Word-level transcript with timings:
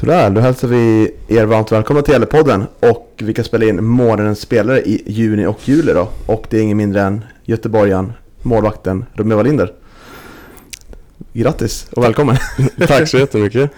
Sådär, 0.00 0.30
då 0.30 0.40
hälsar 0.40 0.68
vi 0.68 1.10
er 1.28 1.44
varmt 1.44 1.72
välkomna 1.72 2.02
till 2.02 2.12
Gällepodden 2.12 2.66
och 2.80 3.12
vi 3.16 3.34
kan 3.34 3.44
spela 3.44 3.64
in 3.64 3.84
månadens 3.84 4.40
spelare 4.40 4.80
i 4.80 5.02
juni 5.06 5.46
och 5.46 5.68
juli 5.68 5.92
då. 5.92 6.08
Och 6.26 6.46
det 6.50 6.58
är 6.58 6.62
ingen 6.62 6.76
mindre 6.76 7.02
än 7.02 7.24
göteborgaren, 7.44 8.12
målvakten 8.42 9.04
Romeo 9.14 9.36
Wallinder. 9.36 9.72
Grattis 11.32 11.88
och 11.90 12.04
välkommen! 12.04 12.36
Tack 12.86 13.08
så 13.08 13.18
jättemycket! 13.18 13.70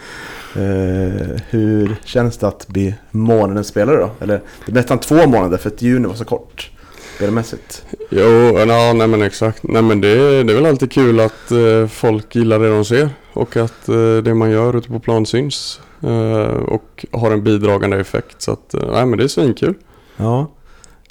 Eh, 0.57 1.41
hur 1.51 1.97
känns 2.05 2.39
det 2.39 2.49
att 2.49 2.69
bli 2.69 2.95
månadens 3.11 3.67
spelare 3.67 3.97
då? 3.97 4.11
Eller 4.21 4.41
det 4.67 4.73
är 4.73 4.75
nästan 4.75 4.99
två 4.99 5.27
månader 5.27 5.59
för 5.59 5.69
att 5.69 5.83
juni 5.83 6.09
var 6.09 6.15
så 6.15 6.25
kort 6.25 6.71
spelmässigt. 7.17 7.85
Jo, 8.11 8.59
ja, 8.59 8.93
nej 8.93 9.07
men 9.07 9.23
exakt. 9.23 9.63
Nej 9.63 9.83
men 9.83 10.01
det, 10.01 10.43
det 10.43 10.53
är 10.53 10.57
väl 10.57 10.67
alltid 10.67 10.93
kul 10.93 11.21
att 11.21 11.51
eh, 11.51 11.87
folk 11.89 12.35
gillar 12.35 12.59
det 12.59 12.69
de 12.69 12.85
ser 12.85 13.11
och 13.41 13.57
att 13.57 13.89
eh, 13.89 14.17
det 14.17 14.35
man 14.35 14.51
gör 14.51 14.77
ute 14.77 14.89
på 14.89 14.99
plan 14.99 15.27
syns 15.27 15.81
eh, 16.03 16.57
och 16.57 17.07
har 17.13 17.31
en 17.31 17.45
bidragande 17.45 18.01
effekt. 18.01 18.43
Så 18.43 18.53
att, 18.53 18.75
eh, 18.75 18.93
nej 18.93 19.07
men 19.07 19.19
det 19.19 19.25
är 19.25 19.29
svinkul. 19.29 19.75
Ja, 20.17 20.47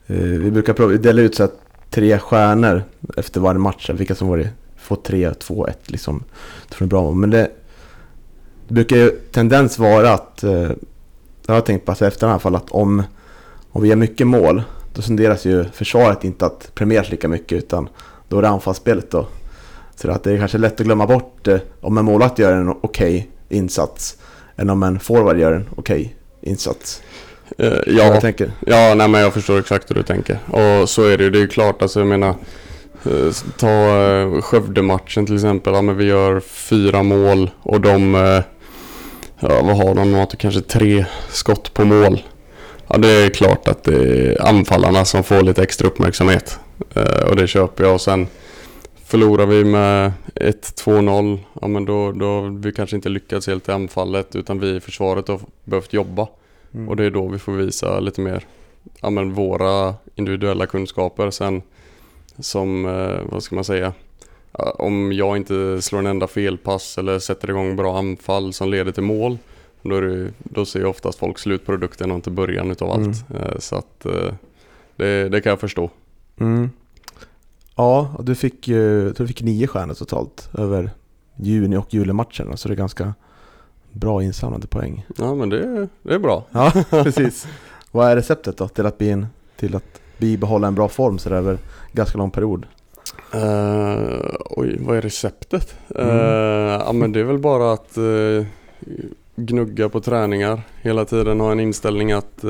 eh, 0.07 0.15
vi 0.15 0.52
brukar 0.52 0.73
prova, 0.73 0.91
vi 0.91 0.97
delar 0.97 1.23
ut 1.23 1.35
så 1.35 1.43
här, 1.43 1.52
tre 1.89 2.19
stjärnor 2.19 2.83
efter 3.17 3.41
varje 3.41 3.59
match, 3.59 3.89
vilka 3.93 4.15
som 4.15 4.27
varit, 4.27 4.47
får 4.77 4.95
tre, 4.95 5.33
två, 5.33 5.67
ett 5.67 5.91
liksom. 5.91 6.23
Det 6.69 6.81
är 6.81 6.88
bra. 6.88 7.11
Men 7.11 7.29
det, 7.29 7.52
det 8.67 8.73
brukar 8.73 8.95
ju 8.95 9.09
tendens 9.09 9.80
vara 9.80 10.13
att, 10.13 10.43
eh, 10.43 10.71
jag 11.45 11.53
har 11.53 11.61
tänkt 11.61 11.85
på 11.85 11.91
alltså 11.91 12.05
efter 12.07 12.27
i 12.27 12.30
alla 12.30 12.39
fall, 12.39 12.55
att 12.55 12.71
om, 12.71 13.03
om 13.71 13.81
vi 13.81 13.89
gör 13.89 13.95
mycket 13.95 14.27
mål 14.27 14.63
då 14.93 15.02
tenderas 15.02 15.45
ju 15.45 15.63
försvaret 15.63 16.23
inte 16.23 16.45
att 16.45 16.71
premieras 16.73 17.09
lika 17.09 17.27
mycket 17.27 17.57
utan 17.57 17.89
då 18.27 18.38
är 18.38 18.41
det 18.41 18.49
anfallsspelet 18.49 19.11
då. 19.11 19.27
Så 20.02 20.12
att 20.12 20.23
det 20.23 20.31
är 20.31 20.38
kanske 20.38 20.58
lätt 20.58 20.80
att 20.80 20.85
glömma 20.85 21.08
bort 21.08 21.48
eh, 21.48 21.58
om 21.81 21.98
en 21.98 22.05
målvakt 22.05 22.39
gör 22.39 22.53
en 22.53 22.70
okej 22.70 22.81
okay 22.81 23.23
insats 23.58 24.17
än 24.58 24.70
om 24.70 24.84
en 24.84 24.99
forward 24.99 25.39
gör 25.39 25.53
en 25.53 25.70
okej 25.75 26.02
okay 26.02 26.52
insats. 26.52 27.02
Uh, 27.59 27.67
ja, 27.67 28.03
jag 28.03 28.22
tänker. 28.22 28.52
ja 28.59 28.95
nej, 28.95 29.08
men 29.08 29.22
jag 29.22 29.33
förstår 29.33 29.59
exakt 29.59 29.89
hur 29.89 29.95
du 29.95 30.03
tänker. 30.03 30.39
Och 30.47 30.89
så 30.89 31.03
är 31.03 31.17
det 31.17 31.23
ju. 31.23 31.30
Det 31.30 31.38
är 31.38 31.41
ju 31.41 31.47
klart, 31.47 31.81
alltså 31.81 32.00
jag 32.00 32.08
menar 32.08 32.36
uh, 33.08 33.31
ta 33.58 33.67
uh, 33.67 34.41
Skövde-matchen 34.41 35.25
till 35.25 35.36
exempel. 35.36 35.73
Ja, 35.73 35.81
men 35.81 35.97
vi 35.97 36.06
gör 36.06 36.39
fyra 36.39 37.03
mål 37.03 37.52
och 37.61 37.81
de, 37.81 38.16
uh, 38.16 38.41
ja 39.39 39.61
vad 39.61 39.78
har 39.78 39.95
de? 39.95 40.11
De 40.11 40.13
har 40.13 40.25
kanske 40.25 40.61
tre 40.61 41.06
skott 41.30 41.73
på 41.73 41.86
mål. 41.86 42.22
Ja, 42.88 42.97
det 42.97 43.09
är 43.09 43.30
klart 43.30 43.67
att 43.67 43.84
det 43.84 43.95
är 43.95 44.47
anfallarna 44.47 45.06
som 45.06 45.23
får 45.23 45.41
lite 45.41 45.63
extra 45.63 45.88
uppmärksamhet. 45.88 46.59
Eh, 46.95 47.23
och 47.30 47.36
det 47.36 47.47
köper 47.47 47.84
jag. 47.84 47.94
Och 47.94 48.02
sen 48.02 48.28
förlorar 49.09 49.45
vi 49.45 49.65
med 49.65 50.13
1-2-0, 50.35 51.39
ja 51.61 51.67
men 51.67 51.85
då, 51.85 52.11
då 52.11 52.25
har 52.25 52.61
vi 52.61 52.71
kanske 52.71 52.95
inte 52.95 53.09
lyckats 53.09 53.47
helt 53.47 53.69
i 53.69 53.71
anfallet 53.71 54.35
utan 54.35 54.59
vi 54.59 54.75
i 54.75 54.79
försvaret 54.79 55.27
har 55.27 55.39
behövt 55.63 55.93
jobba. 55.93 56.27
Mm. 56.73 56.89
Och 56.89 56.95
det 56.95 57.05
är 57.05 57.11
då 57.11 57.27
vi 57.27 57.39
får 57.39 57.51
visa 57.51 57.99
lite 57.99 58.21
mer 58.21 58.45
ja, 59.01 59.09
men 59.09 59.33
våra 59.33 59.95
individuella 60.16 60.66
kunskaper. 60.66 61.31
Sen 61.31 61.61
som, 62.39 62.85
eh, 62.85 63.31
vad 63.31 63.43
ska 63.43 63.55
man 63.55 63.63
säga, 63.63 63.93
om 64.75 65.13
jag 65.13 65.38
inte 65.38 65.81
slår 65.81 65.99
en 65.99 66.05
enda 66.05 66.27
felpass 66.27 66.97
eller 66.97 67.19
sätter 67.19 67.49
igång 67.49 67.75
bra 67.75 67.97
anfall 67.97 68.53
som 68.53 68.69
leder 68.69 68.91
till 68.91 69.03
mål 69.03 69.38
då, 69.81 69.95
är 69.95 70.01
det, 70.01 70.31
då 70.38 70.66
ser 70.66 70.85
oftast 70.85 71.19
folk 71.19 71.39
slutprodukten 71.39 72.11
och 72.11 72.16
inte 72.16 72.31
början 72.31 72.71
utav 72.71 72.91
allt. 72.91 73.29
Mm. 73.29 73.41
Eh, 73.41 73.59
så 73.59 73.75
att 73.75 74.05
eh, 74.05 74.33
det, 74.95 75.29
det, 75.29 75.41
kan 75.41 75.49
jag 75.49 75.59
förstå. 75.59 75.89
Mm. 76.39 76.69
Ja, 77.80 78.08
du 78.19 78.35
fick, 78.35 78.66
du 78.66 79.27
fick 79.27 79.41
nio 79.41 79.67
stjärnor 79.67 79.94
totalt 79.94 80.49
över 80.58 80.91
juni 81.35 81.77
och 81.77 81.94
julimatcherna. 81.94 82.58
Så 82.58 82.67
det 82.67 82.73
är 82.73 82.75
ganska 82.75 83.13
bra 83.91 84.23
insamlade 84.23 84.67
poäng. 84.67 85.05
Ja, 85.17 85.35
men 85.35 85.49
det, 85.49 85.88
det 86.03 86.13
är 86.13 86.19
bra. 86.19 86.44
Ja, 86.52 86.72
precis. 86.89 87.47
Vad 87.91 88.11
är 88.11 88.16
receptet 88.16 88.57
då 88.57 88.67
till 88.67 88.85
att, 88.85 88.97
bli 88.97 89.09
en, 89.09 89.27
till 89.55 89.75
att 89.75 90.02
bibehålla 90.17 90.67
en 90.67 90.75
bra 90.75 90.88
form 90.88 91.17
så 91.17 91.30
över 91.30 91.57
ganska 91.91 92.17
lång 92.17 92.31
period? 92.31 92.66
Uh, 93.35 94.35
oj, 94.50 94.78
vad 94.79 94.97
är 94.97 95.01
receptet? 95.01 95.75
Mm. 95.96 96.09
Uh, 96.09 96.81
ja, 96.85 96.91
men 96.94 97.11
det 97.11 97.19
är 97.19 97.23
väl 97.23 97.40
bara 97.40 97.73
att 97.73 97.97
uh, 97.97 98.46
gnugga 99.35 99.90
på 99.90 100.01
träningar 100.01 100.61
hela 100.81 101.06
tiden, 101.06 101.40
ha 101.40 101.51
en 101.51 101.59
inställning 101.59 102.11
att 102.11 102.44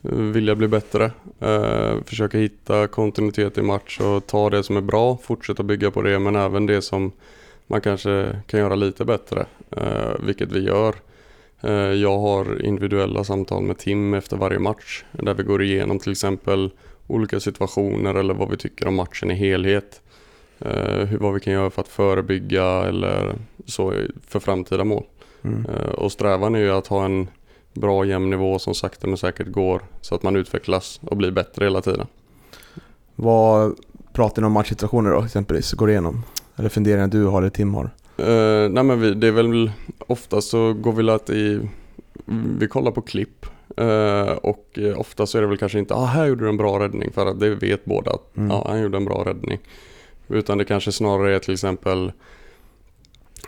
vilja 0.00 0.54
bli 0.54 0.68
bättre. 0.68 1.10
Eh, 1.40 2.02
försöka 2.04 2.38
hitta 2.38 2.86
kontinuitet 2.86 3.58
i 3.58 3.62
match 3.62 4.00
och 4.00 4.26
ta 4.26 4.50
det 4.50 4.62
som 4.62 4.76
är 4.76 4.80
bra, 4.80 5.16
fortsätta 5.16 5.62
bygga 5.62 5.90
på 5.90 6.02
det 6.02 6.18
men 6.18 6.36
även 6.36 6.66
det 6.66 6.82
som 6.82 7.12
man 7.66 7.80
kanske 7.80 8.40
kan 8.46 8.60
göra 8.60 8.74
lite 8.74 9.04
bättre, 9.04 9.46
eh, 9.70 10.14
vilket 10.20 10.52
vi 10.52 10.60
gör. 10.60 10.94
Eh, 11.60 11.72
jag 11.72 12.18
har 12.18 12.62
individuella 12.64 13.24
samtal 13.24 13.62
med 13.62 13.78
Tim 13.78 14.14
efter 14.14 14.36
varje 14.36 14.58
match 14.58 15.04
där 15.12 15.34
vi 15.34 15.42
går 15.42 15.62
igenom 15.62 15.98
till 15.98 16.12
exempel 16.12 16.70
olika 17.06 17.40
situationer 17.40 18.14
eller 18.14 18.34
vad 18.34 18.50
vi 18.50 18.56
tycker 18.56 18.88
om 18.88 18.94
matchen 18.94 19.30
i 19.30 19.34
helhet. 19.34 20.02
Eh, 20.58 21.04
hur, 21.04 21.18
vad 21.18 21.34
vi 21.34 21.40
kan 21.40 21.52
göra 21.52 21.70
för 21.70 21.82
att 21.82 21.88
förebygga 21.88 22.64
eller 22.64 23.34
så 23.66 23.92
för 24.26 24.40
framtida 24.40 24.84
mål. 24.84 25.04
Mm. 25.42 25.66
Eh, 25.66 25.88
och 25.88 26.12
strävan 26.12 26.54
är 26.54 26.58
ju 26.58 26.70
att 26.70 26.86
ha 26.86 27.04
en 27.04 27.28
bra 27.76 28.04
jämn 28.04 28.30
nivå 28.30 28.58
som 28.58 28.74
sakta 28.74 29.06
men 29.06 29.16
säkert 29.16 29.46
går 29.46 29.82
så 30.00 30.14
att 30.14 30.22
man 30.22 30.36
utvecklas 30.36 31.00
och 31.02 31.16
blir 31.16 31.30
bättre 31.30 31.64
hela 31.64 31.80
tiden. 31.80 32.06
Vad 33.14 33.74
pratar 34.12 34.42
ni 34.42 34.46
om 34.46 34.52
matchsituationer 34.52 35.10
då 35.10 35.22
exempelvis? 35.22 35.72
Går 35.72 35.90
igenom? 35.90 36.22
Eller 36.56 36.68
funderingar 36.68 37.06
du 37.06 37.24
har 37.24 37.42
eller 37.42 37.50
Tim 37.50 37.74
har? 37.74 37.84
Uh, 38.20 38.68
nej 38.70 38.84
men 38.84 39.00
vi, 39.00 39.14
det 39.14 39.26
är 39.26 39.32
väl 39.32 39.70
oftast 39.98 40.48
så 40.48 40.72
går 40.72 40.92
vi 40.92 41.10
att 41.10 41.30
i, 41.30 41.60
vi 42.58 42.68
kollar 42.68 42.90
på 42.90 43.02
klipp 43.02 43.46
uh, 43.80 44.32
och 44.32 44.78
ofta 44.96 45.26
så 45.26 45.38
är 45.38 45.42
det 45.42 45.48
väl 45.48 45.58
kanske 45.58 45.78
inte, 45.78 45.94
ah 45.94 46.04
här 46.04 46.26
gjorde 46.26 46.44
du 46.44 46.48
en 46.48 46.56
bra 46.56 46.80
räddning 46.80 47.12
för 47.12 47.26
att 47.26 47.40
det 47.40 47.54
vet 47.54 47.84
båda 47.84 48.10
att 48.10 48.36
mm. 48.36 48.50
ah, 48.50 48.68
han 48.68 48.82
gjorde 48.82 48.96
en 48.96 49.04
bra 49.04 49.24
räddning. 49.26 49.58
Utan 50.28 50.58
det 50.58 50.64
kanske 50.64 50.92
snarare 50.92 51.34
är 51.34 51.38
till 51.38 51.52
exempel 51.54 52.12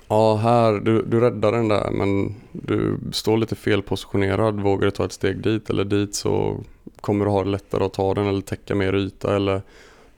Ja, 0.09 0.37
här, 0.37 0.73
du, 0.73 1.03
du 1.03 1.21
räddar 1.21 1.53
den 1.53 1.69
där 1.69 1.91
men 1.91 2.35
du 2.53 2.99
står 3.13 3.37
lite 3.37 3.57
felpositionerad. 3.57 4.61
Vågar 4.61 4.85
du 4.85 4.91
ta 4.91 5.05
ett 5.05 5.13
steg 5.13 5.43
dit 5.43 5.71
eller 5.71 5.85
dit 5.85 6.15
så 6.15 6.61
kommer 7.01 7.25
du 7.25 7.31
ha 7.31 7.45
det 7.45 7.51
lättare 7.51 7.85
att 7.85 7.93
ta 7.93 8.15
den 8.15 8.27
eller 8.27 8.41
täcka 8.41 8.75
mer 8.75 8.95
yta. 8.95 9.37
Eller 9.37 9.63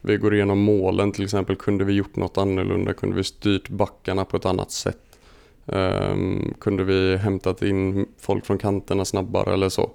vi 0.01 0.17
går 0.17 0.35
igenom 0.35 0.59
målen 0.59 1.13
till 1.13 1.25
exempel. 1.25 1.57
Kunde 1.57 1.85
vi 1.85 1.93
gjort 1.93 2.17
något 2.17 2.39
annorlunda? 2.39 2.93
Kunde 2.93 3.17
vi 3.17 3.25
styrt 3.25 3.69
backarna 3.69 4.25
på 4.25 4.37
ett 4.37 4.47
annat 4.47 4.71
sätt? 4.71 5.19
Um, 5.67 6.55
kunde 6.61 6.85
vi 6.85 7.17
hämtat 7.17 7.63
in 7.63 8.07
folk 8.19 8.47
från 8.47 8.59
kanterna 8.59 9.05
snabbare 9.05 9.55
eller 9.55 9.69
så? 9.69 9.91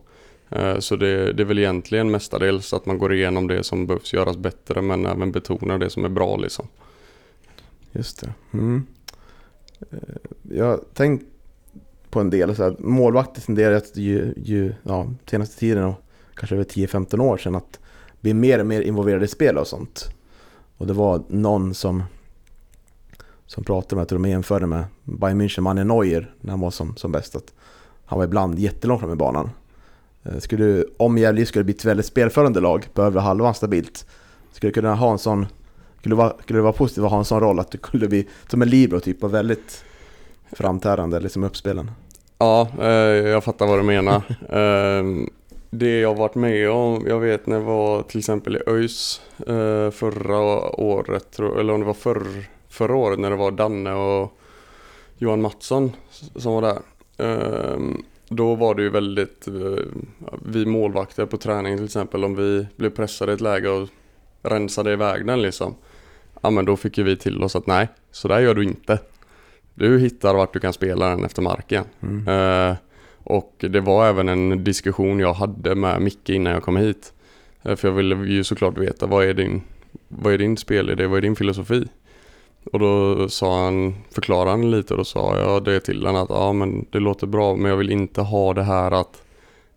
Uh, 0.56 0.80
så 0.80 0.96
det, 0.96 1.34
det 1.34 1.44
är 1.44 1.46
väl 1.46 1.60
egentligen 1.60 2.12
mestadels 2.12 2.74
att 2.74 2.86
man 2.86 2.98
går 2.98 3.14
igenom 3.14 3.48
det 3.48 3.64
som 3.64 3.88
behövs 3.88 4.14
göras 4.14 4.38
bättre 4.38 4.82
men 4.82 5.06
även 5.06 5.32
betonar 5.32 5.78
det 5.78 5.90
som 5.90 6.06
är 6.06 6.10
bra 6.10 6.38
liksom. 6.38 6.68
Just 7.92 8.22
det. 8.22 8.34
Mm. 8.54 8.86
Eh, 9.92 9.98
jag 10.42 10.66
har 10.66 10.80
tänkt 10.94 11.26
på 12.10 12.20
en 12.20 12.30
del, 12.30 12.56
så 12.56 12.64
här, 12.64 12.76
målvakter 12.80 13.42
tenderar 13.42 13.76
att 13.76 13.98
ju, 13.98 14.34
ju 14.38 14.74
ja, 14.84 15.08
senaste 15.26 15.60
tiden 15.60 15.84
och 15.84 15.96
kanske 16.36 16.56
över 16.56 16.66
10-15 16.66 17.20
år 17.20 17.38
sedan 17.38 17.56
att 17.56 17.80
bli 18.22 18.34
mer 18.34 18.60
och 18.60 18.66
mer 18.66 18.82
involverade 18.82 19.26
i 19.26 19.28
spel 19.28 19.58
och 19.58 19.68
sånt. 19.68 20.10
Och 20.78 20.88
det 20.88 20.94
var 20.94 21.24
någon 21.28 21.74
som, 21.74 22.04
som 23.46 23.64
pratade 23.64 23.96
med, 23.96 24.02
jag 24.02 24.08
tror 24.08 24.20
de 24.20 24.30
jämförde 24.30 24.66
med 24.66 24.86
Bayern 25.04 25.42
München, 25.42 25.62
Manuel 25.62 25.88
Neuer, 25.88 26.34
när 26.42 26.52
han 26.52 26.60
var 26.60 26.72
som, 26.72 26.96
som 26.96 27.12
bäst. 27.12 27.36
Att 27.36 27.54
han 28.06 28.20
var 28.20 28.26
ibland 28.26 28.60
jättelångt 28.60 29.02
fram 29.02 29.12
i 29.12 29.16
banan. 29.16 29.50
Eh, 30.24 30.38
skulle, 30.38 30.86
om 30.98 31.18
Gävle 31.18 31.46
skulle 31.46 31.64
bli 31.64 31.74
ett 31.74 31.86
väldigt 31.86 32.06
spelförande 32.06 32.60
lag 32.60 32.88
på 32.94 33.02
övre 33.02 33.20
halvan 33.20 33.56
stabilt, 33.56 34.06
skulle 34.52 34.72
kunna 34.72 34.96
ha 34.96 35.12
en 35.12 35.18
sån 35.18 35.46
skulle, 36.06 36.16
vara, 36.16 36.34
skulle 36.42 36.60
det 36.60 36.64
vara 36.64 36.74
positivt 36.74 37.04
att 37.04 37.12
ha 37.12 37.18
en 37.18 37.26
sån 37.26 37.40
roll 37.40 37.60
att 37.60 37.72
du 37.72 37.78
kunde 37.78 38.08
bli 38.08 38.28
som 38.48 38.62
en 38.62 38.70
libero 38.70 39.00
typ 39.00 39.24
och 39.24 39.34
väldigt 39.34 39.86
framträdande 40.52 41.20
liksom 41.20 41.44
uppspelen? 41.44 41.92
Ja, 42.38 42.68
eh, 42.82 42.88
jag 43.30 43.44
fattar 43.44 43.68
vad 43.68 43.80
du 43.80 43.84
menar. 43.84 44.16
eh, 44.50 45.28
det 45.70 46.00
jag 46.00 46.16
varit 46.16 46.36
med 46.36 46.70
om, 46.70 47.06
jag 47.08 47.20
vet 47.20 47.48
när 47.48 47.56
jag 47.56 47.64
var 47.64 48.02
till 48.02 48.20
exempel 48.20 48.56
i 48.56 48.60
ÖIS 48.68 49.22
eh, 49.48 49.92
förra 49.92 50.40
året, 50.80 51.40
eller 51.40 51.74
om 51.74 51.80
det 51.80 51.86
var 51.86 51.94
förr, 51.94 52.46
förra 52.70 52.96
året 52.96 53.20
när 53.20 53.30
det 53.30 53.36
var 53.36 53.52
Danne 53.52 53.94
och 53.94 54.38
Johan 55.18 55.42
Mattsson 55.42 55.92
som 56.36 56.54
var 56.54 56.62
där. 56.62 56.80
Ehm, 57.18 58.04
då 58.30 58.56
var 58.56 58.76
det 58.76 58.82
ju 58.82 58.90
väldigt, 58.90 59.48
eh, 59.48 59.86
vi 60.46 60.66
målvakter 60.66 61.26
på 61.26 61.38
träning 61.38 61.78
till 61.78 61.86
exempel, 61.86 62.24
om 62.24 62.36
vi 62.36 62.68
blev 62.76 62.90
pressade 62.90 63.32
i 63.32 63.36
ett 63.36 63.42
läge 63.42 63.70
och 63.70 63.90
rensade 64.42 64.94
iväg 64.94 65.26
den 65.26 65.42
liksom 65.42 65.76
ja 66.46 66.50
men 66.50 66.66
då 66.66 66.78
fick 66.78 66.98
ju 66.98 67.04
vi 67.04 67.18
till 67.18 67.44
oss 67.44 67.56
att 67.56 67.68
nej, 67.68 67.88
så 68.12 68.28
där 68.28 68.40
gör 68.40 68.54
du 68.54 68.64
inte. 68.64 69.00
Du 69.74 70.00
hittar 70.00 70.34
vart 70.34 70.54
du 70.54 70.60
kan 70.60 70.74
spela 70.74 71.10
den 71.10 71.26
efter 71.26 71.42
marken. 71.42 71.84
Mm. 72.02 72.28
Uh, 72.28 72.76
och 73.24 73.54
det 73.58 73.80
var 73.80 74.08
även 74.08 74.30
en 74.30 74.64
diskussion 74.64 75.20
jag 75.20 75.34
hade 75.34 75.76
med 75.76 76.02
Micke 76.02 76.30
innan 76.30 76.54
jag 76.54 76.64
kom 76.64 76.78
hit. 76.78 77.14
Uh, 77.70 77.76
för 77.76 77.88
jag 77.88 77.96
ville 77.96 78.16
ju 78.16 78.44
såklart 78.44 78.78
veta 78.78 79.08
vad 79.08 79.26
är 79.26 79.34
din, 79.34 79.62
vad 80.08 80.34
är 80.34 80.38
din 80.38 80.58
spelidé, 80.58 81.08
vad 81.08 81.18
är 81.18 81.22
din 81.22 81.36
filosofi? 81.36 81.88
Och 82.72 82.80
då 82.80 83.30
sa 83.30 83.64
han, 83.64 83.96
förklarade 84.12 84.52
han 84.52 84.72
lite 84.72 84.94
och 84.94 84.98
då 84.98 85.04
sa 85.04 85.38
jag 85.38 85.64
det 85.64 85.80
till 85.80 86.06
honom 86.06 86.24
att 86.24 86.30
ja 86.30 86.54
men 86.54 86.86
det 86.90 87.00
låter 87.00 87.28
bra 87.28 87.56
men 87.56 87.72
jag 87.72 87.78
vill 87.78 87.92
inte 87.92 88.22
ha 88.22 88.54
det 88.54 88.64
här 88.64 88.92
att 88.92 89.24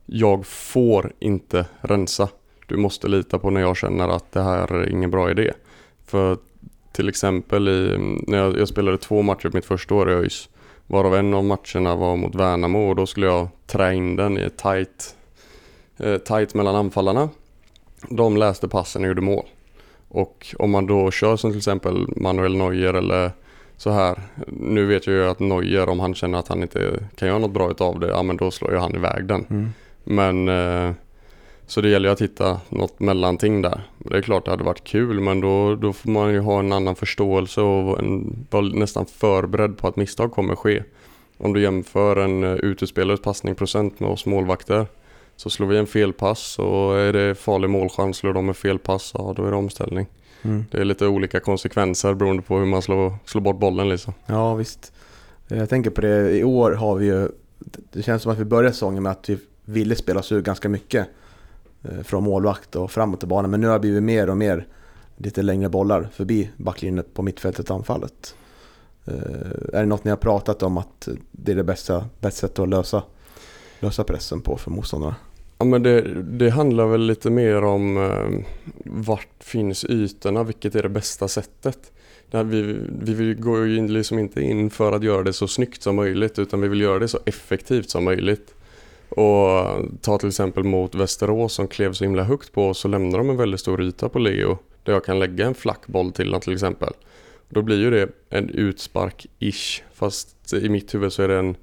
jag 0.06 0.46
får 0.46 1.12
inte 1.18 1.66
rensa. 1.80 2.28
Du 2.66 2.76
måste 2.76 3.08
lita 3.08 3.38
på 3.38 3.50
när 3.50 3.60
jag 3.60 3.76
känner 3.76 4.08
att 4.08 4.32
det 4.32 4.42
här 4.42 4.74
är 4.74 4.88
ingen 4.90 5.10
bra 5.10 5.30
idé. 5.30 5.52
För 6.06 6.38
till 6.98 7.08
exempel 7.08 7.68
i, 7.68 7.96
när 8.26 8.38
jag, 8.38 8.58
jag 8.58 8.68
spelade 8.68 8.98
två 8.98 9.22
matcher 9.22 9.50
mitt 9.54 9.64
första 9.64 9.94
år 9.94 10.10
i 10.10 10.14
ÖIS. 10.14 10.48
Varav 10.86 11.14
en 11.14 11.34
av 11.34 11.44
matcherna 11.44 11.96
var 11.96 12.16
mot 12.16 12.34
Värnamo 12.34 12.88
och 12.88 12.96
då 12.96 13.06
skulle 13.06 13.26
jag 13.26 13.48
trä 13.66 13.94
in 13.94 14.16
den 14.16 14.38
i 14.38 14.40
ett 14.40 14.56
tight, 14.56 15.16
eh, 15.98 16.16
tight 16.16 16.54
mellan 16.54 16.76
anfallarna. 16.76 17.28
De 18.08 18.36
läste 18.36 18.68
passen 18.68 19.02
och 19.02 19.08
gjorde 19.08 19.20
mål. 19.20 19.44
Och 20.08 20.54
om 20.58 20.70
man 20.70 20.86
då 20.86 21.10
kör 21.10 21.36
som 21.36 21.50
till 21.50 21.58
exempel 21.58 22.06
Manuel 22.16 22.56
Neuer 22.56 22.94
eller 22.94 23.30
så 23.76 23.90
här. 23.90 24.18
Nu 24.46 24.86
vet 24.86 25.06
jag 25.06 25.16
ju 25.16 25.28
att 25.28 25.40
Neuer 25.40 25.88
om 25.88 26.00
han 26.00 26.14
känner 26.14 26.38
att 26.38 26.48
han 26.48 26.62
inte 26.62 27.00
kan 27.16 27.28
göra 27.28 27.38
något 27.38 27.52
bra 27.52 27.70
utav 27.70 28.00
det, 28.00 28.08
ja 28.08 28.22
men 28.22 28.36
då 28.36 28.50
slår 28.50 28.72
ju 28.72 28.78
han 28.78 28.94
iväg 28.94 29.24
den. 29.24 29.46
Mm. 29.50 29.68
Men 30.04 30.48
eh, 30.48 30.92
så 31.68 31.80
det 31.80 31.88
gäller 31.88 32.08
ju 32.08 32.12
att 32.12 32.22
hitta 32.22 32.60
något 32.68 33.00
mellanting 33.00 33.62
där. 33.62 33.80
Det 33.98 34.16
är 34.16 34.22
klart 34.22 34.44
det 34.44 34.50
hade 34.50 34.64
varit 34.64 34.84
kul 34.84 35.20
men 35.20 35.40
då, 35.40 35.74
då 35.74 35.92
får 35.92 36.10
man 36.10 36.32
ju 36.32 36.40
ha 36.40 36.58
en 36.58 36.72
annan 36.72 36.94
förståelse 36.96 37.60
och 37.60 37.98
en, 37.98 38.46
vara 38.50 38.62
nästan 38.62 39.06
förberedd 39.06 39.78
på 39.78 39.88
att 39.88 39.96
misstag 39.96 40.32
kommer 40.32 40.56
ske. 40.56 40.82
Om 41.38 41.52
du 41.52 41.62
jämför 41.62 42.16
en 42.16 42.44
uh, 42.44 42.56
utespelares 42.56 43.20
passningsprocent 43.20 44.00
med 44.00 44.10
oss 44.10 44.26
målvakter 44.26 44.86
så 45.36 45.50
slår 45.50 45.66
vi 45.66 45.76
en 45.76 45.86
felpass 45.86 46.58
och 46.58 46.98
är 46.98 47.12
det 47.12 47.34
farlig 47.34 47.70
målchans 47.70 48.16
slår 48.16 48.32
de 48.32 48.48
en 48.48 48.54
felpass, 48.54 49.12
ja 49.18 49.34
då 49.36 49.44
är 49.44 49.50
det 49.50 49.56
omställning. 49.56 50.06
Mm. 50.42 50.64
Det 50.70 50.78
är 50.78 50.84
lite 50.84 51.06
olika 51.06 51.40
konsekvenser 51.40 52.14
beroende 52.14 52.42
på 52.42 52.58
hur 52.58 52.66
man 52.66 52.82
slår, 52.82 53.12
slår 53.24 53.40
bort 53.40 53.58
bollen 53.58 53.88
liksom. 53.88 54.14
Ja 54.26 54.54
visst. 54.54 54.92
Jag 55.48 55.68
tänker 55.68 55.90
på 55.90 56.00
det, 56.00 56.30
i 56.38 56.44
år 56.44 56.72
har 56.72 56.96
vi 56.96 57.06
ju, 57.06 57.28
det 57.92 58.02
känns 58.02 58.22
som 58.22 58.32
att 58.32 58.38
vi 58.38 58.44
började 58.44 58.72
säsongen 58.74 59.02
med 59.02 59.12
att 59.12 59.28
vi 59.28 59.38
ville 59.64 59.94
spela 59.94 60.20
oss 60.20 60.32
ur 60.32 60.42
ganska 60.42 60.68
mycket. 60.68 61.08
Eh, 61.82 62.02
från 62.02 62.24
målvakt 62.24 62.76
och 62.76 62.90
framåt 62.90 63.22
i 63.22 63.26
banan. 63.26 63.50
Men 63.50 63.60
nu 63.60 63.66
har 63.66 63.74
det 63.74 63.80
blivit 63.80 64.02
mer 64.02 64.30
och 64.30 64.36
mer 64.36 64.66
lite 65.16 65.42
längre 65.42 65.68
bollar 65.68 66.08
förbi 66.12 66.50
backlinjen 66.56 67.04
på 67.14 67.22
mittfältet 67.22 67.70
anfallet. 67.70 68.34
Eh, 69.04 69.14
är 69.72 69.80
det 69.80 69.86
något 69.86 70.04
ni 70.04 70.10
har 70.10 70.16
pratat 70.16 70.62
om 70.62 70.78
att 70.78 71.08
det 71.30 71.52
är 71.52 71.56
det 71.56 71.64
bästa, 71.64 72.06
bästa 72.20 72.40
sättet 72.40 72.58
att 72.58 72.68
lösa, 72.68 73.02
lösa 73.80 74.04
pressen 74.04 74.40
på 74.40 74.56
för 74.56 74.70
motståndarna? 74.70 75.14
Ja 75.58 75.64
men 75.64 75.82
det, 75.82 76.22
det 76.22 76.50
handlar 76.50 76.86
väl 76.86 77.00
lite 77.00 77.30
mer 77.30 77.64
om 77.64 77.96
eh, 77.96 78.44
vart 78.84 79.28
finns 79.38 79.84
ytorna, 79.84 80.44
vilket 80.44 80.74
är 80.74 80.82
det 80.82 80.88
bästa 80.88 81.28
sättet. 81.28 81.92
Vi, 82.30 82.80
vi 83.02 83.34
går 83.34 83.66
ju 83.66 83.88
liksom 83.88 84.18
inte 84.18 84.40
in 84.40 84.70
för 84.70 84.92
att 84.92 85.02
göra 85.02 85.22
det 85.22 85.32
så 85.32 85.48
snyggt 85.48 85.82
som 85.82 85.96
möjligt 85.96 86.38
utan 86.38 86.60
vi 86.60 86.68
vill 86.68 86.80
göra 86.80 86.98
det 86.98 87.08
så 87.08 87.18
effektivt 87.26 87.90
som 87.90 88.04
möjligt. 88.04 88.54
Och 89.08 89.84
ta 90.00 90.18
till 90.18 90.28
exempel 90.28 90.64
mot 90.64 90.94
Västerås 90.94 91.52
som 91.52 91.68
klev 91.68 91.92
så 91.92 92.04
himla 92.04 92.22
högt 92.22 92.52
på 92.52 92.68
oss 92.68 92.78
så 92.78 92.88
lämnar 92.88 93.18
de 93.18 93.30
en 93.30 93.36
väldigt 93.36 93.60
stor 93.60 93.82
yta 93.82 94.08
på 94.08 94.18
Leo 94.18 94.58
där 94.82 94.92
jag 94.92 95.04
kan 95.04 95.18
lägga 95.18 95.46
en 95.46 95.54
flackboll 95.54 96.12
till 96.12 96.26
honom 96.26 96.40
till 96.40 96.52
exempel. 96.52 96.92
Då 97.48 97.62
blir 97.62 97.80
ju 97.80 97.90
det 97.90 98.08
en 98.30 98.50
utspark-ish 98.50 99.82
fast 99.94 100.52
i 100.52 100.68
mitt 100.68 100.94
huvud 100.94 101.12
så 101.12 101.22
är 101.22 101.28
det 101.28 101.38
en, 101.38 101.56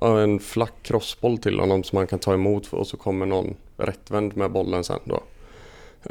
en 0.00 0.38
flack 0.38 0.72
crossboll 0.82 1.38
till 1.38 1.60
honom 1.60 1.82
som 1.82 1.96
man 1.96 2.06
kan 2.06 2.18
ta 2.18 2.34
emot 2.34 2.72
och 2.72 2.86
så 2.86 2.96
kommer 2.96 3.26
någon 3.26 3.56
rättvänd 3.76 4.36
med 4.36 4.50
bollen 4.50 4.84
sen 4.84 5.00
då. 5.04 5.22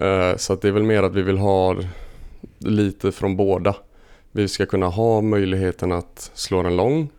Eh, 0.05 0.37
så 0.37 0.55
det 0.55 0.67
är 0.67 0.71
väl 0.71 0.83
mer 0.83 1.03
att 1.03 1.15
vi 1.15 1.21
vill 1.21 1.37
ha 1.37 1.75
lite 2.57 3.11
från 3.11 3.35
båda. 3.35 3.75
Vi 4.31 4.47
ska 4.47 4.65
kunna 4.65 4.87
ha 4.87 5.21
möjligheten 5.21 5.91
att 5.91 6.31
slå 6.33 6.63
den 6.63 6.75
lång 6.77 7.09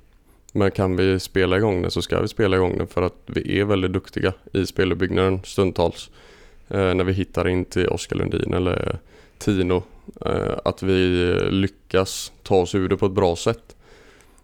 men 0.57 0.71
kan 0.71 0.97
vi 0.97 1.21
spela 1.21 1.57
igång 1.57 1.83
den 1.83 1.91
så 1.91 2.03
ska 2.03 2.21
vi 2.21 2.29
spela 2.29 2.57
igång 2.57 2.79
den 2.79 2.87
för 2.87 3.03
att 3.03 3.17
vi 3.27 3.61
är 3.61 3.65
väldigt 3.65 3.93
duktiga 3.93 4.33
i 4.53 4.67
speluppbyggnaden 4.67 5.41
stundtals. 5.45 6.11
Eh, 6.69 6.95
när 6.95 7.05
vi 7.05 7.13
hittar 7.13 7.49
in 7.49 7.65
till 7.65 7.89
Oskar 7.89 8.17
Lundin 8.17 8.55
eller 8.55 8.99
Tino. 9.39 9.83
Eh, 10.27 10.59
att 10.65 10.83
vi 10.83 11.09
lyckas 11.51 12.33
ta 12.43 12.57
oss 12.57 12.75
ur 12.75 12.89
det 12.89 12.97
på 12.97 13.07
ett 13.07 13.13
bra 13.13 13.37
sätt. 13.37 13.77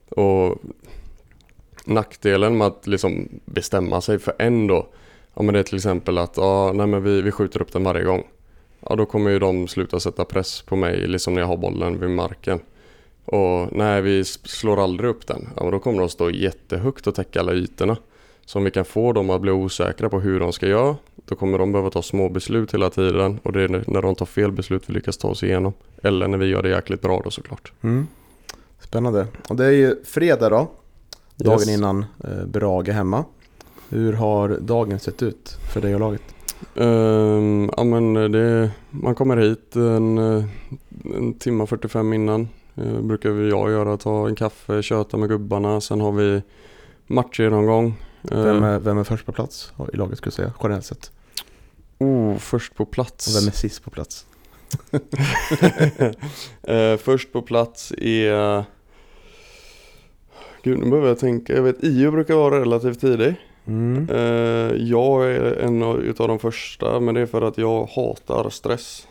Och 0.08 0.62
nackdelen 1.84 2.58
med 2.58 2.66
att 2.66 2.86
liksom 2.86 3.28
bestämma 3.44 4.00
sig 4.00 4.18
för 4.18 4.34
en 4.38 4.66
då. 4.66 4.88
Ja 5.34 5.42
men 5.42 5.54
det 5.54 5.58
är 5.58 5.64
till 5.64 5.76
exempel 5.76 6.18
att 6.18 6.36
ja, 6.36 6.72
nej, 6.74 6.86
men 6.86 7.02
vi, 7.02 7.22
vi 7.22 7.32
skjuter 7.32 7.62
upp 7.62 7.72
den 7.72 7.84
varje 7.84 8.04
gång. 8.04 8.26
Ja 8.80 8.96
då 8.96 9.06
kommer 9.06 9.30
ju 9.30 9.38
de 9.38 9.68
sluta 9.68 10.00
sätta 10.00 10.24
press 10.24 10.62
på 10.62 10.76
mig 10.76 11.06
liksom 11.06 11.34
när 11.34 11.40
jag 11.40 11.48
har 11.48 11.56
bollen 11.56 12.00
vid 12.00 12.10
marken. 12.10 12.60
Och 13.24 13.76
när 13.76 14.00
vi 14.00 14.24
slår 14.24 14.84
aldrig 14.84 15.10
upp 15.10 15.26
den, 15.26 15.48
ja, 15.56 15.70
då 15.70 15.78
kommer 15.78 15.98
de 15.98 16.08
stå 16.08 16.30
jättehögt 16.30 17.06
och 17.06 17.14
täcka 17.14 17.40
alla 17.40 17.52
ytorna. 17.52 17.96
Så 18.44 18.58
om 18.58 18.64
vi 18.64 18.70
kan 18.70 18.84
få 18.84 19.12
dem 19.12 19.30
att 19.30 19.40
bli 19.40 19.50
osäkra 19.50 20.08
på 20.08 20.20
hur 20.20 20.40
de 20.40 20.52
ska 20.52 20.66
göra, 20.66 20.96
då 21.24 21.34
kommer 21.34 21.58
de 21.58 21.72
behöva 21.72 21.90
ta 21.90 22.02
små 22.02 22.28
beslut 22.28 22.74
hela 22.74 22.90
tiden. 22.90 23.40
Och 23.42 23.52
det 23.52 23.62
är 23.62 23.84
när 23.86 24.02
de 24.02 24.14
tar 24.14 24.26
fel 24.26 24.52
beslut 24.52 24.82
vi 24.86 24.92
lyckas 24.92 25.16
ta 25.16 25.28
oss 25.28 25.42
igenom. 25.42 25.72
Eller 26.02 26.28
när 26.28 26.38
vi 26.38 26.46
gör 26.46 26.62
det 26.62 26.68
jäkligt 26.68 27.02
bra 27.02 27.20
då 27.24 27.30
såklart. 27.30 27.72
Mm. 27.82 28.06
Spännande. 28.80 29.26
Och 29.48 29.56
det 29.56 29.64
är 29.64 29.70
ju 29.70 30.04
fredag 30.04 30.48
då, 30.48 30.70
dagen 31.36 31.58
yes. 31.58 31.68
innan 31.68 32.04
eh, 32.24 32.46
Brage 32.46 32.88
hemma. 32.88 33.24
Hur 33.88 34.12
har 34.12 34.48
dagen 34.48 34.98
sett 34.98 35.22
ut 35.22 35.56
för 35.72 35.80
dig 35.80 35.94
och 35.94 36.00
laget? 36.00 36.22
Um, 36.74 37.70
ja 37.76 37.84
men 37.84 38.32
det, 38.32 38.70
man 38.90 39.14
kommer 39.14 39.36
hit 39.36 39.76
en, 39.76 40.18
en 41.14 41.34
timme 41.38 41.66
45 41.66 42.12
innan. 42.12 42.48
Eh, 42.74 43.00
brukar 43.00 43.30
vi 43.30 43.48
jag 43.48 43.70
göra, 43.70 43.96
ta 43.96 44.28
en 44.28 44.34
kaffe, 44.34 44.82
köta 44.82 45.16
med 45.16 45.28
gubbarna. 45.28 45.80
Sen 45.80 46.00
har 46.00 46.12
vi 46.12 46.42
matchgenomgång. 47.06 47.94
Vem 48.22 48.62
är, 48.62 48.78
vem 48.78 48.98
är 48.98 49.04
först 49.04 49.26
på 49.26 49.32
plats 49.32 49.72
i 49.92 49.96
laget 49.96 50.18
skulle 50.18 50.28
jag 50.28 50.34
säga, 50.34 50.52
generellt 50.62 50.84
sett? 50.84 51.12
Oh, 51.98 52.36
först 52.36 52.74
på 52.74 52.84
plats. 52.84 53.26
Och 53.26 53.42
vem 53.42 53.48
är 53.48 53.52
sist 53.52 53.84
på 53.84 53.90
plats? 53.90 54.26
eh, 56.62 56.96
först 56.96 57.32
på 57.32 57.42
plats 57.42 57.92
är... 57.98 58.64
Gud, 60.62 60.78
nu 60.78 60.90
behöver 60.90 61.08
jag 61.08 61.18
tänka. 61.18 61.52
Jag 61.52 61.62
vet, 61.62 61.84
IO 61.84 62.10
brukar 62.10 62.34
vara 62.34 62.60
relativt 62.60 63.00
tidig. 63.00 63.34
Mm. 63.66 64.08
Eh, 64.10 64.76
jag 64.76 65.30
är 65.30 65.52
en 65.56 65.82
av 65.82 66.28
de 66.28 66.38
första, 66.38 67.00
men 67.00 67.14
det 67.14 67.20
är 67.20 67.26
för 67.26 67.42
att 67.42 67.58
jag 67.58 67.86
hatar 67.86 68.50
stress. 68.50 69.08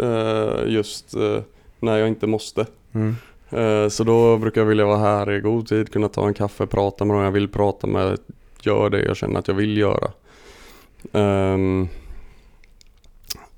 Eh, 0.00 0.72
just 0.72 1.14
eh, 1.14 1.40
när 1.80 1.96
jag 1.96 2.08
inte 2.08 2.26
måste. 2.26 2.66
Mm. 2.92 3.16
Eh, 3.50 3.88
så 3.88 4.04
då 4.04 4.38
brukar 4.38 4.60
jag 4.60 4.66
vilja 4.66 4.86
vara 4.86 4.98
här 4.98 5.30
i 5.30 5.40
god 5.40 5.68
tid, 5.68 5.92
kunna 5.92 6.08
ta 6.08 6.26
en 6.26 6.34
kaffe, 6.34 6.66
prata 6.66 7.04
med 7.04 7.16
dem 7.16 7.24
jag 7.24 7.32
vill 7.32 7.48
prata 7.48 7.86
med, 7.86 8.18
gör 8.60 8.90
det 8.90 9.02
jag 9.02 9.16
känner 9.16 9.38
att 9.38 9.48
jag 9.48 9.54
vill 9.54 9.78
göra. 9.78 10.10
Um, 11.12 11.88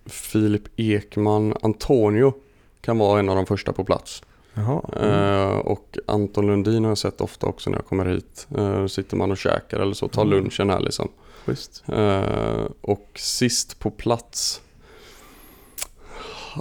Filip 0.06 0.62
Ekman, 0.76 1.54
Antonio 1.62 2.35
kan 2.80 2.99
vara 2.99 3.21
en 3.21 3.28
av 3.28 3.37
de 3.37 3.47
första 3.47 3.73
på 3.73 3.85
plats. 3.85 4.23
Jaha, 4.54 4.80
mm. 4.97 5.11
uh, 5.11 5.59
och 5.59 5.99
Anton 6.06 6.47
Lundin 6.47 6.85
har 6.85 6.90
jag 6.90 6.99
sett 6.99 7.21
ofta 7.21 7.47
också 7.47 7.71
när 7.71 7.78
jag 7.78 7.87
kommer 7.87 8.06
hit. 8.06 8.47
Uh, 8.59 8.87
sitter 8.87 9.16
man 9.16 9.30
och 9.30 9.38
käkar 9.38 9.80
eller 9.80 9.95
så, 9.95 10.09
tar 10.09 10.23
mm. 10.23 10.35
lunchen 10.35 10.71
här 10.71 10.80
liksom. 10.80 11.09
Uh, 11.92 12.66
och 12.80 13.11
sist 13.14 13.78
på 13.78 13.90
plats 13.90 14.61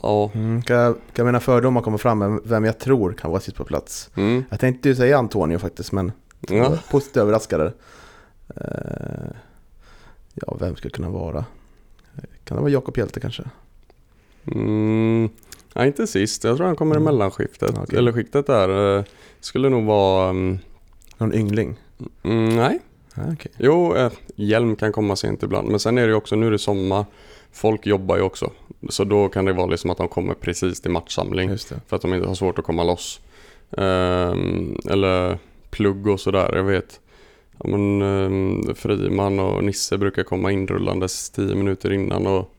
ja. 0.03 0.31
Mm, 0.33 0.61
kan, 0.61 0.95
kan 1.13 1.25
mina 1.25 1.39
fördomar 1.39 1.81
komma 1.81 1.97
fram 1.97 2.19
med 2.19 2.39
vem 2.43 2.65
jag 2.65 2.79
tror 2.79 3.13
kan 3.13 3.31
vara 3.31 3.41
sist 3.41 3.57
på 3.57 3.63
plats? 3.63 4.09
Mm. 4.15 4.43
Jag 4.49 4.59
tänkte 4.59 4.89
ju 4.89 4.95
säga 4.95 5.17
Antonio 5.17 5.59
faktiskt, 5.59 5.91
men 5.91 6.11
ja. 6.39 6.77
positivt 6.91 7.17
överraskad. 7.17 7.61
Uh, 7.61 7.71
ja, 10.33 10.57
vem 10.59 10.75
skulle 10.75 10.91
kunna 10.91 11.09
vara? 11.09 11.45
Kan 12.43 12.57
det 12.57 12.61
vara 12.61 12.71
Jakob 12.71 12.97
Hjelte 12.97 13.19
kanske? 13.19 13.43
Mm, 14.45 15.29
nej, 15.75 15.87
inte 15.87 16.07
sist. 16.07 16.43
Jag 16.43 16.57
tror 16.57 16.67
han 16.67 16.75
kommer 16.75 16.95
mm. 16.95 17.03
i 17.03 17.05
mellanskiftet. 17.05 17.77
Okay. 17.77 17.99
Eller 17.99 18.11
skiktet 18.11 18.47
där. 18.47 18.69
Uh, 18.69 19.03
skulle 19.39 19.69
nog 19.69 19.85
vara... 19.85 20.29
Um... 20.29 20.59
Någon 21.17 21.33
yngling? 21.33 21.79
Mm, 22.23 22.55
nej. 22.55 22.79
Ah, 23.15 23.31
okay. 23.33 23.51
Jo, 23.57 23.95
eh, 23.95 24.11
Hjelm 24.35 24.75
kan 24.75 24.91
komma 24.91 25.15
sent 25.15 25.43
ibland. 25.43 25.69
Men 25.69 25.79
sen 25.79 25.97
är 25.97 26.01
det 26.01 26.07
ju 26.07 26.13
också, 26.13 26.35
nu 26.35 26.47
är 26.47 26.51
det 26.51 26.59
sommar. 26.59 27.05
Folk 27.51 27.85
jobbar 27.85 28.17
ju 28.17 28.21
också. 28.21 28.51
Så 28.89 29.03
då 29.03 29.29
kan 29.29 29.45
det 29.45 29.53
vara 29.53 29.67
liksom 29.67 29.89
att 29.89 29.97
de 29.97 30.07
kommer 30.07 30.33
precis 30.33 30.81
till 30.81 30.91
matchsamling. 30.91 31.57
För 31.57 31.95
att 31.95 32.01
de 32.01 32.13
inte 32.13 32.27
har 32.27 32.35
svårt 32.35 32.59
att 32.59 32.65
komma 32.65 32.83
loss. 32.83 33.19
Um, 33.69 34.79
eller 34.89 35.37
plugg 35.69 36.07
och 36.07 36.19
sådär. 36.19 36.55
Jag 36.55 36.63
vet. 36.63 36.99
Ja, 37.57 37.69
men, 37.69 38.01
um, 38.01 38.75
Friman 38.75 39.39
och 39.39 39.63
Nisse 39.63 39.97
brukar 39.97 40.23
komma 40.23 40.51
inrullandes 40.51 41.29
tio 41.29 41.55
minuter 41.55 41.93
innan. 41.93 42.27
Och 42.27 42.53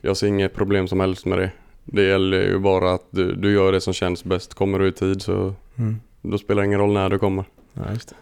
jag 0.00 0.16
ser 0.16 0.26
inget 0.26 0.54
problem 0.54 0.88
som 0.88 1.00
helst 1.00 1.26
med 1.26 1.38
det. 1.38 1.50
Det 1.84 2.02
gäller 2.02 2.42
ju 2.42 2.58
bara 2.58 2.92
att 2.92 3.06
du, 3.10 3.34
du 3.34 3.52
gör 3.52 3.72
det 3.72 3.80
som 3.80 3.92
känns 3.92 4.24
bäst. 4.24 4.54
Kommer 4.54 4.78
du 4.78 4.88
i 4.88 4.92
tid 4.92 5.22
så 5.22 5.54
mm. 5.76 6.00
då 6.22 6.38
spelar 6.38 6.62
det 6.62 6.66
ingen 6.66 6.80
roll 6.80 6.92
när 6.92 7.10
du 7.10 7.18
kommer. 7.18 7.44
Ja, 7.72 7.82
just 7.92 8.08
det. 8.08 8.14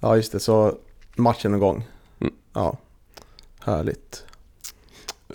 Ja, 0.00 0.16
just 0.16 0.32
det. 0.32 0.40
Så 0.40 0.74
matchen 1.16 1.54
igång. 1.54 1.86
Mm. 2.20 2.32
Ja, 2.52 2.76
härligt. 3.60 4.24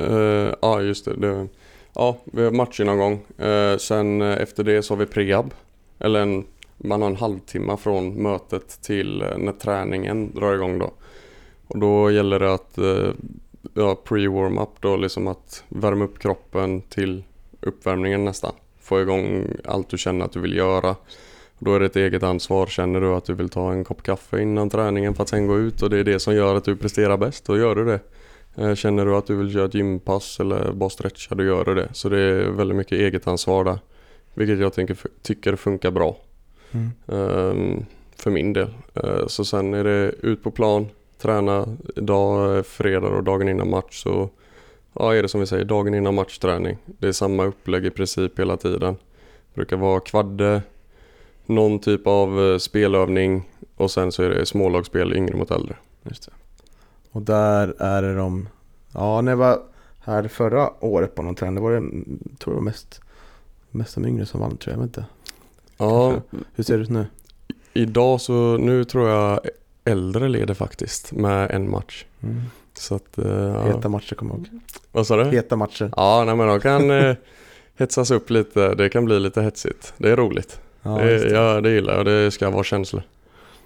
Uh, 0.01 0.53
ja, 0.61 0.81
just 0.81 1.05
det. 1.05 1.15
det. 1.15 1.47
Ja, 1.95 2.17
vi 2.23 2.43
har 2.43 2.51
matchgenomgång. 2.51 3.19
Uh, 3.39 3.47
eh, 3.47 3.77
sen 3.77 4.21
eh, 4.21 4.41
efter 4.41 4.63
det 4.63 4.83
så 4.83 4.93
har 4.93 4.99
vi 4.99 5.05
prehab. 5.05 5.53
Eller 5.99 6.19
en, 6.19 6.45
man 6.77 7.01
har 7.01 7.09
en 7.09 7.15
halvtimme 7.15 7.77
från 7.77 8.23
mötet 8.23 8.81
till 8.81 9.25
när 9.37 9.51
träningen 9.51 10.35
drar 10.35 10.53
igång 10.53 10.79
då. 10.79 10.93
Och 11.67 11.79
då 11.79 12.11
gäller 12.11 12.39
det 12.39 12.53
att 12.53 12.77
uh, 12.77 13.09
ja, 13.73 13.97
pre-warm-up 14.03 14.69
då, 14.79 14.97
liksom 14.97 15.27
att 15.27 15.63
värma 15.69 16.05
upp 16.05 16.19
kroppen 16.19 16.81
till 16.81 17.23
uppvärmningen 17.61 18.25
nästan. 18.25 18.53
Få 18.79 19.01
igång 19.01 19.47
allt 19.65 19.89
du 19.89 19.97
känner 19.97 20.25
att 20.25 20.31
du 20.31 20.39
vill 20.39 20.55
göra. 20.55 20.95
Då 21.59 21.75
är 21.75 21.79
det 21.79 21.85
ett 21.85 21.95
eget 21.95 22.23
ansvar. 22.23 22.65
Känner 22.65 23.01
du 23.01 23.07
att 23.07 23.25
du 23.25 23.33
vill 23.33 23.49
ta 23.49 23.71
en 23.71 23.83
kopp 23.83 24.03
kaffe 24.03 24.41
innan 24.41 24.69
träningen 24.69 25.15
för 25.15 25.23
att 25.23 25.29
sen 25.29 25.47
gå 25.47 25.57
ut 25.57 25.81
och 25.81 25.89
det 25.89 25.97
är 25.97 26.03
det 26.03 26.19
som 26.19 26.35
gör 26.35 26.55
att 26.55 26.63
du 26.63 26.75
presterar 26.75 27.17
bäst, 27.17 27.45
då 27.45 27.57
gör 27.57 27.75
du 27.75 27.85
det. 27.85 27.99
Eh, 28.55 28.75
känner 28.75 29.05
du 29.05 29.15
att 29.15 29.27
du 29.27 29.35
vill 29.35 29.55
göra 29.55 29.65
ett 29.65 29.73
gympass 29.73 30.39
eller 30.39 30.71
bara 30.71 30.89
stretcha, 30.89 31.35
då 31.35 31.43
gör 31.43 31.65
du 31.65 31.75
det. 31.75 31.89
Så 31.93 32.09
det 32.09 32.19
är 32.19 32.49
väldigt 32.49 32.77
mycket 32.77 32.99
eget 32.99 33.27
ansvar 33.27 33.63
där. 33.63 33.79
Vilket 34.33 34.59
jag 34.59 34.73
tänker, 34.73 34.97
tycker 35.21 35.55
funkar 35.55 35.91
bra. 35.91 36.17
Mm. 36.71 36.91
Um, 37.05 37.85
för 38.15 38.31
min 38.31 38.53
del. 38.53 38.69
Uh, 39.03 39.27
så 39.27 39.45
sen 39.45 39.73
är 39.73 39.83
det 39.83 40.13
ut 40.21 40.43
på 40.43 40.51
plan, 40.51 40.87
träna 41.21 41.77
idag, 41.95 42.65
fredag 42.65 43.07
och 43.07 43.23
dagen 43.23 43.49
innan 43.49 43.69
match. 43.69 44.03
Så 44.03 44.29
ja, 44.93 45.15
är 45.15 45.21
det 45.21 45.27
som 45.27 45.39
vi 45.39 45.47
säger, 45.47 45.65
dagen 45.65 45.93
innan 45.93 46.15
matchträning. 46.15 46.77
Det 46.85 47.07
är 47.07 47.11
samma 47.11 47.45
upplägg 47.45 47.85
i 47.85 47.89
princip 47.89 48.39
hela 48.39 48.57
tiden. 48.57 48.95
Brukar 49.53 49.77
vara 49.77 49.99
kvadde, 49.99 50.61
någon 51.45 51.79
typ 51.79 52.07
av 52.07 52.41
eh, 52.41 52.57
spelövning 52.57 53.49
och 53.75 53.91
sen 53.91 54.11
så 54.11 54.23
är 54.23 54.29
det 54.29 54.45
smålagsspel 54.45 55.13
yngre 55.13 55.35
mot 55.35 55.51
äldre. 55.51 55.75
Just 56.03 56.25
det. 56.25 56.42
Och 57.13 57.21
där 57.21 57.75
är 57.79 58.01
det 58.01 58.15
de, 58.15 58.49
ja 58.91 59.21
när 59.21 59.31
jag 59.31 59.37
var 59.37 59.59
här 59.99 60.27
förra 60.27 60.83
året 60.85 61.15
på 61.15 61.21
någon 61.21 61.35
träning, 61.35 61.55
det 61.55 61.61
var 61.61 61.71
det, 61.71 61.79
tror 62.39 62.53
jag 62.53 62.53
var 62.53 62.61
mest, 62.61 63.01
mest 63.71 63.95
de 63.95 64.05
yngre 64.05 64.25
som 64.25 64.39
vann 64.39 64.57
tror 64.57 64.73
jag, 64.73 64.79
jag 64.79 64.85
inte. 64.85 65.05
Ja. 65.77 66.11
Kanske. 66.11 66.37
Hur 66.55 66.63
ser 66.63 66.77
det 66.77 66.83
ut 66.83 66.89
nu? 66.89 67.05
Idag 67.73 68.21
så, 68.21 68.57
nu 68.57 68.83
tror 68.83 69.09
jag 69.09 69.39
äldre 69.83 70.29
leder 70.29 70.53
faktiskt 70.53 71.11
med 71.11 71.51
en 71.51 71.71
match. 71.71 72.05
Mm. 72.23 72.41
Så 72.73 72.95
att, 72.95 73.19
uh, 73.19 73.65
Heta 73.65 73.89
matcher 73.89 74.15
kommer 74.15 74.33
jag 74.33 74.39
ihåg. 74.39 74.59
Vad 74.91 75.07
sa 75.07 75.15
du? 75.15 75.23
Heta 75.23 75.55
matcher. 75.55 75.93
Ja, 75.95 76.23
nej 76.25 76.35
men 76.35 76.47
de 76.47 76.59
kan 76.59 76.91
uh, 76.91 77.15
hetsas 77.75 78.11
upp 78.11 78.29
lite, 78.29 78.75
det 78.75 78.89
kan 78.89 79.05
bli 79.05 79.19
lite 79.19 79.41
hetsigt. 79.41 79.93
Det 79.97 80.11
är 80.11 80.15
roligt. 80.15 80.59
Ja, 80.81 80.97
det, 80.97 81.29
ja, 81.29 81.61
det 81.61 81.71
gillar 81.71 81.95
jag. 81.97 82.05
Det 82.05 82.31
ska 82.31 82.49
vara 82.49 82.63
känslor. 82.63 83.03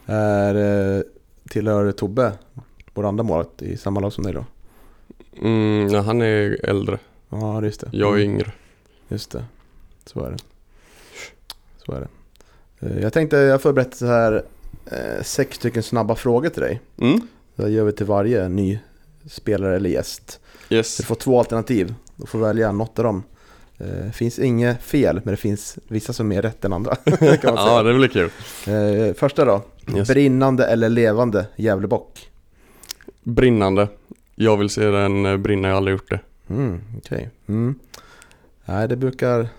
Är, 0.05 1.03
tillhör 1.49 1.91
Tobbe, 1.91 2.31
vår 2.97 3.07
andra 3.07 3.23
målet, 3.23 3.61
i 3.61 3.77
samma 3.77 3.99
lag 3.99 4.13
som 4.13 4.23
dig 4.23 4.33
då? 4.33 4.45
Mm, 5.41 5.87
ja, 5.87 6.01
han 6.01 6.21
är 6.21 6.65
äldre. 6.65 6.99
Ja, 7.29 7.63
just 7.63 7.79
det. 7.79 7.89
Jag 7.91 8.19
är 8.19 8.23
mm. 8.23 8.33
yngre. 8.33 8.51
Just 9.07 9.31
det. 9.31 9.45
Så 10.05 10.23
är 10.23 10.31
det. 10.31 10.37
Så 11.85 11.91
är 11.91 11.99
det. 11.99 12.07
Eh, 12.79 12.99
jag 13.01 13.13
tänkte, 13.13 13.37
jag 13.37 13.61
förberett 13.61 13.95
så 13.95 14.05
här 14.05 14.43
eh, 14.85 15.23
sex 15.23 15.55
stycken 15.55 15.83
snabba 15.83 16.15
frågor 16.15 16.49
till 16.49 16.61
dig. 16.61 16.81
Mm. 17.01 17.21
Det 17.55 17.69
gör 17.69 17.83
vi 17.83 17.91
till 17.91 18.05
varje 18.05 18.49
ny 18.49 18.79
spelare 19.29 19.75
eller 19.75 19.89
gäst. 19.89 20.39
Yes. 20.69 20.97
Du 20.97 21.03
får 21.03 21.15
två 21.15 21.39
alternativ. 21.39 21.93
Du 22.15 22.27
får 22.27 22.39
välja 22.39 22.71
något 22.71 22.99
av 22.99 23.05
dem. 23.05 23.23
Det 23.77 24.05
eh, 24.05 24.11
finns 24.11 24.39
inget 24.39 24.83
fel, 24.83 25.21
men 25.23 25.31
det 25.31 25.37
finns 25.37 25.77
vissa 25.87 26.13
som 26.13 26.31
är 26.31 26.35
mer 26.35 26.41
rätt 26.41 26.65
än 26.65 26.73
andra. 26.73 26.95
ja, 27.43 27.83
det 27.83 27.93
blir 27.93 28.07
kul. 28.07 28.29
Första 29.13 29.45
då. 29.45 29.61
Yes. 29.95 30.07
Brinnande 30.07 30.65
eller 30.65 30.89
levande 30.89 31.45
Gävlebock? 31.55 32.29
Brinnande. 33.27 33.87
Jag 34.35 34.57
vill 34.57 34.69
se 34.69 34.85
den 34.85 35.25
eh, 35.25 35.37
brinna, 35.37 35.67
jag 35.67 35.75
har 35.75 35.77
aldrig 35.77 35.93
gjort 35.93 36.09
det. 36.09 36.19
Mm, 36.49 36.81
Okej. 36.97 37.17
Okay. 37.17 37.29
Mm. 37.47 37.79
Nej, 38.65 38.87
det 38.87 38.95
brukar 38.95 39.49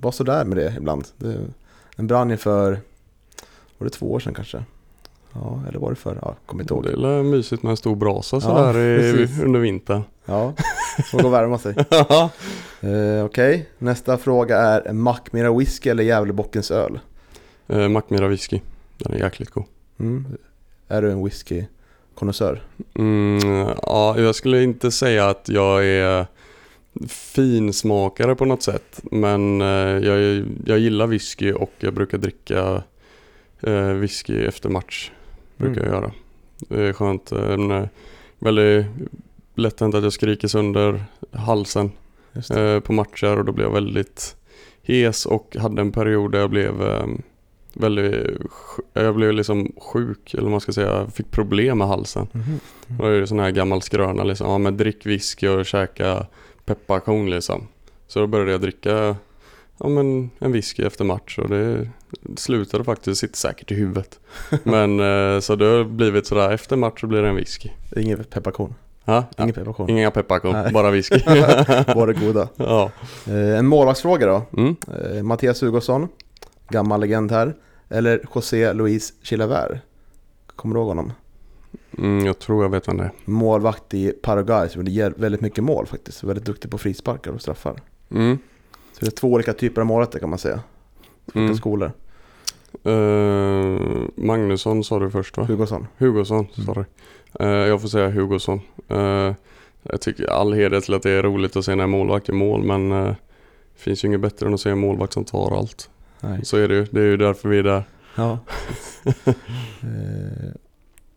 vara 0.00 0.12
sådär 0.12 0.44
med 0.44 0.56
det 0.56 0.74
ibland. 0.76 1.04
Det, 1.16 1.38
den 1.96 2.06
brann 2.06 2.30
ju 2.30 2.36
för, 2.36 2.80
var 3.78 3.84
det 3.84 3.90
två 3.90 4.12
år 4.12 4.20
sedan 4.20 4.34
kanske? 4.34 4.64
Ja, 5.32 5.62
eller 5.68 5.78
var 5.78 5.90
det 5.90 5.96
för? 5.96 6.18
Ja, 6.22 6.36
kommer 6.46 6.62
inte 6.62 6.74
ihåg. 6.74 6.84
Det 6.84 7.08
är 7.08 7.22
mysigt 7.22 7.62
med 7.62 7.70
en 7.70 7.76
stor 7.76 7.96
brasa 7.96 8.40
sådär 8.40 8.78
ja, 8.78 9.44
under 9.44 9.60
vintern. 9.60 10.02
Ja, 10.24 10.52
får 11.10 11.18
gå 11.18 11.26
och 11.26 11.34
värma 11.34 11.58
sig. 11.58 11.74
eh, 11.90 12.28
Okej, 12.80 13.22
okay. 13.24 13.62
nästa 13.78 14.18
fråga 14.18 14.58
är 14.58 14.92
Mackmyra 14.92 15.58
whisky 15.58 15.90
eller 15.90 16.04
Gävlebockens 16.04 16.70
öl? 16.70 16.98
Eh, 17.68 17.88
Mackmyra 17.88 18.28
whisky, 18.28 18.60
den 18.98 19.12
är 19.12 19.18
jäkligt 19.18 19.50
god. 19.50 19.64
Mm. 19.98 20.26
Är 20.88 21.02
du 21.02 21.10
en 21.10 21.24
whisky 21.24 21.64
konnässör? 22.14 22.62
Mm, 22.94 23.68
ja, 23.82 24.18
jag 24.18 24.34
skulle 24.34 24.62
inte 24.62 24.90
säga 24.90 25.28
att 25.28 25.48
jag 25.48 25.86
är 25.86 26.26
finsmakare 27.08 28.34
på 28.34 28.44
något 28.44 28.62
sätt. 28.62 29.00
Men 29.02 29.60
eh, 29.60 29.66
jag, 30.08 30.44
jag 30.66 30.78
gillar 30.78 31.06
whisky 31.06 31.52
och 31.52 31.72
jag 31.78 31.94
brukar 31.94 32.18
dricka 32.18 32.82
eh, 33.62 33.88
whisky 33.88 34.44
efter 34.44 34.68
match. 34.68 35.10
Brukar 35.56 35.80
mm. 35.80 35.92
jag 35.92 36.02
göra. 36.02 36.12
Det 36.68 36.88
är 36.88 36.92
skönt. 36.92 37.32
En, 37.32 37.70
eh, 37.70 37.88
väldigt 38.38 38.86
lätt 39.54 39.80
hänt 39.80 39.94
att 39.94 40.02
jag 40.02 40.12
skriker 40.12 40.48
sönder 40.48 41.04
halsen 41.32 41.90
på 42.82 42.92
matcher 42.92 43.38
och 43.38 43.44
då 43.44 43.52
blev 43.52 43.66
jag 43.66 43.74
väldigt 43.74 44.36
hes 44.82 45.26
och 45.26 45.56
hade 45.60 45.80
en 45.80 45.92
period 45.92 46.32
där 46.32 46.38
jag 46.38 46.50
blev 46.50 46.82
väldigt, 47.76 48.40
jag 48.92 49.14
blev 49.14 49.32
liksom 49.32 49.72
sjuk 49.92 50.34
eller 50.34 50.50
man 50.50 50.60
ska 50.60 50.72
säga, 50.72 51.06
fick 51.14 51.30
problem 51.30 51.78
med 51.78 51.88
halsen. 51.88 52.26
Mm. 52.34 52.46
Mm. 52.88 53.06
Är 53.06 53.20
det 53.20 53.26
sån 53.26 53.38
här 53.38 53.50
gammal 53.50 53.82
skröna 53.82 54.24
liksom, 54.24 54.50
ja 54.50 54.58
men 54.58 54.76
drick 54.76 55.06
whisky 55.06 55.48
och 55.48 55.66
käka 55.66 56.26
pepparkorn 56.64 57.30
liksom. 57.30 57.68
Så 58.06 58.20
då 58.20 58.26
började 58.26 58.50
jag 58.50 58.60
dricka 58.60 59.16
ja, 59.78 59.88
men 59.88 60.30
en 60.38 60.52
whisky 60.52 60.82
efter 60.82 61.04
match 61.04 61.38
och 61.38 61.48
det 61.48 61.88
slutade 62.36 62.84
faktiskt, 62.84 63.20
sitta 63.20 63.34
säkert 63.34 63.70
i 63.70 63.74
huvudet. 63.74 64.20
Men 64.62 65.00
eh, 65.00 65.40
så 65.40 65.56
det 65.56 65.64
har 65.64 65.84
blivit 65.84 66.26
sådär, 66.26 66.52
efter 66.52 66.76
match 66.76 67.00
så 67.00 67.06
blir 67.06 67.22
det 67.22 67.28
en 67.28 67.36
whisky. 67.36 67.68
Inget 67.96 68.30
pepparkorn? 68.30 68.74
Ha? 69.04 69.24
Inga 69.38 69.52
pepparkorn? 69.52 69.90
Inga 69.90 70.10
pepparkorn, 70.10 70.72
bara 70.72 70.90
whisky. 70.90 71.20
Bara 71.94 72.12
goda. 72.12 72.48
Ja. 72.56 72.90
Eh, 73.26 73.58
en 73.58 73.66
målvaktsfråga 73.66 74.26
då. 74.26 74.42
Mm. 74.56 74.76
Eh, 74.88 75.22
Mattias 75.22 75.62
Hugosson, 75.62 76.08
gammal 76.68 77.00
legend 77.00 77.32
här. 77.32 77.56
Eller 77.88 78.26
José 78.34 78.72
Luis 78.72 79.12
Chilavert. 79.22 79.80
Kommer 80.56 80.74
du 80.74 80.80
ihåg 80.80 80.88
honom? 80.88 81.12
Mm, 81.98 82.26
jag 82.26 82.38
tror 82.38 82.62
jag 82.64 82.70
vet 82.70 82.88
vem 82.88 82.96
det 82.96 83.04
är. 83.04 83.12
Målvakt 83.24 83.94
i 83.94 84.12
Paraguay 84.22 84.68
som 84.68 84.84
gjorde 84.84 85.20
väldigt 85.20 85.40
mycket 85.40 85.64
mål 85.64 85.86
faktiskt. 85.86 86.24
Väldigt 86.24 86.44
duktig 86.44 86.70
på 86.70 86.78
frisparkar 86.78 87.30
och 87.30 87.40
straffar. 87.40 87.80
Mm. 88.10 88.38
Så 88.92 89.00
det 89.00 89.06
är 89.06 89.10
två 89.10 89.28
olika 89.28 89.52
typer 89.52 89.80
av 89.80 89.86
målvakter 89.86 90.18
kan 90.18 90.30
man 90.30 90.38
säga. 90.38 90.60
Olika 91.26 91.40
mm. 91.40 91.56
skolor. 91.56 91.92
Uh, 92.86 94.06
Magnusson 94.14 94.84
sa 94.84 94.98
du 94.98 95.10
först 95.10 95.36
va? 95.36 95.44
Hugosson. 95.44 95.86
Hugosson, 95.98 96.46
mm. 96.56 96.66
sorry. 96.66 96.84
Uh, 97.40 97.48
jag 97.48 97.80
får 97.80 97.88
säga 97.88 98.10
Hugosson. 98.10 98.60
Uh, 98.90 99.32
jag 99.82 100.00
tycker 100.00 100.26
all 100.30 100.52
heder 100.52 100.80
till 100.80 100.94
att 100.94 101.02
det 101.02 101.10
är 101.10 101.22
roligt 101.22 101.56
att 101.56 101.64
se 101.64 101.74
när 101.74 101.86
målvakt 101.86 102.28
gör 102.28 102.34
mål 102.34 102.62
men 102.62 102.90
det 102.90 103.16
finns 103.74 104.04
ju 104.04 104.08
inget 104.08 104.20
bättre 104.20 104.46
än 104.46 104.54
att 104.54 104.60
se 104.60 104.70
en 104.70 104.78
målvakt 104.78 105.12
som 105.12 105.24
tar 105.24 105.58
allt. 105.58 105.90
Nej. 106.28 106.44
Så 106.44 106.56
är 106.56 106.68
det 106.68 106.74
ju. 106.74 106.86
Det 106.90 107.00
är 107.00 107.04
ju 107.04 107.16
därför 107.16 107.48
vi 107.48 107.58
är 107.58 107.62
där. 107.62 107.84
Ja. 108.14 108.38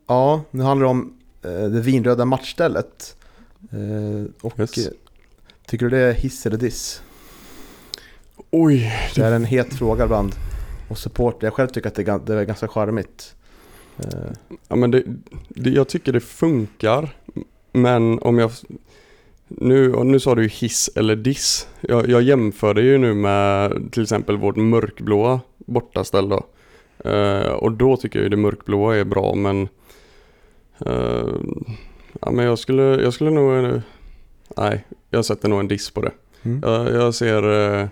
ja, 0.07 0.43
nu 0.51 0.63
handlar 0.63 0.85
det 0.85 0.91
om 0.91 1.13
det 1.41 1.81
vinröda 1.81 2.25
matchstället. 2.25 3.15
och 4.41 4.59
yes. 4.59 4.89
tycker 5.65 5.85
du 5.85 5.89
det 5.89 5.97
är 5.97 6.13
hiss 6.13 6.45
eller 6.45 6.57
diss? 6.57 7.01
Oj. 8.51 8.93
Det 9.15 9.21
är 9.21 9.31
en 9.31 9.45
het 9.45 9.73
fråga 9.73 10.03
ibland. 10.03 10.35
Och 10.89 10.97
support, 10.97 11.43
jag 11.43 11.53
själv 11.53 11.67
tycker 11.67 11.87
att 11.87 11.95
det 11.95 12.07
är, 12.07 12.19
det 12.19 12.33
är 12.33 12.43
ganska 12.43 12.67
charmigt. 12.67 13.35
Ja 14.67 14.75
men 14.75 14.91
det, 14.91 15.03
det, 15.49 15.69
jag 15.69 15.87
tycker 15.87 16.13
det 16.13 16.19
funkar. 16.19 17.15
Men 17.71 18.19
om 18.19 18.37
jag... 18.37 18.51
Nu, 19.47 20.03
nu 20.03 20.19
sa 20.19 20.35
du 20.35 20.47
hiss 20.47 20.89
eller 20.95 21.15
diss. 21.15 21.67
Jag, 21.81 22.09
jag 22.09 22.21
jämförde 22.21 22.81
ju 22.81 22.97
nu 22.97 23.13
med 23.13 23.71
till 23.91 24.03
exempel 24.03 24.37
vårt 24.37 24.55
mörkblåa 24.55 25.41
bortaställ 25.57 26.29
då. 26.29 26.45
Uh, 27.05 27.51
och 27.51 27.71
då 27.71 27.97
tycker 27.97 28.19
jag 28.19 28.23
ju 28.23 28.29
det 28.29 28.37
mörkblåa 28.37 28.95
är 28.95 29.03
bra 29.03 29.35
men... 29.35 29.67
Uh, 30.87 31.35
ja 32.21 32.31
men 32.31 32.45
jag 32.45 32.59
skulle, 32.59 32.83
jag 32.83 33.13
skulle 33.13 33.29
nog... 33.29 33.81
Nej, 34.57 34.85
jag 35.09 35.25
sätter 35.25 35.49
nog 35.49 35.59
en 35.59 35.67
diss 35.67 35.91
på 35.91 36.01
det. 36.01 36.11
Mm. 36.43 36.61
Jag, 36.63 36.93
jag 36.93 37.15
ser... 37.15 37.45
Uh, 37.45 37.87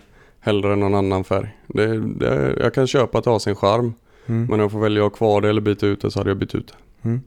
hellre 0.45 0.75
någon 0.75 0.95
annan 0.95 1.23
färg. 1.23 1.57
Det, 1.67 1.99
det, 1.99 2.55
jag 2.59 2.73
kan 2.73 2.87
köpa 2.87 3.17
att 3.17 3.23
det 3.23 3.29
har 3.29 3.39
sin 3.39 3.55
charm. 3.55 3.93
Mm. 4.25 4.45
Men 4.45 4.53
om 4.53 4.59
jag 4.59 4.71
får 4.71 4.79
välja 4.79 5.05
att 5.05 5.11
ha 5.11 5.17
kvar 5.17 5.41
det 5.41 5.49
eller 5.49 5.61
byta 5.61 5.87
ut 5.87 6.01
det 6.01 6.11
så 6.11 6.19
hade 6.19 6.29
jag 6.29 6.37
bytt 6.37 6.55
ut 6.55 6.67
det. 6.67 7.09
Mm. 7.09 7.21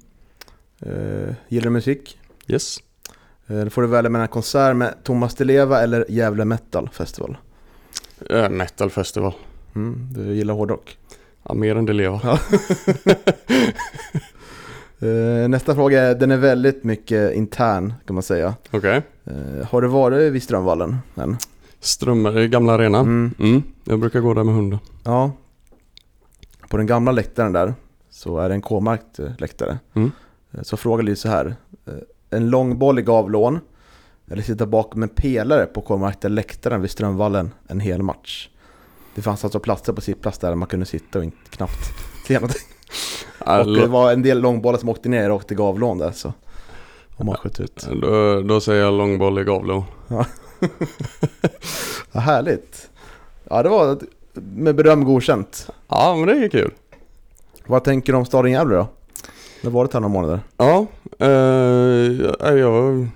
Uh, 0.87 1.35
gillar 1.49 1.65
du 1.65 1.71
musik? 1.71 2.19
Yes. 2.47 2.79
Uh, 3.51 3.65
då 3.65 3.71
får 3.71 3.83
du 3.83 3.89
välja 3.89 4.11
mellan 4.11 4.23
en 4.23 4.29
konsert 4.29 4.77
med 4.77 4.95
Thomas 5.05 5.35
Di 5.35 5.45
Leva 5.45 5.83
eller 5.83 6.07
Gävle 6.09 6.45
Metal 6.45 6.89
Festival. 6.93 7.37
Uh, 8.33 8.49
metal 8.49 8.91
Festival. 8.91 9.33
Mm, 9.75 10.09
du 10.13 10.35
gillar 10.35 10.55
hårdrock? 10.55 10.99
Ja, 11.43 11.55
mer 11.55 11.77
än 11.77 11.87
Di 11.87 11.93
Leva. 11.93 12.21
Ja. 12.23 12.39
Uh, 15.03 15.49
nästa 15.49 15.75
fråga, 15.75 16.15
den 16.15 16.31
är 16.31 16.37
väldigt 16.37 16.85
mycket 16.85 17.35
intern 17.35 17.95
kan 18.07 18.15
man 18.15 18.23
säga. 18.23 18.55
Okej. 18.71 19.03
Okay. 19.25 19.63
Har 19.71 19.83
du 19.83 19.89
varit 19.89 20.33
vid 20.33 20.43
Strömvallen 20.43 20.97
än? 21.15 21.37
Strömmar, 21.81 22.45
gamla 22.47 22.73
arenan? 22.73 23.07
Mm. 23.07 23.35
Mm. 23.39 23.63
Jag 23.85 23.99
brukar 23.99 24.21
gå 24.21 24.35
där 24.35 24.45
med 24.45 24.55
hunden. 24.55 24.79
Ja. 25.05 25.33
På 26.69 26.77
den 26.77 26.87
gamla 26.87 27.13
läktaren 27.13 27.53
där 27.53 27.75
så 28.11 28.39
är 28.39 28.49
det 28.49 28.55
en 28.55 28.63
K-märkt 28.63 29.19
eh, 29.19 29.31
läktare. 29.39 29.79
Mm. 29.95 30.11
Så 30.63 30.77
frågan 30.77 31.05
lyder 31.05 31.17
så 31.17 31.29
här. 31.29 31.57
En 32.31 32.51
långboll 32.51 32.99
i 32.99 33.03
gavlån 33.03 33.61
eller 34.31 34.43
sitta 34.43 34.67
bakom 34.67 35.03
en 35.03 35.09
pelare 35.09 35.67
på 35.67 35.81
K-märkta 35.81 36.29
läktaren 36.29 36.81
vid 36.81 36.91
Strömvallen 36.91 37.51
en 37.69 37.81
hel 37.81 38.03
match. 38.03 38.49
Det 39.15 39.23
fanns 39.23 39.45
alltså 39.45 39.61
platser 39.61 39.93
på 39.93 40.01
sittplats 40.01 40.39
där 40.39 40.55
man 40.55 40.69
kunde 40.69 40.87
sitta 40.87 41.19
och 41.19 41.25
inte, 41.25 41.51
knappt 41.51 41.93
se 42.27 42.35
någonting. 42.35 42.63
Och 43.39 43.67
det 43.67 43.87
var 43.87 44.13
en 44.13 44.23
del 44.23 44.41
långbollar 44.41 44.79
som 44.79 44.89
åkte 44.89 45.09
ner 45.09 45.29
rakt 45.29 45.53
i 45.53 45.55
gavlån 45.55 45.99
där 45.99 46.11
så. 46.11 46.33
Om 47.17 47.27
man 47.27 47.37
sköt 47.37 47.61
ut. 47.61 47.89
Då, 48.03 48.41
då 48.43 48.61
säger 48.61 48.85
jag 48.85 48.95
långboll 48.95 49.39
i 49.39 49.45
gavlån. 49.45 49.85
Ja. 50.09 50.27
ja, 52.13 52.21
härligt. 52.21 52.91
Ja, 53.45 53.63
det 53.63 53.69
var 53.69 53.99
med 54.35 54.75
beröm 54.75 55.05
godkänt. 55.05 55.71
Ja, 55.89 56.17
men 56.17 56.27
det 56.27 56.45
är 56.45 56.49
kul. 56.49 56.73
Vad 57.67 57.85
tänker 57.85 58.13
du 58.13 58.19
om 58.19 58.25
staden 58.25 58.53
Gävle 58.53 58.77
då? 58.77 58.89
Det 59.61 59.67
har 59.69 59.73
varit 59.73 59.93
här 59.93 60.01
några 60.01 60.13
månader. 60.13 60.41
Ja, 60.57 60.87
eh, 61.19 62.59
jag, 62.59 63.09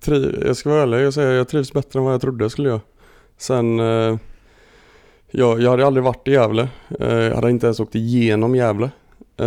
tri, 0.00 0.42
jag 0.46 0.56
ska 0.56 0.70
vara 0.70 0.82
ärlig 0.82 1.06
och 1.06 1.14
säga 1.14 1.32
jag 1.32 1.48
trivs 1.48 1.72
bättre 1.72 1.98
än 1.98 2.04
vad 2.04 2.14
jag 2.14 2.20
trodde 2.20 2.44
jag 2.44 2.50
skulle 2.50 2.68
göra. 2.68 2.80
Sen, 3.38 3.80
eh, 3.80 4.16
jag, 5.30 5.60
jag 5.60 5.70
hade 5.70 5.86
aldrig 5.86 6.04
varit 6.04 6.28
i 6.28 6.32
Gävle. 6.32 6.68
Eh, 7.00 7.14
jag 7.14 7.34
hade 7.34 7.50
inte 7.50 7.66
ens 7.66 7.80
åkt 7.80 7.94
igenom 7.94 8.54
Gävle. 8.54 8.90
Eh, 9.36 9.46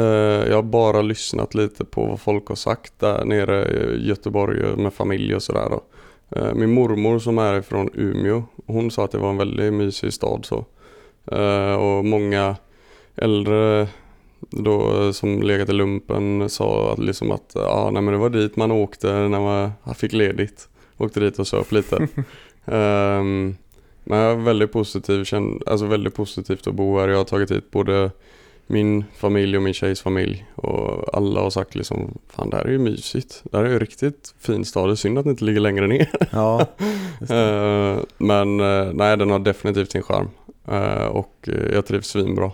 jag 0.49 0.55
har 0.55 0.63
bara 0.63 1.01
lyssnat 1.01 1.55
lite 1.55 1.85
på 1.85 2.05
vad 2.05 2.19
folk 2.19 2.47
har 2.47 2.55
sagt 2.55 2.99
där 2.99 3.25
nere 3.25 3.65
i 3.65 4.07
Göteborg 4.07 4.75
med 4.77 4.93
familj 4.93 5.35
och 5.35 5.43
sådär. 5.43 5.79
Eh, 6.29 6.53
min 6.53 6.73
mormor 6.73 7.19
som 7.19 7.37
är 7.37 7.61
från 7.61 7.89
Umeå, 7.93 8.43
hon 8.65 8.91
sa 8.91 9.05
att 9.05 9.11
det 9.11 9.17
var 9.17 9.29
en 9.29 9.37
väldigt 9.37 9.73
mysig 9.73 10.13
stad 10.13 10.45
så. 10.45 10.65
Eh, 11.31 11.73
och 11.73 12.05
många 12.05 12.55
äldre 13.15 13.87
då 14.49 15.13
som 15.13 15.41
legat 15.41 15.69
i 15.69 15.73
lumpen 15.73 16.49
sa 16.49 16.93
att, 16.93 16.99
liksom 16.99 17.31
att 17.31 17.51
ja, 17.55 17.89
nej, 17.93 18.01
men 18.01 18.13
det 18.13 18.19
var 18.19 18.29
dit 18.29 18.55
man 18.55 18.71
åkte 18.71 19.13
när 19.13 19.39
man 19.39 19.95
fick 19.95 20.13
ledigt. 20.13 20.69
Åkte 20.97 21.19
dit 21.19 21.39
och 21.39 21.47
söp 21.47 21.71
lite. 21.71 21.95
um, 22.65 23.55
men 24.03 24.19
jag 24.19 24.31
är 24.31 24.35
väldigt 24.35 24.71
positiv, 24.71 25.25
alltså 25.67 25.85
väldigt 25.85 26.15
positivt 26.15 26.67
att 26.67 26.73
bo 26.73 26.99
här. 26.99 27.07
Jag 27.07 27.17
har 27.17 27.23
tagit 27.23 27.51
hit 27.51 27.71
både 27.71 28.11
min 28.67 29.05
familj 29.15 29.57
och 29.57 29.63
min 29.63 29.73
tjejs 29.73 30.01
familj 30.01 30.45
och 30.55 31.17
alla 31.17 31.41
har 31.41 31.49
sagt 31.49 31.75
liksom 31.75 32.17
Fan 32.29 32.49
det 32.49 32.57
här 32.57 32.65
är 32.65 32.71
ju 32.71 32.79
mysigt. 32.79 33.43
Det 33.43 33.57
här 33.57 33.65
är 33.65 33.69
ju 33.69 33.79
riktigt 33.79 34.33
fin 34.39 34.65
stad. 34.65 34.89
Det 34.89 34.93
är 34.93 34.95
synd 34.95 35.17
att 35.17 35.23
den 35.23 35.31
inte 35.31 35.45
ligger 35.45 35.59
längre 35.59 35.87
ner. 35.87 36.09
Ja, 36.31 36.59
uh, 37.21 38.03
men 38.17 38.59
uh, 38.59 38.93
nej 38.93 39.17
den 39.17 39.29
har 39.29 39.39
definitivt 39.39 39.91
sin 39.91 40.03
charm. 40.03 40.29
Uh, 40.71 41.05
och 41.05 41.49
jag 41.73 41.85
trivs 41.85 42.07
svinbra. 42.07 42.51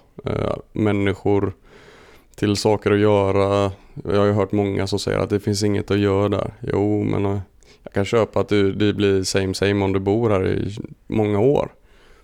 människor 0.72 1.54
till 2.40 2.56
saker 2.56 2.92
att 2.92 3.00
göra. 3.00 3.72
Jag 4.04 4.20
har 4.20 4.26
ju 4.26 4.32
hört 4.32 4.52
många 4.52 4.88
som 4.88 5.00
säger 5.00 5.18
att 5.18 5.30
det 5.30 5.40
finns 5.40 5.64
inget 5.64 5.92
att 5.92 6.00
göra 6.00 6.30
där. 6.30 6.54
Jo, 6.62 7.04
men 7.04 7.26
eh, 7.26 7.40
jag 7.84 7.94
kan 7.94 8.06
köpa 8.06 8.40
att 8.40 8.50
det, 8.50 8.94
blir 8.94 9.24
same 9.24 9.54
same 9.54 9.86
om 9.86 9.94
du 9.94 10.00
bor 10.00 10.30
här 10.30 10.48
i 10.48 10.78
många 11.08 11.40
år. 11.40 11.72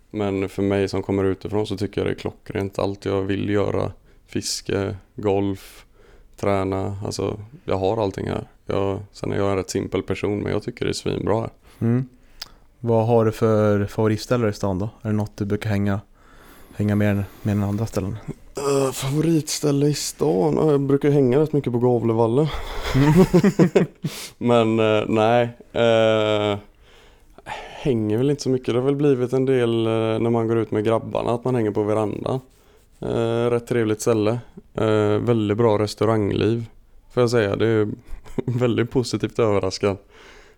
Men 0.10 0.50
för 0.50 0.64
mig 0.64 0.88
som 0.88 1.04
kommer 1.04 1.24
utifrån 1.24 1.68
så 1.68 1.78
tycker 1.78 2.02
jag 2.02 2.08
det 2.08 2.12
är 2.12 2.20
klockrent. 2.20 2.80
Allt 2.80 3.06
jag 3.06 3.22
vill 3.22 3.50
göra, 3.50 3.92
fiske, 4.28 4.96
golf, 5.16 5.86
träna. 6.38 6.98
Alltså 7.06 7.40
jag 7.66 7.78
har 7.78 8.04
allting 8.04 8.28
här. 8.28 8.48
Jag, 8.66 9.00
sen 9.12 9.32
är 9.32 9.38
jag 9.38 9.52
en 9.52 9.58
rätt 9.58 9.70
simpel 9.70 10.04
person 10.04 10.40
men 10.40 10.52
jag 10.52 10.64
tycker 10.64 10.86
det 10.86 10.92
är 10.92 10.94
svinbra 10.94 11.40
här. 11.40 11.50
Mm. 11.80 12.08
Vad 12.80 13.08
har 13.08 13.26
du 13.26 13.32
för 13.32 13.86
favoritställare 13.86 14.50
i 14.50 14.54
stan 14.54 14.80
då? 14.80 14.90
Är 15.02 15.10
det 15.10 15.16
något 15.16 15.38
du 15.38 15.46
brukar 15.46 15.70
hänga, 15.70 16.00
hänga 16.76 16.96
mer, 16.96 17.26
mer 17.42 17.52
än 17.52 17.64
andra 17.64 17.86
ställen? 17.86 18.18
Uh, 18.58 18.92
favoritställe 18.92 19.88
i 19.88 19.94
stan? 19.94 20.58
Uh, 20.58 20.72
jag 20.72 20.82
brukar 20.82 21.10
hänga 21.10 21.40
rätt 21.40 21.54
mycket 21.54 21.74
på 21.74 21.80
Gavlevallen. 21.80 22.48
Men 24.38 24.80
uh, 24.80 25.04
nej. 25.08 25.50
Uh, 25.76 26.58
hänger 27.82 28.18
väl 28.18 28.30
inte 28.30 28.44
så 28.44 28.50
mycket. 28.50 28.74
Det 28.74 28.80
har 28.80 28.86
väl 28.86 28.96
blivit 28.96 29.34
en 29.34 29.46
del 29.46 29.84
när 29.84 30.30
man 30.30 30.48
går 30.48 30.58
ut 30.58 30.72
med 30.72 30.84
grabbarna 30.84 31.32
att 31.32 31.44
man 31.44 31.56
hänger 31.56 31.72
på 31.72 31.84
verandan. 31.84 32.40
rätt 33.50 33.68
trevligt 33.68 34.02
ställe. 34.02 34.40
väldigt 35.20 35.58
bra 35.58 35.80
restaurangliv. 35.80 36.66
Får 37.14 37.24
jag 37.24 37.30
säga. 37.30 37.56
Det 37.56 37.68
är 37.68 37.88
väldigt 38.46 38.92
positivt 38.92 39.40
överraskad. 39.40 39.98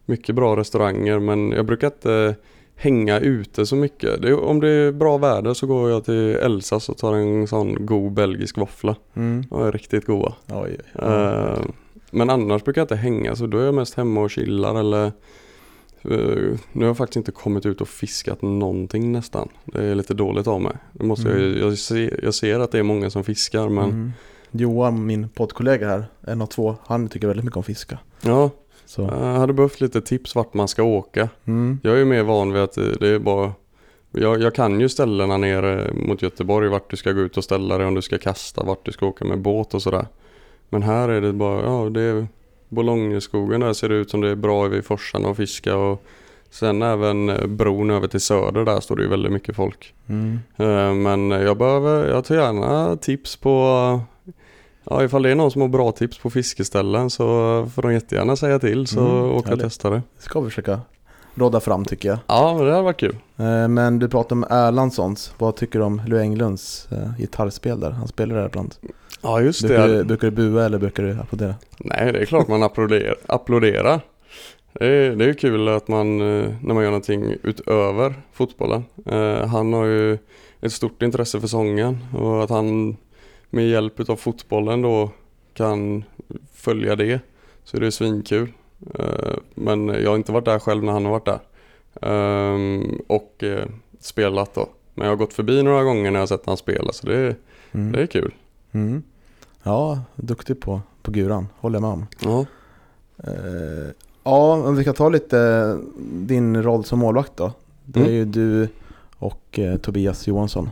Mycket 0.06 0.36
bra 0.36 0.56
restauranger 0.56 1.20
men 1.20 1.52
jag 1.52 1.66
brukar 1.66 1.88
inte 1.88 2.36
hänga 2.78 3.20
ute 3.20 3.66
så 3.66 3.76
mycket. 3.76 4.22
Det, 4.22 4.34
om 4.34 4.60
det 4.60 4.70
är 4.70 4.92
bra 4.92 5.18
väder 5.18 5.54
så 5.54 5.68
går 5.68 5.90
jag 5.90 6.06
till 6.06 6.36
Elsas 6.36 6.90
och 6.90 6.98
tar 6.98 7.16
en 7.16 7.48
sån 7.48 7.86
god 7.86 8.14
belgisk 8.14 8.58
våffla. 8.58 8.96
Mm. 9.14 9.46
De 9.50 9.62
är 9.62 9.72
riktigt 9.72 10.06
goda. 10.06 10.34
Oj, 10.48 10.78
uh, 11.04 11.66
men 12.12 12.30
annars 12.30 12.64
brukar 12.64 12.82
jag 12.82 12.84
inte 12.86 12.96
hänga 12.96 13.36
så 13.36 13.48
då 13.48 13.58
är 13.58 13.66
jag 13.66 13.74
mest 13.74 13.94
hemma 13.94 14.22
och 14.22 14.32
chillar 14.32 14.80
eller 14.80 15.06
uh, 16.06 16.58
Nu 16.72 16.82
har 16.82 16.86
jag 16.86 16.98
faktiskt 16.98 17.18
inte 17.18 17.32
kommit 17.32 17.66
ut 17.66 17.82
och 17.82 17.88
fiskat 17.88 18.42
någonting 18.42 19.12
nästan. 19.12 19.50
Det 19.66 19.84
är 19.84 19.96
lite 19.96 20.14
dåligt 20.14 20.48
av 20.48 20.62
mig. 20.62 20.78
Det 20.94 21.04
måste 21.04 21.32
mm. 21.32 21.42
jag, 21.42 21.72
jag, 21.72 21.78
ser, 21.78 22.20
jag 22.24 22.34
ser 22.34 22.60
att 22.60 22.72
det 22.72 22.80
är 22.80 22.84
många 22.84 23.10
som 23.10 23.24
fiskar 23.24 23.70
men 23.70 23.90
mm. 23.90 24.12
Johan, 24.52 25.06
min 25.06 25.30
poddkollega 25.30 25.90
här, 25.90 26.06
en 26.22 26.42
av 26.42 26.46
två, 26.46 26.76
han 26.86 27.08
tycker 27.08 27.28
väldigt 27.28 27.46
mycket 27.46 27.58
om 27.58 27.64
fiska. 27.64 28.00
Ja, 28.22 28.50
så. 28.88 29.02
Jag 29.02 29.40
hade 29.40 29.54
behövt 29.54 29.82
lite 29.82 30.02
tips 30.02 30.36
vart 30.36 30.54
man 30.54 30.68
ska 30.68 30.84
åka. 30.84 31.30
Mm. 31.46 31.80
Jag 31.84 31.94
är 31.94 31.98
ju 31.98 32.06
mer 32.06 32.24
van 32.24 32.54
vid 32.54 32.62
att 32.62 32.74
det 33.00 33.08
är 33.08 33.20
bara 33.20 33.54
jag, 34.12 34.42
jag, 34.42 34.56
kan 34.56 34.80
ju 34.80 34.90
ställena 34.90 35.38
nere 35.38 35.94
mot 35.94 36.22
Göteborg 36.22 36.70
vart 36.70 36.90
du 36.90 36.98
ska 36.98 37.12
gå 37.12 37.22
ut 37.22 37.38
och 37.38 37.44
ställa 37.44 37.78
dig 37.78 37.88
om 37.88 37.94
du 37.94 38.02
ska 38.02 38.18
kasta, 38.18 38.64
vart 38.64 38.86
du 38.86 38.92
ska 38.92 39.06
åka 39.06 39.26
med 39.26 39.40
båt 39.40 39.74
och 39.74 39.82
sådär. 39.82 40.06
Men 40.70 40.84
här 40.84 41.10
är 41.10 41.22
det 41.22 41.34
bara, 41.34 41.64
ja 41.64 41.90
det 41.90 42.02
är 42.02 42.28
Bologneskogen 42.70 43.60
där 43.60 43.74
ser 43.74 43.90
det 43.90 43.96
ut 43.96 44.10
som 44.10 44.22
det 44.22 44.30
är 44.30 44.36
bra 44.36 44.68
vid 44.68 44.86
forsarna 44.86 45.28
och 45.28 45.38
fiska 45.38 45.78
och 45.78 46.04
sen 46.50 46.82
även 46.82 47.30
eh, 47.30 47.48
bron 47.48 47.92
över 47.92 48.08
till 48.08 48.22
söder 48.22 48.66
där 48.66 48.80
står 48.80 48.96
det 48.96 49.04
ju 49.04 49.10
väldigt 49.10 49.32
mycket 49.32 49.56
folk. 49.56 49.94
Mm. 50.08 50.40
Eh, 50.58 50.94
men 50.94 51.32
jag 51.32 51.58
behöver, 51.58 52.10
jag 52.10 52.26
tar 52.26 52.36
gärna 52.36 52.98
tips 52.98 53.36
på 53.36 54.02
Ja, 54.90 55.04
ifall 55.04 55.24
det 55.24 55.32
är 55.32 55.36
någon 55.36 55.52
som 55.52 55.62
har 55.62 55.70
bra 55.70 55.92
tips 55.92 56.18
på 56.18 56.30
fiskeställen 56.30 57.10
så 57.10 57.24
får 57.76 57.82
de 57.82 57.94
jättegärna 57.94 58.36
säga 58.36 58.60
till 58.60 58.88
så 58.88 59.00
mm, 59.00 59.32
åker 59.32 59.50
jag 59.50 59.60
testar 59.60 59.92
det. 59.92 60.02
Ska 60.20 60.40
vi 60.40 60.50
försöka 60.50 60.82
råda 61.36 61.60
fram 61.60 61.86
tycker 61.86 62.10
jag. 62.10 62.18
Ja, 62.28 62.54
det 62.64 62.72
hade 62.72 62.84
varit 62.84 63.00
kul. 63.00 63.16
Eh, 63.38 63.68
men 63.68 64.00
du 64.00 64.10
pratar 64.10 64.36
om 64.36 64.44
Erlandssons. 64.44 65.34
Vad 65.38 65.56
tycker 65.56 65.80
du 65.80 65.86
om 65.86 66.02
Lou 66.08 66.20
Englunds 66.20 66.88
eh, 66.92 67.18
gitarrspel 67.18 67.80
där? 67.80 67.92
Han 67.92 68.08
spelar 68.08 68.36
där 68.36 68.46
ibland. 68.46 68.76
Ja, 69.22 69.42
just 69.42 69.62
brukar 69.62 69.88
det. 69.88 69.98
Du, 69.98 70.04
brukar 70.04 70.28
du 70.28 70.36
bua 70.36 70.66
eller 70.66 70.78
brukar 70.78 71.04
du 71.04 71.12
applådera? 71.12 71.56
Nej, 71.78 72.14
det 72.14 72.20
är 72.20 72.26
klart 72.26 72.48
man 72.48 72.64
applåderar. 72.64 73.16
applåderar. 73.26 74.02
Det 74.74 74.86
är, 74.86 75.16
det 75.16 75.26
är 75.26 75.34
kul 75.34 75.68
att 75.68 75.88
man, 75.88 76.22
eh, 76.22 76.54
när 76.62 76.74
man 76.74 76.84
gör 76.84 76.92
någonting 76.92 77.36
utöver 77.44 78.14
fotbollen. 78.34 78.84
Han 79.48 79.74
har 79.74 79.86
ju 79.86 80.18
ett 80.62 80.74
stort 80.74 81.02
intresse 81.02 81.40
för 81.40 81.48
sången 81.48 81.98
och 82.18 82.44
att 82.44 82.50
han 82.50 82.98
med 83.50 83.68
hjälp 83.68 84.10
av 84.10 84.16
fotbollen 84.16 84.82
då 84.82 85.12
kan 85.54 86.04
följa 86.54 86.96
det 86.96 87.20
så 87.64 87.78
är 87.78 87.82
det 87.82 87.92
svinkul. 87.92 88.52
Eh, 88.96 89.36
men 89.56 89.88
jag 89.88 90.10
har 90.10 90.16
inte 90.16 90.32
varit 90.32 90.46
där 90.46 90.60
själv 90.60 90.84
när 90.84 90.92
han 90.94 91.06
har 91.06 91.12
varit 91.12 91.26
där. 91.26 91.40
Ehm, 92.02 93.02
och 93.08 93.44
eh, 93.44 93.68
spelat 94.00 94.54
då. 94.54 94.70
Men 94.94 95.06
jag 95.06 95.12
har 95.12 95.18
gått 95.18 95.34
förbi 95.34 95.64
några 95.64 95.84
gånger 95.84 96.12
när 96.12 96.20
jag 96.20 96.30
sett 96.30 96.46
han 96.46 96.58
spela 96.58 96.94
så 96.94 97.08
det, 97.08 97.36
mm. 97.72 97.92
det 97.92 98.02
är 98.02 98.08
kul. 98.08 98.34
Mm. 98.72 99.04
Ja, 99.64 100.02
duktig 100.16 100.60
på, 100.60 100.82
på 101.02 101.12
guran, 101.12 101.48
håller 101.58 101.76
jag 101.76 101.82
med 101.82 101.92
om. 101.92 102.08
Ja. 102.20 102.46
Uh, 103.28 103.90
ja, 104.24 104.54
om 104.54 104.76
vi 104.76 104.84
kan 104.84 104.94
ta 104.94 105.10
lite 105.10 105.80
din 106.12 106.64
roll 106.64 106.84
som 106.84 107.00
målvakt 107.00 107.38
då. 107.38 107.52
Det 107.86 108.00
är 108.00 108.04
mm. 108.04 108.16
ju 108.16 108.26
du 108.26 108.68
och 109.18 109.60
uh, 109.60 109.78
Tobias 109.78 110.28
Johansson. 110.28 110.70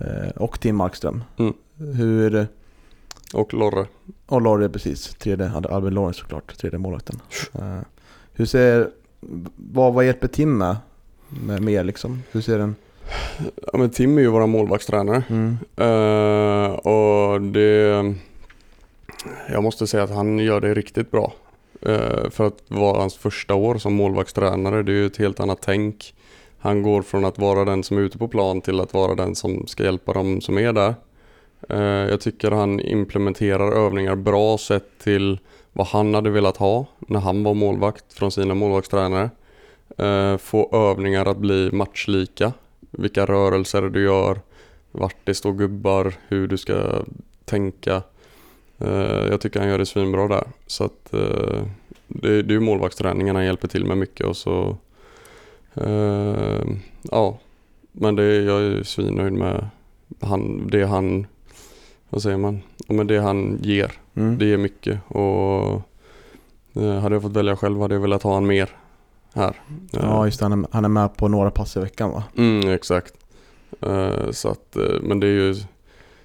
Uh, 0.00 0.30
och 0.36 0.60
Tim 0.60 0.76
Markström. 0.76 1.22
Mm. 1.36 1.54
Hur... 1.78 2.46
Och 3.34 3.54
Lorre. 3.54 3.86
Och 4.26 4.42
Lorre 4.42 4.68
precis. 4.68 5.14
Tredje, 5.14 5.50
Albin 5.50 5.94
Lorre 5.94 6.14
såklart, 6.14 6.58
tredje 6.58 6.78
målvakten. 6.78 7.20
Uh, 7.58 7.80
hur 8.32 8.46
ser, 8.46 8.90
vad, 9.56 9.94
vad 9.94 10.06
hjälper 10.06 10.28
Tim 10.28 10.58
med, 10.58 10.76
med, 11.28 11.62
med 11.62 11.86
liksom? 11.86 12.22
Hur 12.30 12.40
ser 12.40 12.58
den? 12.58 12.74
Ja 13.72 13.78
men 13.78 13.90
Tim 13.90 14.18
är 14.18 14.22
ju 14.22 14.28
våra 14.28 14.46
målvaktstränare. 14.46 15.22
Mm. 15.28 15.58
Uh, 15.80 16.72
och 16.72 17.42
det, 17.42 18.14
jag 19.50 19.62
måste 19.62 19.86
säga 19.86 20.02
att 20.02 20.14
han 20.14 20.38
gör 20.38 20.60
det 20.60 20.74
riktigt 20.74 21.10
bra. 21.10 21.32
Uh, 21.88 22.30
för 22.30 22.46
att 22.46 22.62
vara 22.68 23.00
hans 23.00 23.16
första 23.16 23.54
år 23.54 23.78
som 23.78 23.94
målvaktstränare, 23.94 24.82
det 24.82 24.92
är 24.92 24.96
ju 24.96 25.06
ett 25.06 25.16
helt 25.16 25.40
annat 25.40 25.58
tänk. 25.62 26.14
Han 26.58 26.82
går 26.82 27.02
från 27.02 27.24
att 27.24 27.38
vara 27.38 27.64
den 27.64 27.82
som 27.82 27.98
är 27.98 28.00
ute 28.00 28.18
på 28.18 28.28
plan 28.28 28.60
till 28.60 28.80
att 28.80 28.94
vara 28.94 29.14
den 29.14 29.34
som 29.34 29.66
ska 29.66 29.84
hjälpa 29.84 30.12
dem 30.12 30.40
som 30.40 30.58
är 30.58 30.72
där. 30.72 30.94
Eh, 31.68 31.78
jag 31.80 32.20
tycker 32.20 32.50
han 32.50 32.80
implementerar 32.80 33.72
övningar 33.72 34.14
bra 34.14 34.58
sett 34.58 34.98
till 34.98 35.38
vad 35.72 35.86
han 35.86 36.14
hade 36.14 36.30
velat 36.30 36.56
ha 36.56 36.86
när 36.98 37.20
han 37.20 37.44
var 37.44 37.54
målvakt 37.54 38.12
från 38.12 38.30
sina 38.30 38.54
målvaktstränare. 38.54 39.30
Eh, 39.98 40.36
få 40.36 40.70
övningar 40.72 41.26
att 41.26 41.36
bli 41.36 41.70
matchlika. 41.72 42.52
Vilka 42.90 43.26
rörelser 43.26 43.82
du 43.82 44.02
gör, 44.02 44.40
vart 44.92 45.16
det 45.24 45.34
står 45.34 45.52
gubbar, 45.52 46.14
hur 46.28 46.48
du 46.48 46.58
ska 46.58 47.02
tänka. 47.44 48.02
Eh, 48.78 49.26
jag 49.30 49.40
tycker 49.40 49.60
han 49.60 49.68
gör 49.68 49.78
det 49.78 49.86
svinbra 49.86 50.28
där. 50.28 50.44
Så 50.66 50.84
att 50.84 51.10
det, 52.08 52.28
är 52.28 52.50
ju 52.50 52.60
målvaktsträningen 52.60 53.36
han 53.36 53.44
hjälper 53.44 53.68
till 53.68 53.84
med 53.84 53.98
mycket 53.98 54.26
och 54.26 54.36
så 54.36 54.76
ja, 57.10 57.38
men 57.92 58.16
det, 58.16 58.42
jag 58.42 58.62
är 58.62 58.82
svinnöjd 58.82 59.32
med 59.32 59.68
han, 60.20 60.68
det 60.68 60.84
han 60.84 61.26
vad 62.14 62.22
säger 62.22 62.36
man, 62.36 62.62
men 62.88 63.06
det 63.06 63.18
han 63.18 63.58
ger. 63.62 63.92
Mm. 64.14 64.38
Det 64.38 64.44
ger 64.44 64.56
mycket 64.56 65.00
och 65.08 65.82
eh, 66.74 66.98
hade 67.00 67.14
jag 67.14 67.22
fått 67.22 67.36
välja 67.36 67.56
själv 67.56 67.80
hade 67.80 67.94
jag 67.94 68.02
velat 68.02 68.22
ha 68.22 68.34
han 68.34 68.46
mer 68.46 68.76
här. 69.32 69.60
Ja 69.90 70.24
just 70.26 70.38
det, 70.38 70.44
han 70.44 70.64
är, 70.64 70.68
han 70.70 70.84
är 70.84 70.88
med 70.88 71.16
på 71.16 71.28
några 71.28 71.50
pass 71.50 71.76
i 71.76 71.80
veckan 71.80 72.10
va? 72.10 72.24
Mm, 72.36 72.68
exakt. 72.68 73.14
Uh, 73.86 74.30
så 74.30 74.48
att, 74.48 74.76
men 75.02 75.20
det 75.20 75.26
är 75.26 75.30
ju 75.30 75.54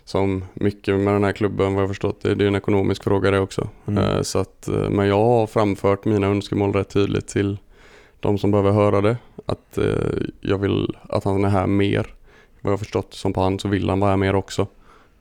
som 0.04 0.44
mycket 0.54 1.00
med 1.00 1.14
den 1.14 1.24
här 1.24 1.32
klubben 1.32 1.74
vad 1.74 1.84
jag 1.84 1.90
förstått 1.90 2.22
det, 2.22 2.32
är 2.32 2.42
en 2.42 2.56
ekonomisk 2.56 3.04
fråga 3.04 3.32
det 3.32 3.40
också. 3.40 3.70
Mm. 3.86 4.24
Så 4.24 4.40
att, 4.40 4.70
men 4.90 5.08
jag 5.08 5.24
har 5.24 5.48
framfört 5.48 6.06
mina 6.06 6.28
önskemål 6.28 6.74
rätt 6.74 6.90
tydligt 6.90 7.28
till 7.28 7.58
de 8.20 8.38
som 8.38 8.52
behöver 8.52 8.72
höra 8.72 9.02
det. 9.02 9.18
Att 9.46 9.78
jag 10.42 10.58
vill 10.58 10.96
att 11.10 11.24
han 11.24 11.46
är 11.46 11.50
här 11.50 11.68
mer. 11.68 12.08
Vad 12.62 12.72
jag 12.72 12.78
har 12.78 12.78
förstått 12.78 13.14
som 13.14 13.34
på 13.34 13.42
han 13.42 13.60
så 13.60 13.68
vill 13.68 13.90
han 13.90 14.00
vara 14.00 14.10
här 14.10 14.18
mer 14.18 14.36
också. 14.36 14.68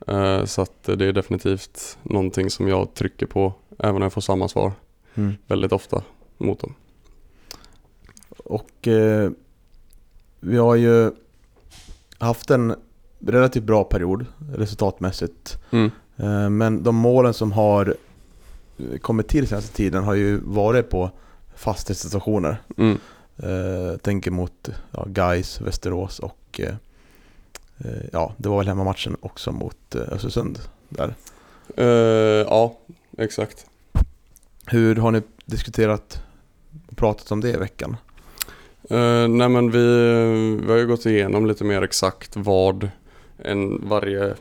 Eh, 0.06 0.44
så 0.44 0.62
att 0.62 0.82
det 0.82 1.04
är 1.06 1.12
definitivt 1.12 1.98
någonting 2.02 2.50
som 2.50 2.68
jag 2.68 2.94
trycker 2.94 3.26
på 3.26 3.52
även 3.78 3.94
när 3.94 4.04
jag 4.04 4.12
får 4.12 4.20
samma 4.20 4.48
svar 4.48 4.72
mm. 5.14 5.34
väldigt 5.46 5.72
ofta 5.72 6.02
mot 6.38 6.60
dem. 6.60 6.74
Och 8.36 8.88
eh, 8.88 9.30
vi 10.40 10.56
har 10.56 10.74
ju 10.74 11.10
haft 12.18 12.50
en 12.50 12.74
relativt 13.18 13.64
bra 13.64 13.84
period 13.84 14.26
resultatmässigt. 14.52 15.58
Mm. 15.70 15.90
Eh, 16.16 16.50
men 16.50 16.82
de 16.82 16.96
målen 16.96 17.34
som 17.34 17.52
har 17.52 17.96
kommit 19.00 19.28
till 19.28 19.48
senaste 19.48 19.76
tiden 19.76 20.04
har 20.04 20.14
ju 20.14 20.40
varit 20.44 20.90
på 20.90 21.10
fastighetssituationer. 21.54 22.62
Mm. 22.76 22.98
Eh, 23.36 23.96
tänker 23.96 24.30
mot 24.30 24.68
ja, 24.90 25.04
Gais, 25.08 25.60
Västerås 25.60 26.18
och 26.18 26.38
Eh, 26.58 26.74
ja, 28.12 28.34
det 28.36 28.48
var 28.48 28.58
väl 28.58 28.68
hemmamatchen 28.68 29.16
också 29.20 29.52
mot 29.52 29.94
eh, 29.94 30.02
Östersund 30.02 30.58
där. 30.88 31.14
Uh, 31.78 32.46
ja, 32.48 32.76
exakt. 33.18 33.66
Hur 34.66 34.96
har 34.96 35.10
ni 35.10 35.22
diskuterat 35.44 36.22
och 36.90 36.96
pratat 36.96 37.32
om 37.32 37.40
det 37.40 37.50
i 37.50 37.56
veckan? 37.56 37.96
Uh, 38.90 39.28
nej 39.28 39.48
men 39.48 39.70
vi, 39.70 39.86
vi 40.66 40.70
har 40.72 40.78
ju 40.78 40.86
gått 40.86 41.06
igenom 41.06 41.46
lite 41.46 41.64
mer 41.64 41.82
exakt 41.82 42.36
vad 42.36 42.90
en, 43.38 43.88
varje 43.88 44.34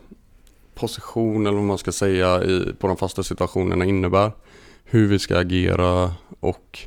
position 0.75 1.47
eller 1.47 1.57
vad 1.57 1.65
man 1.65 1.77
ska 1.77 1.91
säga 1.91 2.43
i, 2.43 2.73
på 2.79 2.87
de 2.87 2.97
fasta 2.97 3.23
situationerna 3.23 3.85
innebär. 3.85 4.31
Hur 4.83 5.07
vi 5.07 5.19
ska 5.19 5.39
agera 5.39 6.13
och 6.39 6.79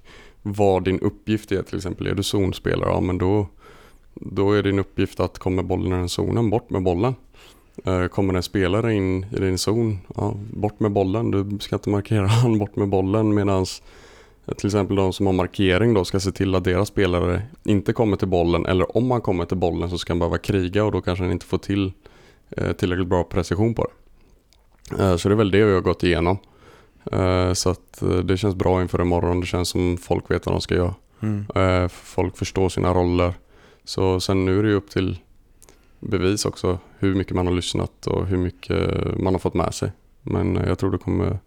vad 0.43 0.85
din 0.85 1.01
uppgift 1.01 1.53
är 1.53 1.63
till 1.63 1.77
exempel. 1.77 2.07
Är 2.07 2.15
du 2.15 2.23
zonspelare, 2.23 2.91
ja 2.91 3.01
men 3.01 3.19
då 3.19 3.47
då 4.15 4.53
är 4.53 4.63
din 4.63 4.79
uppgift 4.79 5.21
att 5.21 5.39
komma 5.39 5.63
bollen 5.63 5.93
i 5.93 5.97
den 5.97 6.09
zonen, 6.09 6.51
bort 6.51 6.71
med 6.71 6.83
bollen. 6.83 7.15
Eh, 7.85 8.07
kommer 8.07 8.35
en 8.35 8.43
spelare 8.43 8.95
in 8.95 9.27
i 9.33 9.41
din 9.41 9.59
zon, 9.59 9.99
ja, 10.17 10.35
bort 10.53 10.81
med 10.81 10.93
bollen. 10.93 11.31
Du 11.31 11.59
ska 11.59 11.77
inte 11.77 11.91
markera 11.91 12.27
han, 12.27 12.59
bort 12.59 12.77
med 12.77 12.89
bollen. 12.89 13.35
Medan 13.35 13.67
eh, 14.47 14.55
till 14.55 14.67
exempel 14.67 14.97
de 14.97 15.13
som 15.13 15.27
har 15.27 15.33
markering 15.33 15.95
då 15.95 16.05
ska 16.05 16.21
se 16.21 16.33
till 16.33 16.55
att 16.55 16.65
deras 16.65 16.89
spelare 16.89 17.43
inte 17.65 17.93
kommer 17.93 18.17
till 18.17 18.29
bollen. 18.29 18.67
Eller 18.67 18.97
om 18.97 19.11
han 19.11 19.21
kommer 19.21 19.45
till 19.45 19.57
bollen 19.57 19.91
så 19.91 19.99
ska 19.99 20.13
han 20.13 20.19
behöva 20.19 20.39
kriga 20.39 20.85
och 20.85 20.93
då 20.93 21.01
kanske 21.01 21.25
han 21.25 21.33
inte 21.33 21.47
får 21.47 21.59
till 21.59 21.93
eh, 22.51 22.73
tillräckligt 22.73 23.09
bra 23.09 23.25
precision 23.25 23.75
på 23.75 23.85
det. 23.85 25.19
Så 25.19 25.29
det 25.29 25.35
är 25.35 25.37
väl 25.37 25.51
det 25.51 25.65
vi 25.65 25.75
har 25.75 25.81
gått 25.81 26.03
igenom. 26.03 26.39
Så 27.55 27.71
att 27.71 28.03
det 28.25 28.37
känns 28.37 28.55
bra 28.55 28.83
inför 28.83 29.01
imorgon. 29.01 29.41
Det 29.41 29.47
känns 29.47 29.69
som 29.69 29.97
folk 29.97 30.31
vet 30.31 30.47
vad 30.47 30.55
de 30.55 30.61
ska 30.61 30.75
göra. 30.75 30.95
Mm. 31.21 31.89
Folk 31.89 32.37
förstår 32.37 32.69
sina 32.69 32.95
roller. 32.95 33.35
Så 33.91 34.21
sen 34.21 34.45
nu 34.45 34.59
är 34.59 34.63
det 34.63 34.69
ju 34.69 34.75
upp 34.75 34.91
till 34.91 35.19
bevis 36.01 36.45
också 36.45 36.79
hur 36.99 37.15
mycket 37.15 37.35
man 37.35 37.47
har 37.47 37.55
lyssnat 37.55 38.07
och 38.07 38.27
hur 38.27 38.37
mycket 38.37 38.79
man 39.19 39.35
har 39.35 39.39
fått 39.39 39.55
med 39.55 39.75
sig. 39.75 39.93
Men 40.23 40.55
jag 40.55 40.79
tror 40.79 40.91
det 40.91 40.99
kommer 40.99 41.39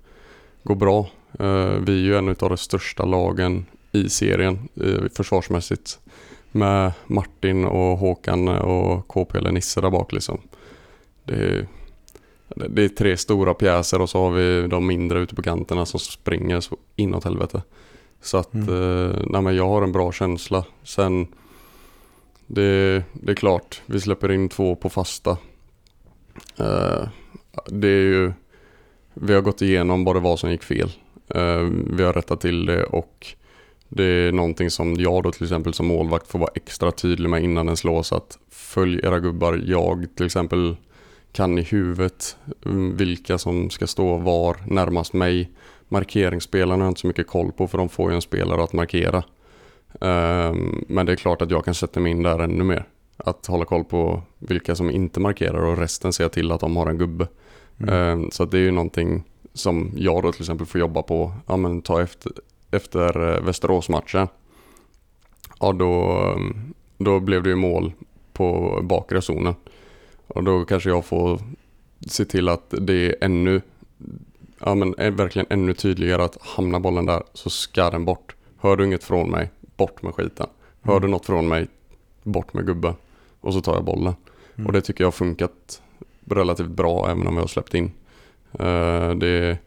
gå 0.63 0.75
bra. 0.75 0.99
Eh, 1.39 1.71
vi 1.79 1.93
är 1.93 2.06
ju 2.06 2.17
en 2.17 2.29
av 2.29 2.36
de 2.36 2.58
största 2.58 3.06
lagen 3.06 3.65
i 3.91 4.10
serien 4.10 4.69
försvarsmässigt. 5.15 5.99
Med 6.51 6.91
Martin 7.08 7.65
och 7.65 7.97
Håkan 7.97 8.47
och 8.47 9.08
KP 9.08 9.38
eller 9.38 9.51
Nisse 9.51 9.82
där 9.82 9.89
bak 9.89 10.12
liksom. 10.12 10.39
Det 11.23 11.36
är, 11.36 11.67
det 12.69 12.84
är 12.84 12.89
tre 12.89 13.17
stora 13.17 13.53
pjäser 13.53 14.01
och 14.01 14.10
så 14.10 14.19
har 14.19 14.32
vi 14.32 14.67
de 14.67 14.88
mindre 14.88 15.19
ute 15.19 15.36
på 15.36 15.41
kanterna 15.41 15.86
som 15.86 15.99
springer 15.99 16.60
så 16.60 16.77
inåt 16.95 17.23
helvete. 17.23 17.62
Så 18.21 18.38
att, 18.38 18.53
mm. 18.53 18.69
Eh, 18.69 19.17
nej 19.27 19.41
men 19.41 19.56
jag 19.56 19.67
har 19.67 19.82
en 19.82 19.91
bra 19.91 20.12
känsla. 20.12 20.65
Sen 20.84 21.27
det, 22.47 23.03
det 23.13 23.32
är 23.32 23.36
klart, 23.36 23.82
vi 23.86 23.99
släpper 23.99 24.32
in 24.32 24.49
två 24.49 24.75
på 24.75 24.89
fasta. 24.89 25.38
Uh, 26.60 27.08
det 27.67 27.88
är 27.88 28.01
ju, 28.01 28.34
vi 29.13 29.34
har 29.34 29.41
gått 29.41 29.62
igenom 29.62 30.03
bara 30.03 30.19
vad 30.19 30.39
som 30.39 30.51
gick 30.51 30.63
fel. 30.63 30.91
Uh, 31.36 31.71
vi 31.97 32.03
har 32.03 32.13
rättat 32.13 32.41
till 32.41 32.65
det 32.65 32.84
och 32.84 33.36
det 33.89 34.03
är 34.03 34.32
någonting 34.32 34.69
som 34.69 34.95
jag 34.95 35.23
då 35.23 35.32
till 35.32 35.43
exempel 35.43 35.73
som 35.73 35.88
målvakt 35.88 36.27
får 36.27 36.39
vara 36.39 36.51
extra 36.56 36.91
tydlig 36.91 37.29
med 37.29 37.43
innan 37.43 37.65
den 37.65 37.77
slås 37.77 38.12
att 38.12 38.38
följ 38.49 38.99
era 39.03 39.19
gubbar. 39.19 39.62
Jag 39.65 40.08
till 40.15 40.25
exempel 40.25 40.75
kan 41.32 41.58
i 41.58 41.62
huvudet 41.62 42.38
mm, 42.65 42.97
vilka 42.97 43.38
som 43.38 43.69
ska 43.69 43.88
stå 43.88 44.17
var 44.17 44.58
närmast 44.67 45.13
mig. 45.13 45.51
Markeringsspelarna 45.89 46.84
har 46.84 46.86
jag 46.86 46.91
inte 46.91 47.01
så 47.01 47.08
mycket 47.08 47.27
koll 47.27 47.51
på 47.51 47.67
för 47.67 47.77
de 47.77 47.89
får 47.89 48.12
ju 48.12 48.15
en 48.15 48.21
spelare 48.21 48.63
att 48.63 48.73
markera. 48.73 49.23
Ehm, 50.01 50.86
men 50.88 51.06
det 51.06 51.12
är 51.12 51.15
klart 51.15 51.41
att 51.41 51.51
jag 51.51 51.65
kan 51.65 51.73
sätta 51.73 51.99
mig 51.99 52.12
in 52.12 52.23
där 52.23 52.39
ännu 52.39 52.63
mer. 52.63 52.86
Att 53.17 53.45
hålla 53.45 53.65
koll 53.65 53.84
på 53.84 54.21
vilka 54.39 54.75
som 54.75 54.91
inte 54.91 55.19
markerar 55.19 55.65
och 55.65 55.77
resten 55.77 56.13
ser 56.13 56.29
till 56.29 56.51
att 56.51 56.60
de 56.60 56.77
har 56.77 56.88
en 56.88 56.97
gubbe. 56.97 57.27
Mm. 57.77 57.93
Ehm, 57.93 58.32
så 58.32 58.45
det 58.45 58.58
är 58.58 58.62
ju 58.62 58.71
någonting 58.71 59.23
som 59.53 59.91
jag 59.95 60.23
då 60.23 60.32
till 60.32 60.41
exempel 60.41 60.67
får 60.67 60.82
jobba 60.82 61.01
på. 61.01 61.34
Ja 61.47 61.58
men 61.58 61.82
ta 61.82 62.01
efter, 62.01 62.32
efter 62.71 63.34
eh, 63.34 63.41
Västeråsmatchen. 63.41 64.27
Ja 65.60 65.71
då, 65.71 66.38
då 66.97 67.19
blev 67.19 67.43
det 67.43 67.49
ju 67.49 67.56
mål 67.56 67.91
på 68.34 68.79
bakre 68.84 69.21
zonen. 69.21 69.56
Och 70.27 70.43
då 70.43 70.65
kanske 70.65 70.89
jag 70.89 71.06
får 71.06 71.39
se 72.08 72.25
till 72.25 72.49
att 72.49 72.73
det 72.82 72.93
är 72.93 73.15
ännu, 73.21 73.62
ja 74.60 74.75
men 74.75 74.95
är 74.97 75.12
verkligen 75.12 75.47
ännu 75.49 75.73
tydligare 75.73 76.23
att 76.23 76.38
hamna 76.41 76.79
bollen 76.79 77.06
där 77.06 77.23
så 77.34 77.49
ska 77.49 77.89
den 77.89 78.06
bort. 78.06 78.36
Hör 78.58 78.77
du 78.77 78.86
inget 78.86 79.03
från 79.03 79.29
mig, 79.29 79.51
bort 79.83 80.01
med 80.01 80.15
skiten. 80.15 80.47
Hör 80.81 80.99
du 80.99 81.05
mm. 81.05 81.11
något 81.11 81.25
från 81.25 81.47
mig, 81.47 81.67
bort 82.23 82.53
med 82.53 82.65
gubben. 82.65 82.93
Och 83.41 83.53
så 83.53 83.61
tar 83.61 83.73
jag 83.73 83.83
bollen. 83.83 84.15
Mm. 84.55 84.67
Och 84.67 84.73
det 84.73 84.81
tycker 84.81 85.03
jag 85.03 85.07
har 85.07 85.11
funkat 85.11 85.81
relativt 86.25 86.67
bra 86.67 87.09
även 87.11 87.27
om 87.27 87.35
jag 87.35 87.43
har 87.43 87.47
släppt 87.47 87.73
in. 87.73 87.91
Uh, 88.59 89.11
det, 89.11 89.57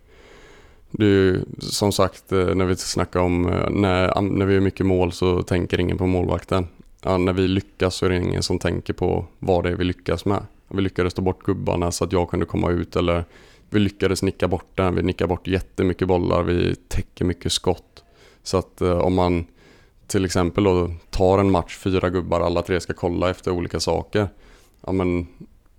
det 0.91 1.05
är 1.05 1.11
ju 1.11 1.45
som 1.59 1.93
sagt 1.93 2.33
uh, 2.33 2.55
när 2.55 2.65
vi 2.65 2.77
snackar 2.77 3.21
om 3.21 3.47
uh, 3.47 3.71
när, 3.71 4.21
när 4.21 4.47
vi 4.47 4.55
gör 4.55 4.61
mycket 4.61 4.87
mål 4.87 5.13
så 5.13 5.43
tänker 5.43 5.81
ingen 5.81 5.99
på 5.99 6.07
målvakten. 6.07 6.67
när 7.03 7.33
vi 7.33 7.49
lyckas 7.49 7.95
så 7.95 8.07
är 8.07 8.11
det 8.11 8.17
ingen 8.17 8.43
som 8.43 8.59
tänker 8.59 8.93
på 8.93 9.27
vad 9.39 9.65
det 9.65 9.71
är 9.71 9.77
vi 9.77 9.85
lyckas 9.85 10.25
med. 10.25 10.43
Vi 10.69 10.83
lyckades 10.83 11.15
ta 11.15 11.23
bort 11.23 11.45
gubbarna 11.45 11.93
så 11.93 12.05
att 12.05 12.13
jag 12.13 12.31
kunde 12.31 12.47
komma 12.47 12.71
ut 12.71 12.97
eller 12.97 13.25
vi 13.71 13.79
lyckades 13.79 14.23
nicka 14.23 14.49
bort 14.49 14.71
den. 14.75 14.95
Vi 14.95 15.03
nickar 15.03 15.27
bort 15.27 15.47
jättemycket 15.47 16.09
bollar. 16.09 16.43
Vi 16.43 16.75
täcker 16.75 17.25
mycket 17.25 17.53
skott. 17.53 18.05
Så 18.43 18.59
att 18.59 18.83
om 18.83 19.15
man 19.15 19.47
till 20.07 20.25
exempel 20.25 20.65
då 20.65 20.91
tar 21.11 21.39
en 21.39 21.51
match, 21.51 21.77
fyra 21.77 22.11
gubbar, 22.11 22.41
alla 22.41 22.63
tre 22.63 22.81
ska 22.81 22.93
kolla 22.93 23.31
efter 23.31 23.51
olika 23.51 23.81
saker. 23.81 24.29
Ja 24.87 24.93
men 24.93 25.27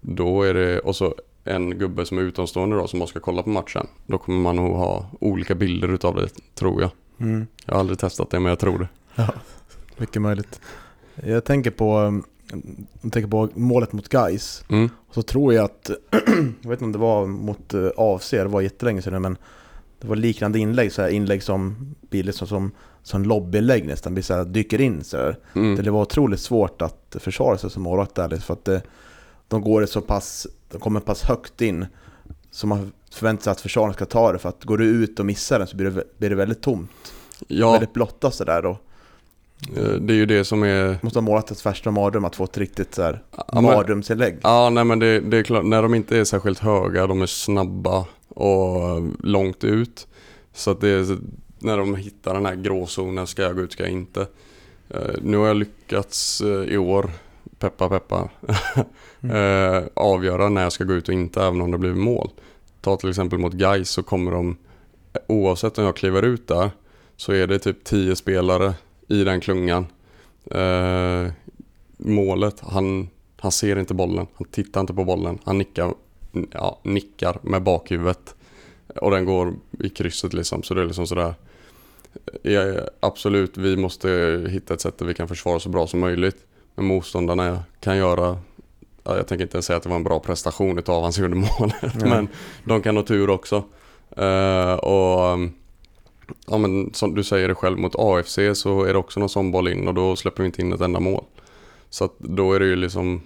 då 0.01 0.43
är 0.43 0.53
det, 0.53 0.79
och 0.79 0.95
så 0.95 1.15
en 1.43 1.77
gubbe 1.77 2.05
som 2.05 2.17
är 2.17 2.21
utomstående 2.21 2.75
då 2.75 2.87
som 2.87 3.07
ska 3.07 3.19
kolla 3.19 3.43
på 3.43 3.49
matchen. 3.49 3.87
Då 4.05 4.17
kommer 4.17 4.39
man 4.39 4.55
nog 4.55 4.75
ha 4.75 5.09
olika 5.19 5.55
bilder 5.55 5.87
utav 5.87 6.15
det, 6.15 6.29
tror 6.55 6.81
jag. 6.81 6.91
Mm. 7.19 7.47
Jag 7.65 7.73
har 7.73 7.79
aldrig 7.79 7.99
testat 7.99 8.29
det 8.29 8.39
men 8.39 8.49
jag 8.49 8.59
tror 8.59 8.79
det. 8.79 8.87
Ja, 9.15 9.33
mycket 9.97 10.21
möjligt. 10.21 10.61
Jag 11.15 11.43
tänker 11.43 11.71
på, 11.71 12.21
jag 13.01 13.11
tänker 13.11 13.27
på 13.27 13.49
målet 13.53 13.93
mot 13.93 14.09
Guys. 14.09 14.63
Mm. 14.69 14.89
så 15.11 15.21
tror 15.21 15.53
jag 15.53 15.65
att, 15.65 15.89
jag 16.61 16.69
vet 16.69 16.81
inte 16.81 16.83
om 16.83 16.91
det 16.91 16.97
var 16.97 17.25
mot 17.25 17.73
eh, 17.73 17.89
AFC, 17.97 18.31
det 18.31 18.45
var 18.45 18.61
jättelänge 18.61 19.01
sedan 19.01 19.21
men 19.21 19.37
det 19.99 20.07
var 20.07 20.15
liknande 20.15 20.59
inlägg, 20.59 20.91
så 20.91 21.01
här 21.01 21.09
inlägg 21.09 21.43
som 21.43 21.95
blir 22.09 22.23
liksom 22.23 22.47
som, 22.47 22.71
som 23.07 23.23
lobbyinlägg 23.23 23.87
nästan, 23.87 24.13
blir 24.13 24.23
så 24.23 24.33
här, 24.33 24.45
dyker 24.45 24.81
in 24.81 25.03
så 25.03 25.33
mm. 25.53 25.75
Det 25.83 25.91
var 25.91 26.01
otroligt 26.01 26.39
svårt 26.39 26.81
att 26.81 27.15
försvara 27.19 27.57
sig 27.57 27.69
som 27.69 27.83
målvakt 27.83 28.15
där, 28.15 28.37
för 28.37 28.53
att 28.53 28.65
det, 28.65 28.81
de 29.47 29.61
går 29.61 29.85
så 29.85 30.01
pass, 30.01 30.47
de 30.71 30.79
kommer 30.79 30.99
pass 30.99 31.23
högt 31.23 31.61
in 31.61 31.85
så 32.51 32.67
man 32.67 32.91
förväntar 33.11 33.43
sig 33.43 33.51
att 33.51 33.61
försvararen 33.61 33.93
ska 33.93 34.05
ta 34.05 34.31
det 34.31 34.39
för 34.39 34.49
att 34.49 34.63
går 34.63 34.77
du 34.77 34.85
ut 34.85 35.19
och 35.19 35.25
missar 35.25 35.59
den 35.59 35.67
så 35.67 35.77
blir 35.77 35.89
det, 35.89 36.03
blir 36.17 36.29
det 36.29 36.35
väldigt 36.35 36.61
tomt. 36.61 37.13
Ja. 37.47 37.71
Väldigt 37.71 37.93
blottat 37.93 38.35
sådär 38.35 38.61
då. 38.61 38.69
Eh, 39.75 39.91
det 39.91 40.13
är 40.13 40.17
ju 40.17 40.25
det 40.25 40.45
som 40.45 40.63
är... 40.63 40.99
Måste 41.01 41.19
ha 41.19 41.23
målat 41.23 41.51
ett 41.51 41.65
värsta 41.65 41.91
mardröm 41.91 42.25
att 42.25 42.35
få 42.35 42.43
ett 42.43 42.57
riktigt 42.57 42.95
så 42.95 43.01
här 43.01 43.23
ja, 43.51 43.61
mardrömsinlägg. 43.61 44.39
Ja, 44.43 44.69
nej 44.69 44.83
men 44.83 44.99
det, 44.99 45.19
det, 45.19 45.37
är 45.37 45.43
klart, 45.43 45.65
när 45.65 45.81
de 45.81 45.93
inte 45.93 46.17
är 46.17 46.23
särskilt 46.23 46.59
höga, 46.59 47.07
de 47.07 47.21
är 47.21 47.25
snabba 47.25 48.05
och 48.29 49.01
långt 49.19 49.63
ut. 49.63 50.07
Så 50.53 50.71
att 50.71 50.81
det 50.81 50.89
är, 50.89 51.17
när 51.59 51.77
de 51.77 51.95
hittar 51.95 52.33
den 52.33 52.45
här 52.45 52.55
gråzonen, 52.55 53.27
ska 53.27 53.41
jag 53.41 53.55
gå 53.55 53.61
ut, 53.61 53.71
ska 53.71 53.83
jag 53.83 53.91
inte. 53.91 54.19
Uh, 54.95 55.15
nu 55.21 55.37
har 55.37 55.47
jag 55.47 55.57
lyckats 55.57 56.41
uh, 56.41 56.63
i 56.63 56.77
år, 56.77 57.11
peppa 57.59 57.89
peppa, 57.89 58.29
uh, 59.23 59.87
avgöra 59.93 60.49
när 60.49 60.63
jag 60.63 60.71
ska 60.71 60.83
gå 60.83 60.93
ut 60.93 61.07
och 61.07 61.13
inte, 61.13 61.43
även 61.43 61.61
om 61.61 61.71
det 61.71 61.77
blir 61.77 61.93
mål. 61.93 62.29
Ta 62.81 62.97
till 62.97 63.09
exempel 63.09 63.39
mot 63.39 63.53
Gais 63.53 63.89
så 63.89 64.03
kommer 64.03 64.31
de, 64.31 64.57
oavsett 65.27 65.77
om 65.77 65.85
jag 65.85 65.95
kliver 65.95 66.23
ut 66.23 66.47
där, 66.47 66.71
så 67.15 67.31
är 67.31 67.47
det 67.47 67.59
typ 67.59 67.83
tio 67.83 68.15
spelare 68.15 68.73
i 69.07 69.23
den 69.23 69.41
klungan. 69.41 69.85
Eh, 70.51 71.31
målet, 71.97 72.59
han, 72.59 73.09
han 73.37 73.51
ser 73.51 73.79
inte 73.79 73.93
bollen, 73.93 74.27
han 74.33 74.47
tittar 74.47 74.81
inte 74.81 74.93
på 74.93 75.03
bollen, 75.03 75.39
han 75.43 75.57
nickar, 75.57 75.93
ja, 76.51 76.79
nickar 76.83 77.39
med 77.41 77.63
bakhuvudet. 77.63 78.35
Och 78.95 79.11
den 79.11 79.25
går 79.25 79.53
i 79.79 79.89
krysset 79.89 80.33
liksom, 80.33 80.63
så 80.63 80.73
det 80.73 80.81
är 80.81 80.85
liksom 80.85 81.07
sådär. 81.07 81.33
Ja, 82.41 82.61
absolut, 82.99 83.57
vi 83.57 83.77
måste 83.77 84.09
hitta 84.49 84.73
ett 84.73 84.81
sätt 84.81 84.97
där 84.97 85.05
vi 85.05 85.13
kan 85.13 85.27
försvara 85.27 85.59
så 85.59 85.69
bra 85.69 85.87
som 85.87 85.99
möjligt. 85.99 86.37
Men 86.75 86.85
motståndarna 86.85 87.63
kan 87.79 87.97
göra, 87.97 88.37
ja, 89.03 89.17
jag 89.17 89.27
tänker 89.27 89.43
inte 89.43 89.61
säga 89.61 89.77
att 89.77 89.83
det 89.83 89.89
var 89.89 89.95
en 89.95 90.03
bra 90.03 90.19
prestation 90.19 90.79
utav 90.79 91.01
hans 91.01 91.17
gjorde 91.17 91.35
målet, 91.35 92.03
men 92.05 92.27
de 92.63 92.81
kan 92.81 92.95
ha 92.97 93.03
tur 93.03 93.29
också. 93.29 93.63
Uh, 94.19 94.73
och 94.73 95.39
ja 96.47 96.57
men 96.57 96.93
som 96.93 97.15
du 97.15 97.23
säger 97.23 97.47
det 97.47 97.55
själv 97.55 97.77
mot 97.77 97.95
AFC 97.95 98.39
så 98.53 98.83
är 98.83 98.93
det 98.93 98.99
också 98.99 99.19
någon 99.19 99.29
sån 99.29 99.51
boll 99.51 99.67
in 99.67 99.87
och 99.87 99.93
då 99.93 100.15
släpper 100.15 100.43
vi 100.43 100.47
inte 100.47 100.61
in 100.61 100.73
ett 100.73 100.81
enda 100.81 100.99
mål. 100.99 101.23
Så 101.89 102.09
då 102.17 102.53
är 102.53 102.59
det 102.59 102.65
ju 102.65 102.75
liksom, 102.75 103.21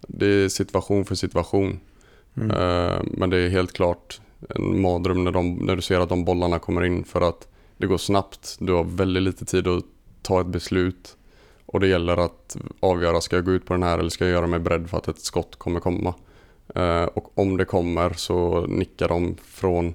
det 0.00 0.26
är 0.26 0.48
situation 0.48 1.04
för 1.04 1.14
situation. 1.14 1.80
Mm. 2.36 2.50
Uh, 2.50 3.02
men 3.02 3.30
det 3.30 3.36
är 3.36 3.48
helt 3.48 3.72
klart 3.72 4.20
en 4.48 4.80
mardröm 4.80 5.24
när, 5.24 5.32
de, 5.32 5.54
när 5.54 5.76
du 5.76 5.82
ser 5.82 6.00
att 6.00 6.08
de 6.08 6.24
bollarna 6.24 6.58
kommer 6.58 6.84
in 6.84 7.04
för 7.04 7.20
att 7.20 7.48
det 7.82 7.86
går 7.86 7.98
snabbt. 7.98 8.56
Du 8.60 8.72
har 8.72 8.84
väldigt 8.84 9.22
lite 9.22 9.44
tid 9.44 9.68
att 9.68 9.84
ta 10.22 10.40
ett 10.40 10.46
beslut. 10.46 11.16
Och 11.66 11.80
det 11.80 11.86
gäller 11.86 12.16
att 12.16 12.56
avgöra, 12.80 13.20
ska 13.20 13.36
jag 13.36 13.44
gå 13.44 13.52
ut 13.52 13.66
på 13.66 13.72
den 13.72 13.82
här 13.82 13.98
eller 13.98 14.10
ska 14.10 14.24
jag 14.24 14.32
göra 14.32 14.46
mig 14.46 14.60
beredd 14.60 14.90
för 14.90 14.98
att 14.98 15.08
ett 15.08 15.20
skott 15.20 15.56
kommer 15.56 15.80
komma? 15.80 16.14
Uh, 16.76 17.04
och 17.04 17.38
om 17.38 17.56
det 17.56 17.64
kommer 17.64 18.12
så 18.12 18.66
nickar 18.66 19.08
de 19.08 19.36
från 19.44 19.94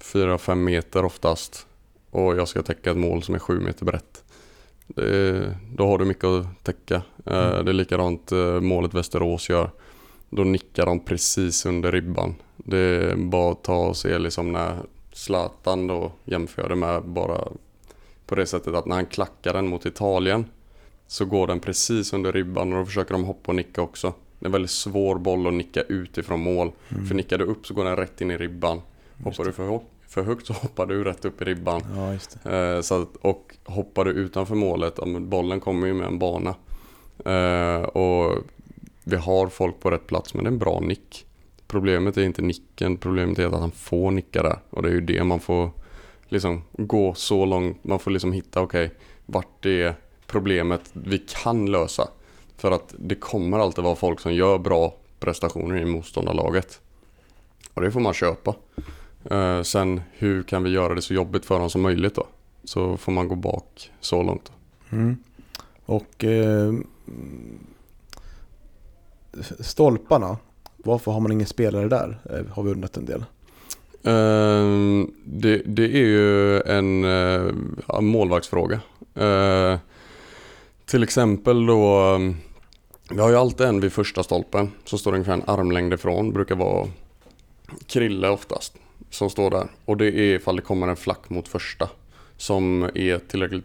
4-5 0.00 0.54
meter 0.54 1.04
oftast. 1.04 1.66
Och 2.10 2.36
jag 2.36 2.48
ska 2.48 2.62
täcka 2.62 2.90
ett 2.90 2.96
mål 2.96 3.22
som 3.22 3.34
är 3.34 3.38
7 3.38 3.60
meter 3.60 3.84
brett. 3.84 4.24
Det, 4.86 5.56
då 5.74 5.86
har 5.86 5.98
du 5.98 6.04
mycket 6.04 6.24
att 6.24 6.64
täcka. 6.64 7.02
Eh, 7.26 7.48
mm. 7.48 7.64
Det 7.64 7.70
är 7.70 7.72
likadant 7.72 8.32
eh, 8.32 8.60
målet 8.60 8.94
Västerås 8.94 9.48
gör. 9.48 9.70
Då 10.30 10.44
nickar 10.44 10.86
de 10.86 11.00
precis 11.00 11.66
under 11.66 11.92
ribban. 11.92 12.34
Det 12.56 12.78
är 12.78 13.16
bara 13.16 13.52
att 13.52 13.64
ta 13.64 13.86
och 13.86 13.96
se 13.96 14.18
liksom 14.18 14.52
när 14.52 14.76
Zlatan 15.16 15.86
då 15.86 16.12
jämför 16.24 16.68
det 16.68 16.74
med 16.74 17.02
bara 17.02 17.48
på 18.26 18.34
det 18.34 18.46
sättet 18.46 18.74
att 18.74 18.86
när 18.86 18.96
han 18.96 19.06
klackar 19.06 19.52
den 19.52 19.68
mot 19.68 19.86
Italien 19.86 20.44
så 21.06 21.24
går 21.24 21.46
den 21.46 21.60
precis 21.60 22.12
under 22.12 22.32
ribban 22.32 22.72
och 22.72 22.78
då 22.78 22.86
försöker 22.86 23.12
de 23.12 23.24
hoppa 23.24 23.52
och 23.52 23.54
nicka 23.54 23.82
också. 23.82 24.12
Det 24.38 24.44
är 24.44 24.48
en 24.48 24.52
väldigt 24.52 24.70
svår 24.70 25.18
boll 25.18 25.46
att 25.46 25.54
nicka 25.54 25.82
utifrån 25.82 26.40
mål. 26.40 26.72
Mm. 26.88 27.06
För 27.06 27.14
nickar 27.14 27.38
du 27.38 27.44
upp 27.44 27.66
så 27.66 27.74
går 27.74 27.84
den 27.84 27.96
rätt 27.96 28.20
in 28.20 28.30
i 28.30 28.36
ribban. 28.36 28.80
Hoppar 29.24 29.44
du 29.44 29.52
för, 29.52 29.80
för 30.08 30.22
högt 30.22 30.46
så 30.46 30.52
hoppar 30.52 30.86
du 30.86 31.04
rätt 31.04 31.24
upp 31.24 31.42
i 31.42 31.44
ribban. 31.44 31.82
Ja. 32.44 32.50
Eh, 32.52 32.80
så 32.80 33.02
att, 33.02 33.16
och 33.16 33.54
hoppar 33.64 34.04
du 34.04 34.10
utanför 34.10 34.54
målet, 34.54 34.98
bollen 35.20 35.60
kommer 35.60 35.86
ju 35.86 35.94
med 35.94 36.06
en 36.06 36.18
bana. 36.18 36.54
Eh, 37.24 37.82
och 37.82 38.38
vi 39.04 39.16
har 39.16 39.48
folk 39.48 39.80
på 39.80 39.90
rätt 39.90 40.06
plats 40.06 40.34
men 40.34 40.44
det 40.44 40.48
är 40.48 40.52
en 40.52 40.58
bra 40.58 40.80
nick. 40.80 41.26
Problemet 41.66 42.16
är 42.16 42.22
inte 42.22 42.42
nicken, 42.42 42.96
problemet 42.96 43.38
är 43.38 43.46
att 43.46 43.60
han 43.60 43.70
får 43.70 44.10
nicka 44.10 44.42
där. 44.42 44.58
Och 44.70 44.82
det 44.82 44.88
är 44.88 44.92
ju 44.92 45.00
det 45.00 45.24
man 45.24 45.40
får 45.40 45.70
liksom 46.28 46.62
gå 46.72 47.14
så 47.14 47.44
långt, 47.44 47.84
man 47.84 47.98
får 47.98 48.10
liksom 48.10 48.32
hitta 48.32 48.60
okej, 48.60 48.86
okay, 48.86 48.98
vart 49.26 49.66
är 49.66 49.94
problemet 50.26 50.90
vi 50.92 51.18
kan 51.18 51.70
lösa. 51.70 52.08
För 52.56 52.70
att 52.70 52.94
det 52.98 53.14
kommer 53.14 53.58
alltid 53.58 53.84
vara 53.84 53.96
folk 53.96 54.20
som 54.20 54.34
gör 54.34 54.58
bra 54.58 54.94
prestationer 55.20 55.76
i 55.76 55.84
motståndarlaget. 55.84 56.80
Och 57.74 57.82
det 57.82 57.90
får 57.90 58.00
man 58.00 58.14
köpa. 58.14 58.54
Uh, 59.32 59.62
sen 59.62 60.00
hur 60.12 60.42
kan 60.42 60.62
vi 60.62 60.70
göra 60.70 60.94
det 60.94 61.02
så 61.02 61.14
jobbigt 61.14 61.44
för 61.44 61.58
dem 61.58 61.70
som 61.70 61.82
möjligt 61.82 62.14
då? 62.14 62.26
Så 62.64 62.96
får 62.96 63.12
man 63.12 63.28
gå 63.28 63.34
bak 63.34 63.90
så 64.00 64.22
långt. 64.22 64.52
Mm. 64.90 65.16
Och 65.86 66.24
eh, 66.24 66.72
stolparna, 69.60 70.38
varför 70.86 71.12
har 71.12 71.20
man 71.20 71.32
ingen 71.32 71.46
spelare 71.46 71.88
där? 71.88 72.18
Eh, 72.30 72.54
har 72.54 72.62
vi 72.62 72.70
undrat 72.70 72.96
en 72.96 73.04
del. 73.04 73.24
Uh, 74.06 75.06
det, 75.24 75.62
det, 75.66 75.84
är 75.84 76.06
ju 76.06 76.60
en 76.60 77.04
uh, 77.04 78.00
målvaktsfråga. 78.00 78.80
Uh, 79.20 79.78
till 80.84 81.02
exempel 81.02 81.66
då, 81.66 82.18
vi 83.10 83.20
har 83.20 83.30
ju 83.30 83.36
alltid 83.36 83.66
en 83.66 83.80
vid 83.80 83.92
första 83.92 84.22
stolpen 84.22 84.70
som 84.84 84.98
står 84.98 85.12
ungefär 85.12 85.32
en 85.32 85.42
armlängd 85.46 85.94
ifrån, 85.94 86.32
brukar 86.32 86.54
vara 86.54 86.88
Krille 87.86 88.28
oftast 88.28 88.72
som 89.10 89.30
står 89.30 89.50
där. 89.50 89.68
Och 89.84 89.96
det 89.96 90.06
är 90.06 90.34
ifall 90.34 90.56
det 90.56 90.62
kommer 90.62 90.88
en 90.88 90.96
flack 90.96 91.30
mot 91.30 91.48
första. 91.48 91.88
Som 92.36 92.82
är 92.94 93.18
tillräckligt 93.18 93.64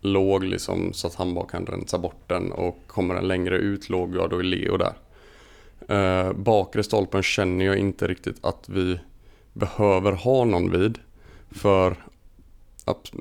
låg 0.00 0.44
liksom 0.44 0.92
så 0.92 1.06
att 1.06 1.14
han 1.14 1.34
bara 1.34 1.46
kan 1.46 1.66
rensa 1.66 1.98
bort 1.98 2.22
den. 2.28 2.52
Och 2.52 2.78
kommer 2.86 3.14
den 3.14 3.28
längre 3.28 3.56
ut 3.56 3.88
låg, 3.88 4.16
ja 4.16 4.26
då 4.26 4.38
är 4.38 4.42
Leo 4.42 4.76
där. 4.76 4.92
Eh, 5.88 6.32
bakre 6.32 6.82
stolpen 6.82 7.22
känner 7.22 7.64
jag 7.64 7.76
inte 7.76 8.06
riktigt 8.06 8.44
att 8.44 8.68
vi 8.68 8.98
behöver 9.52 10.12
ha 10.12 10.44
någon 10.44 10.70
vid. 10.70 10.98
För, 11.50 11.96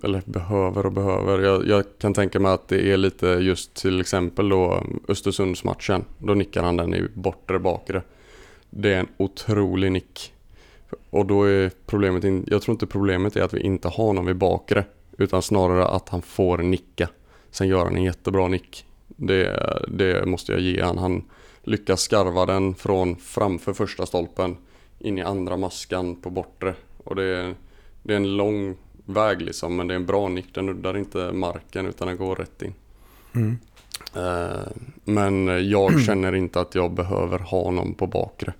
eller 0.04 0.21
behöver 0.26 0.86
och 0.86 0.91
behöver. 0.91 1.39
Jag, 1.39 1.67
jag, 1.67 1.84
kan 1.97 2.13
tänka 2.13 2.39
mig 2.39 2.52
att 2.52 2.67
det 2.67 2.91
är 2.91 2.97
lite 2.97 3.28
just 3.28 3.73
till 3.73 4.02
exempel 4.02 4.49
då 4.49 4.84
Östersundsmatchen. 5.08 6.06
Då 6.17 6.34
nickar 6.34 6.63
han 6.63 6.78
den 6.78 6.93
i 6.93 7.08
bortre 7.13 7.60
bakre. 7.60 8.02
Det 8.69 8.93
är 8.93 8.99
en 8.99 9.08
otrolig 9.17 9.91
nick. 9.91 10.34
Och 11.10 11.26
då 11.26 11.43
är 11.43 11.71
problemet, 11.86 12.23
in, 12.23 12.45
jag 12.47 12.62
tror 12.62 12.73
inte 12.73 12.88
problemet 12.88 13.36
är 13.36 13.41
att 13.41 13.54
vi 13.54 13.60
inte 13.60 13.88
har 13.88 14.13
någon 14.13 14.26
vid 14.26 14.36
bakre. 14.36 14.86
Utan 15.17 15.41
snarare 15.41 15.88
att 15.88 16.10
han 16.10 16.21
får 16.21 16.58
nicka. 16.58 17.10
Sen 17.52 17.67
gör 17.67 17.86
han 17.86 17.95
en 17.95 18.04
jättebra 18.04 18.47
nick. 18.47 18.86
Det, 19.08 19.60
det 19.88 20.26
måste 20.26 20.52
jag 20.52 20.62
ge 20.62 20.82
han. 20.82 20.97
Han 20.97 21.23
lyckas 21.63 22.02
skarva 22.02 22.45
den 22.45 22.76
från 22.76 23.15
framför 23.15 23.73
första 23.73 24.06
stolpen 24.06 24.58
in 24.99 25.17
i 25.17 25.21
andra 25.21 25.58
maskan 25.58 26.15
på 26.15 26.30
bortre. 26.30 26.76
Och 27.04 27.15
det 27.15 27.23
är, 27.23 27.56
det 28.04 28.13
är 28.13 28.17
en 28.17 28.38
lång 28.38 28.76
väg 29.06 29.41
liksom, 29.41 29.76
men 29.76 29.88
det 29.88 29.93
är 29.93 29.95
en 29.95 30.06
bra 30.06 30.28
nick. 30.28 30.56
Den 30.56 30.65
nuddar 30.65 30.97
inte 30.97 31.32
marken 31.32 31.86
utan 31.86 32.08
den 32.08 32.17
går 32.17 32.36
rätt 32.36 32.62
in. 32.62 32.73
Mm. 33.36 33.58
Uh, 34.17 34.67
men 35.04 35.69
jag 35.69 36.02
känner 36.06 36.36
inte 36.36 36.62
att 36.62 36.76
jag 36.76 36.91
behöver 36.91 37.39
ha 37.39 37.71
någon 37.71 37.93
på 37.93 38.08
bakre. 38.08 38.54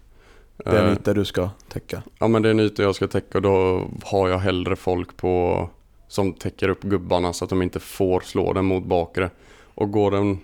Det 0.58 0.70
är 0.70 0.84
en 0.84 0.90
eh, 0.90 0.94
yta 0.94 1.14
du 1.14 1.26
ska 1.26 1.50
täcka? 1.68 2.04
Ja 2.20 2.28
men 2.28 2.42
det 2.42 2.50
är 2.50 2.52
en 2.52 2.60
yta 2.60 2.84
jag 2.84 2.96
ska 2.96 3.08
täcka 3.08 3.38
och 3.38 3.42
då 3.42 3.88
har 4.04 4.30
jag 4.30 4.38
hellre 4.38 4.76
folk 4.76 5.18
på 5.18 5.70
som 6.08 6.34
täcker 6.34 6.70
upp 6.70 6.82
gubbarna 6.82 7.34
så 7.34 7.44
att 7.44 7.50
de 7.50 7.62
inte 7.62 7.80
får 7.80 8.20
slå 8.20 8.54
den 8.54 8.66
mot 8.66 8.86
bakre. 8.86 9.30
Och 9.76 9.92
går 9.92 10.12
den, 10.12 10.40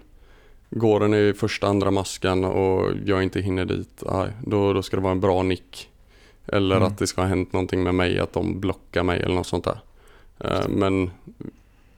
går 0.69 0.99
den 0.99 1.13
i 1.13 1.33
första, 1.33 1.67
andra 1.67 1.91
maskan 1.91 2.45
och 2.45 2.91
jag 3.05 3.23
inte 3.23 3.41
hinner 3.41 3.65
dit, 3.65 4.03
aj, 4.05 4.31
då, 4.45 4.73
då 4.73 4.81
ska 4.81 4.97
det 4.97 5.03
vara 5.03 5.11
en 5.11 5.19
bra 5.19 5.43
nick. 5.43 5.89
Eller 6.47 6.75
mm. 6.75 6.87
att 6.87 6.97
det 6.97 7.07
ska 7.07 7.21
ha 7.21 7.27
hänt 7.27 7.53
någonting 7.53 7.83
med 7.83 7.95
mig, 7.95 8.19
att 8.19 8.33
de 8.33 8.59
blockar 8.59 9.03
mig 9.03 9.21
eller 9.21 9.35
något 9.35 9.47
sånt 9.47 9.63
där. 9.63 9.79
Eh, 10.39 10.67
men 10.67 11.11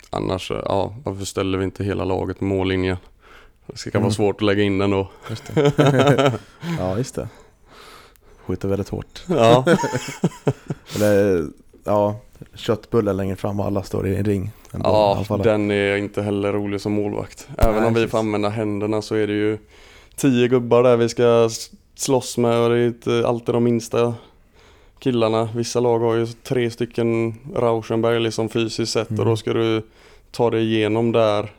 annars, 0.09 0.51
ja, 0.51 0.95
varför 1.03 1.25
ställer 1.25 1.57
vi 1.57 1.63
inte 1.63 1.83
hela 1.83 2.03
laget 2.03 2.39
på 2.39 2.45
mållinjen? 2.45 2.97
Det 3.65 3.95
mm. 3.95 4.01
vara 4.03 4.13
svårt 4.13 4.35
att 4.35 4.41
lägga 4.41 4.63
in 4.63 4.77
den 4.77 4.91
då. 4.91 5.09
Just 5.29 5.51
ja, 6.79 6.97
just 6.97 7.15
det 7.15 7.27
skjuter 8.51 8.67
väldigt 8.67 8.89
hårt. 8.89 9.23
Ja. 9.27 9.65
Eller, 10.95 11.47
ja, 11.83 12.19
köttbullar 12.53 13.13
längre 13.13 13.35
fram 13.35 13.59
och 13.59 13.65
alla 13.65 13.83
står 13.83 14.07
i 14.07 14.15
en 14.15 14.25
ring. 14.25 14.51
Ja, 14.83 15.25
den 15.43 15.71
är 15.71 15.97
inte 15.97 16.21
heller 16.21 16.53
rolig 16.53 16.81
som 16.81 16.91
målvakt. 16.91 17.47
Även 17.57 17.75
Nej, 17.75 17.85
om 17.85 17.93
vi 17.93 18.07
får 18.07 18.17
använda 18.17 18.49
händerna 18.49 19.01
så 19.01 19.15
är 19.15 19.27
det 19.27 19.33
ju 19.33 19.57
tio 20.15 20.47
gubbar 20.47 20.83
där 20.83 20.97
vi 20.97 21.09
ska 21.09 21.49
slåss 21.95 22.37
med 22.37 22.57
och 22.57 22.69
det 22.69 22.77
är 22.77 22.87
inte 22.87 23.27
alltid 23.27 23.55
de 23.55 23.63
minsta 23.63 24.13
killarna. 24.99 25.49
Vissa 25.55 25.79
lag 25.79 25.99
har 25.99 26.15
ju 26.15 26.25
tre 26.25 26.71
stycken 26.71 27.35
Rauschenberg 27.55 28.19
liksom 28.19 28.49
fysiskt 28.49 28.91
sett 28.91 29.09
mm. 29.09 29.19
och 29.19 29.25
då 29.25 29.37
ska 29.37 29.53
du 29.53 29.81
ta 30.31 30.49
dig 30.49 30.63
igenom 30.63 31.11
där 31.11 31.51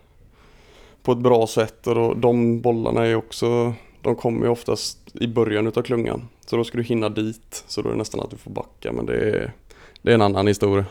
på 1.02 1.12
ett 1.12 1.18
bra 1.18 1.46
sätt 1.46 1.86
och 1.86 1.94
då, 1.94 2.14
de 2.14 2.60
bollarna 2.60 3.06
är 3.06 3.14
också 3.14 3.74
de 4.02 4.16
kommer 4.16 4.46
ju 4.46 4.52
oftast 4.52 4.98
i 5.14 5.26
början 5.26 5.66
utav 5.66 5.82
klungan. 5.82 6.28
Så 6.46 6.56
då 6.56 6.64
ska 6.64 6.78
du 6.78 6.84
hinna 6.84 7.08
dit. 7.08 7.64
Så 7.66 7.82
då 7.82 7.88
är 7.88 7.92
det 7.92 7.98
nästan 7.98 8.20
att 8.20 8.30
du 8.30 8.36
får 8.36 8.50
backa. 8.50 8.92
Men 8.92 9.06
det 9.06 9.16
är, 9.16 9.52
det 10.02 10.10
är 10.10 10.14
en 10.14 10.22
annan 10.22 10.46
historia. 10.46 10.84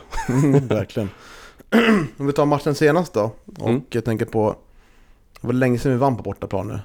Verkligen. 0.68 1.10
Om 2.16 2.26
vi 2.26 2.32
tar 2.32 2.46
matchen 2.46 2.74
senast 2.74 3.12
då. 3.12 3.30
Och 3.58 3.68
mm. 3.68 3.82
jag 3.90 4.04
tänker 4.04 4.26
på, 4.26 4.56
det 5.40 5.46
var 5.46 5.54
länge 5.54 5.78
sedan 5.78 5.92
vi 5.92 5.98
vann 5.98 6.16
på 6.16 6.22
bortaplan 6.22 6.68
nu. 6.68 6.80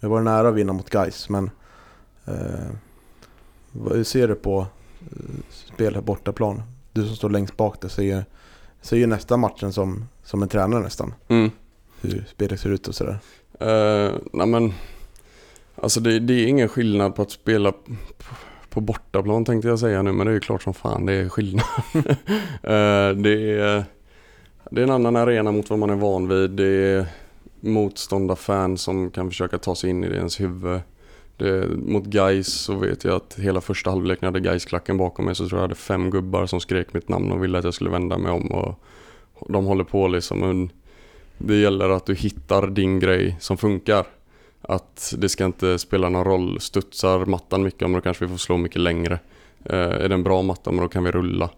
Vi 0.00 0.08
var 0.08 0.20
nära 0.20 0.48
att 0.48 0.54
vinna 0.54 0.72
mot 0.72 0.90
Gais 0.90 1.28
men 1.28 1.50
eh, 2.24 2.70
hur 3.72 4.04
ser 4.04 4.28
du 4.28 4.34
på 4.34 4.66
eh, 5.00 5.06
spel 5.50 5.94
på 5.94 6.02
bortaplan? 6.02 6.62
Du 6.92 7.06
som 7.06 7.16
står 7.16 7.30
längst 7.30 7.56
bak 7.56 7.80
där 7.80 7.88
ser, 7.88 8.24
ser 8.80 8.96
ju 8.96 9.06
nästa 9.06 9.36
matchen 9.36 9.72
som, 9.72 10.04
som 10.22 10.42
en 10.42 10.48
tränare 10.48 10.82
nästan. 10.82 11.14
Mm. 11.28 11.50
Hur 12.00 12.24
spelet 12.28 12.60
ser 12.60 12.70
ut 12.70 12.88
och 12.88 12.94
sådär. 12.94 13.18
Uh, 13.62 14.18
nej 14.32 14.46
men, 14.46 14.72
alltså 15.74 16.00
det, 16.00 16.18
det, 16.18 16.34
är 16.34 16.46
ingen 16.46 16.68
skillnad 16.68 17.14
på 17.14 17.22
att 17.22 17.30
spela 17.30 17.72
på, 17.72 17.94
på 18.70 18.80
bortaplan 18.80 19.44
tänkte 19.44 19.68
jag 19.68 19.78
säga 19.78 20.02
nu 20.02 20.12
men 20.12 20.26
det 20.26 20.30
är 20.30 20.34
ju 20.34 20.40
klart 20.40 20.62
som 20.62 20.74
fan 20.74 21.06
det 21.06 21.12
är 21.12 21.28
skillnad. 21.28 21.64
uh, 21.94 22.02
det, 23.22 23.60
är, 23.60 23.84
det 24.70 24.80
är 24.80 24.82
en 24.82 24.90
annan 24.90 25.16
arena 25.16 25.52
mot 25.52 25.70
vad 25.70 25.78
man 25.78 25.90
är 25.90 25.94
van 25.94 26.28
vid. 26.28 26.50
Det 26.50 26.66
är 26.66 27.06
motståndarfans 27.60 28.82
som 28.82 29.10
kan 29.10 29.30
försöka 29.30 29.58
ta 29.58 29.74
sig 29.74 29.90
in 29.90 30.04
i 30.04 30.06
ens 30.06 30.40
huvud. 30.40 30.80
Det, 31.36 31.68
mot 31.76 32.04
Guys 32.04 32.46
så 32.46 32.74
vet 32.74 33.04
jag 33.04 33.14
att 33.14 33.38
hela 33.38 33.60
första 33.60 33.90
halvlek 33.90 34.20
när 34.20 34.26
jag 34.26 34.32
hade 34.32 34.48
Gais 34.48 34.64
klacken 34.64 34.98
bakom 34.98 35.24
mig 35.24 35.34
så 35.34 35.48
tror 35.48 35.58
jag 35.58 35.62
jag 35.62 35.68
hade 35.68 35.74
fem 35.74 36.10
gubbar 36.10 36.46
som 36.46 36.60
skrek 36.60 36.94
mitt 36.94 37.08
namn 37.08 37.32
och 37.32 37.44
ville 37.44 37.58
att 37.58 37.64
jag 37.64 37.74
skulle 37.74 37.90
vända 37.90 38.18
mig 38.18 38.32
om. 38.32 38.52
Och, 38.52 38.74
de 39.48 39.64
håller 39.64 39.84
på 39.84 40.08
liksom. 40.08 40.38
Men 40.38 40.70
det 41.38 41.56
gäller 41.56 41.88
att 41.88 42.06
du 42.06 42.14
hittar 42.14 42.66
din 42.66 43.00
grej 43.00 43.36
som 43.40 43.56
funkar. 43.56 44.06
Att 44.62 45.14
det 45.18 45.28
ska 45.28 45.44
inte 45.44 45.78
spela 45.78 46.08
någon 46.08 46.24
roll. 46.24 46.60
Studsar 46.60 47.24
mattan 47.26 47.62
mycket, 47.62 47.82
om 47.82 47.92
då 47.92 48.00
kanske 48.00 48.24
vi 48.24 48.30
får 48.30 48.38
slå 48.38 48.56
mycket 48.56 48.80
längre. 48.80 49.18
Eh, 49.64 49.78
är 49.78 50.08
det 50.08 50.14
en 50.14 50.22
bra 50.22 50.42
matta, 50.42 50.72
då 50.72 50.88
kan 50.88 51.04
vi 51.04 51.10
rulla. 51.10 51.50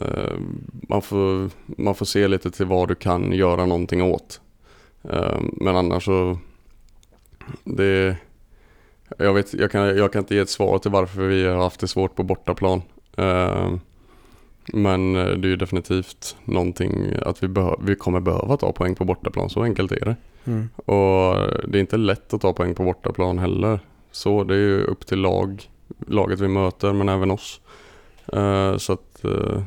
Eh, 0.00 0.38
man, 0.88 1.02
får, 1.02 1.50
man 1.82 1.94
får 1.94 2.06
se 2.06 2.28
lite 2.28 2.50
till 2.50 2.66
vad 2.66 2.88
du 2.88 2.94
kan 2.94 3.32
göra 3.32 3.66
någonting 3.66 4.02
åt. 4.02 4.40
Eh, 5.02 5.40
men 5.52 5.76
annars 5.76 6.04
så... 6.04 6.38
Det... 7.64 8.16
Jag, 9.18 9.34
vet, 9.34 9.54
jag, 9.54 9.70
kan, 9.70 9.96
jag 9.96 10.12
kan 10.12 10.20
inte 10.20 10.34
ge 10.34 10.40
ett 10.40 10.50
svar 10.50 10.78
till 10.78 10.90
varför 10.90 11.22
vi 11.22 11.46
har 11.46 11.62
haft 11.62 11.80
det 11.80 11.88
svårt 11.88 12.14
på 12.14 12.22
bortaplan. 12.22 12.82
Eh, 13.16 13.74
men 14.66 15.12
det 15.12 15.20
är 15.20 15.46
ju 15.46 15.56
definitivt 15.56 16.36
någonting 16.44 17.12
att 17.22 17.42
vi, 17.42 17.48
vi 17.80 17.94
kommer 17.94 18.20
behöva 18.20 18.56
ta 18.56 18.72
poäng 18.72 18.94
på 18.94 19.04
bortaplan, 19.04 19.50
så 19.50 19.62
enkelt 19.62 19.92
är 19.92 20.04
det. 20.04 20.16
Mm. 20.44 20.68
Och 20.76 21.34
det 21.68 21.78
är 21.78 21.80
inte 21.80 21.96
lätt 21.96 22.34
att 22.34 22.40
ta 22.40 22.52
poäng 22.52 22.74
på 22.74 22.84
bortaplan 22.84 23.38
heller. 23.38 23.80
Så 24.10 24.44
det 24.44 24.54
är 24.54 24.58
ju 24.58 24.84
upp 24.84 25.06
till 25.06 25.18
lag, 25.18 25.70
laget 26.06 26.40
vi 26.40 26.48
möter 26.48 26.92
men 26.92 27.08
även 27.08 27.30
oss. 27.30 27.60
Uh, 28.36 28.76
så 28.76 28.92
att, 28.92 29.20
uh, 29.24 29.62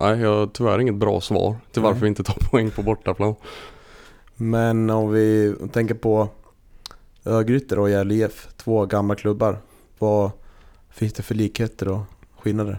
nej 0.00 0.20
jag 0.20 0.38
har 0.38 0.46
tyvärr 0.46 0.78
inget 0.78 0.94
bra 0.94 1.20
svar 1.20 1.56
till 1.72 1.82
varför 1.82 2.00
vi 2.00 2.08
inte 2.08 2.22
tar 2.24 2.50
poäng 2.50 2.70
på 2.70 2.82
bortaplan. 2.82 3.34
Men 4.36 4.90
om 4.90 5.12
vi 5.12 5.54
tänker 5.72 5.94
på 5.94 6.28
Örgryte 7.24 7.76
och 7.76 7.90
Gävle 7.90 8.14
IF, 8.14 8.48
två 8.56 8.86
gamla 8.86 9.14
klubbar. 9.14 9.58
Vad 9.98 10.30
finns 10.90 11.12
det 11.12 11.22
för 11.22 11.34
likheter 11.34 11.88
och 11.88 12.00
skillnader? 12.38 12.78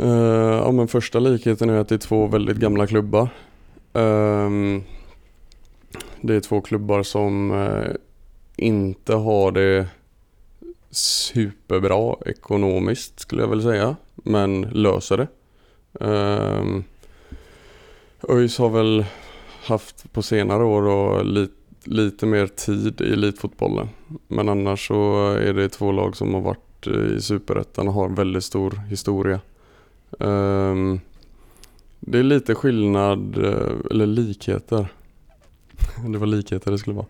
Uh, 0.00 0.08
ja 0.64 0.72
men 0.72 0.88
första 0.88 1.18
likheten 1.18 1.70
är 1.70 1.78
att 1.78 1.88
det 1.88 1.94
är 1.94 1.98
två 1.98 2.26
väldigt 2.26 2.56
gamla 2.56 2.86
klubbar. 2.86 3.22
Uh, 3.96 4.80
det 6.20 6.34
är 6.34 6.40
två 6.40 6.60
klubbar 6.60 7.02
som 7.02 7.50
uh, 7.50 7.94
inte 8.56 9.14
har 9.14 9.52
det 9.52 9.86
superbra 10.90 12.16
ekonomiskt 12.26 13.20
skulle 13.20 13.42
jag 13.42 13.48
väl 13.48 13.62
säga. 13.62 13.96
Men 14.14 14.62
löser 14.62 15.16
det. 15.16 15.28
Ehm, 16.00 16.84
ÖIS 18.28 18.58
har 18.58 18.70
väl 18.70 19.04
haft 19.64 20.12
på 20.12 20.22
senare 20.22 20.64
år 20.64 20.82
och 20.82 21.24
lite 21.26 21.62
lite 21.84 22.26
mer 22.26 22.46
tid 22.46 23.00
i 23.00 23.12
elitfotbollen. 23.12 23.88
Men 24.28 24.48
annars 24.48 24.88
så 24.88 25.30
är 25.30 25.52
det 25.52 25.68
två 25.68 25.92
lag 25.92 26.16
som 26.16 26.34
har 26.34 26.40
varit 26.40 26.86
eh, 26.86 27.16
i 27.16 27.20
superettan 27.20 27.88
och 27.88 27.94
har 27.94 28.06
en 28.06 28.14
väldigt 28.14 28.44
stor 28.44 28.80
historia. 28.88 29.40
Um, 30.10 31.00
det 32.00 32.18
är 32.18 32.22
lite 32.22 32.54
skillnad, 32.54 33.38
eh, 33.44 33.76
eller 33.90 34.06
likheter. 34.06 34.86
det 36.08 36.18
var 36.18 36.26
likheter 36.26 36.70
det 36.70 36.78
skulle 36.78 36.96
vara. 36.96 37.06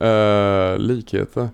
Uh, 0.00 0.78
likheter. 0.78 1.48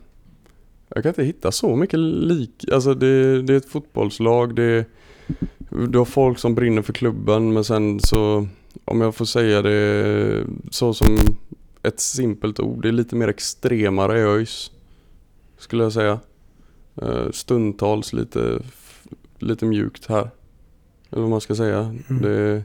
Jag 0.88 1.02
kan 1.02 1.10
inte 1.10 1.24
hitta 1.24 1.52
så 1.52 1.76
mycket 1.76 1.98
lik. 1.98 2.64
Alltså 2.72 2.94
det, 2.94 3.42
det 3.42 3.52
är 3.52 3.56
ett 3.56 3.70
fotbollslag. 3.70 4.54
Det, 4.54 4.84
du 5.70 5.98
har 5.98 6.04
folk 6.04 6.38
som 6.38 6.54
brinner 6.54 6.82
för 6.82 6.92
klubben 6.92 7.52
men 7.52 7.64
sen 7.64 8.00
så 8.00 8.46
om 8.84 9.00
jag 9.00 9.14
får 9.14 9.24
säga 9.24 9.62
det 9.62 10.44
så 10.70 10.94
som 10.94 11.18
ett 11.82 12.00
simpelt 12.00 12.60
ord. 12.60 12.82
Det 12.82 12.88
är 12.88 12.92
lite 12.92 13.16
mer 13.16 13.28
extremare 13.28 14.18
i 14.18 14.22
ÖIS. 14.22 14.70
Skulle 15.58 15.82
jag 15.82 15.92
säga. 15.92 16.20
Uh, 17.02 17.30
stundtals 17.30 18.12
lite, 18.12 18.62
lite 19.38 19.64
mjukt 19.64 20.06
här. 20.06 20.30
Eller 21.10 21.22
vad 21.22 21.30
man 21.30 21.40
ska 21.40 21.54
säga. 21.54 21.78
Mm. 22.08 22.22
Det, 22.22 22.62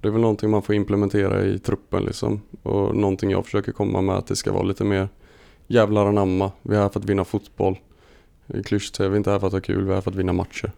det 0.00 0.08
är 0.08 0.12
väl 0.12 0.20
någonting 0.20 0.50
man 0.50 0.62
får 0.62 0.74
implementera 0.74 1.44
i 1.44 1.58
truppen 1.58 2.02
liksom. 2.02 2.40
Och 2.62 2.96
någonting 2.96 3.30
jag 3.30 3.44
försöker 3.44 3.72
komma 3.72 4.00
med 4.00 4.14
att 4.14 4.26
det 4.26 4.36
ska 4.36 4.52
vara 4.52 4.62
lite 4.62 4.84
mer 4.84 5.08
jävlar 5.66 6.06
anamma. 6.06 6.52
Vi 6.62 6.76
är 6.76 6.80
här 6.80 6.88
för 6.88 7.00
att 7.00 7.08
vinna 7.08 7.24
fotboll. 7.24 7.78
I 8.46 8.62
klyschigt 8.62 9.00
är 9.00 9.08
vi 9.08 9.16
inte 9.16 9.30
här 9.30 9.38
för 9.38 9.46
att 9.46 9.52
ha 9.52 9.60
kul, 9.60 9.84
vi 9.84 9.90
är 9.90 9.94
här 9.94 10.00
för 10.00 10.10
att 10.10 10.16
vinna 10.16 10.32
matcher. 10.32 10.72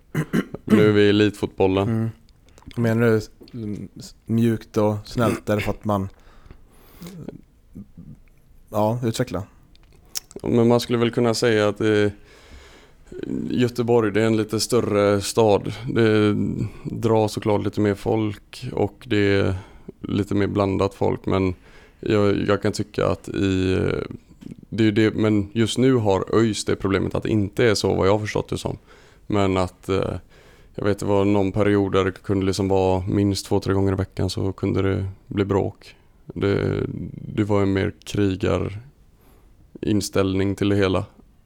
nu 0.65 0.89
är 0.89 0.93
vi 0.93 1.03
i 1.03 1.09
elitfotbollen. 1.09 1.89
Mm. 1.89 2.11
Menar 2.77 3.07
du 3.07 3.89
mjukt 4.27 4.77
och 4.77 4.97
snällt 5.05 5.47
för 5.47 5.71
att 5.71 5.85
man 5.85 6.09
Ja, 8.71 8.99
utveckla. 9.05 9.43
Men 10.43 10.69
man 10.69 10.81
skulle 10.81 10.99
väl 10.99 11.11
kunna 11.11 11.35
säga 11.35 11.69
att 11.69 11.79
det 11.79 12.13
Göteborg 13.51 14.13
det 14.13 14.23
är 14.23 14.27
en 14.27 14.37
lite 14.37 14.61
större 14.61 15.21
stad. 15.21 15.73
Det 15.89 16.35
drar 16.85 17.29
såklart 17.29 17.65
lite 17.65 17.81
mer 17.81 17.95
folk 17.95 18.69
och 18.73 19.05
det 19.07 19.37
är 19.37 19.55
lite 20.01 20.35
mer 20.35 20.47
blandat 20.47 20.95
folk 20.95 21.27
men 21.27 21.55
jag, 22.01 22.49
jag 22.49 22.63
kan 22.63 22.73
tycka 22.73 23.07
att 23.07 23.29
i 23.29 23.79
det 24.69 24.85
är 24.85 24.93
det, 24.93 25.15
men 25.15 25.51
just 25.53 25.79
nu 25.79 25.95
har 25.95 26.35
ÖIS 26.35 26.65
det 26.65 26.77
problemet 26.77 27.15
att 27.15 27.23
det 27.23 27.29
inte 27.29 27.65
är 27.65 27.75
så 27.75 27.95
vad 27.95 28.07
jag 28.07 28.13
har 28.13 28.19
förstått 28.19 28.49
det 28.49 28.59
som. 28.59 28.79
Men 29.27 29.57
att 29.57 29.89
eh, 29.89 30.15
jag 30.75 30.85
vet 30.85 30.99
det 30.99 31.07
var 31.07 31.25
någon 31.25 31.53
period 31.53 31.93
där 31.93 32.05
det 32.05 32.13
kunde 32.13 32.47
liksom 32.47 32.69
vara 32.69 33.05
minst 33.09 33.47
två, 33.47 33.61
tre 33.61 33.75
gånger 33.75 33.93
i 33.93 33.97
veckan 33.97 34.31
så 34.31 34.53
kunde 34.53 34.83
det 34.83 35.07
bli 35.27 35.45
bråk. 35.45 35.97
Det, 36.25 36.85
det 37.13 37.45
var 37.45 37.63
en 37.63 37.73
mer 37.73 37.95
krigarinställning 38.05 40.55
till 40.55 40.69
det 40.69 40.77
hela. 40.77 40.99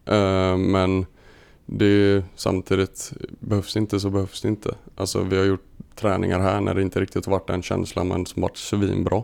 Eh, 0.04 0.56
men 0.56 1.06
det 1.66 2.24
samtidigt, 2.34 3.12
behövs 3.40 3.74
det 3.74 3.80
inte 3.80 4.00
så 4.00 4.10
behövs 4.10 4.42
det 4.42 4.48
inte. 4.48 4.74
Alltså 4.94 5.22
vi 5.22 5.36
har 5.36 5.44
gjort 5.44 5.66
träningar 5.94 6.40
här 6.40 6.60
när 6.60 6.74
det 6.74 6.82
inte 6.82 7.00
riktigt 7.00 7.26
varit 7.26 7.46
den 7.46 7.62
känslan 7.62 8.08
men 8.08 8.26
som 8.26 8.42
varit 8.42 8.56
svinbra. 8.56 9.22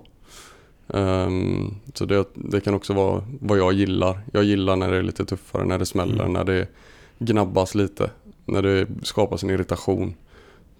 Um, 0.89 1.75
så 1.95 2.05
det, 2.05 2.25
det, 2.35 2.61
kan 2.61 2.75
också 2.75 2.95
vara 2.95 3.25
vad 3.41 3.59
jag 3.59 3.73
gillar. 3.73 4.21
Jag 4.33 4.45
gillar 4.45 4.77
när 4.77 4.91
det 4.91 4.97
är 4.97 5.03
lite 5.03 5.25
tuffare, 5.25 5.65
när 5.65 5.79
det 5.79 5.87
smäller, 5.87 6.25
mm. 6.25 6.33
när 6.33 6.45
det 6.45 6.69
gnabbas 7.19 7.75
lite. 7.75 8.11
När 8.45 8.63
det 8.63 8.87
skapas 9.03 9.43
en 9.43 9.51
irritation. 9.51 10.15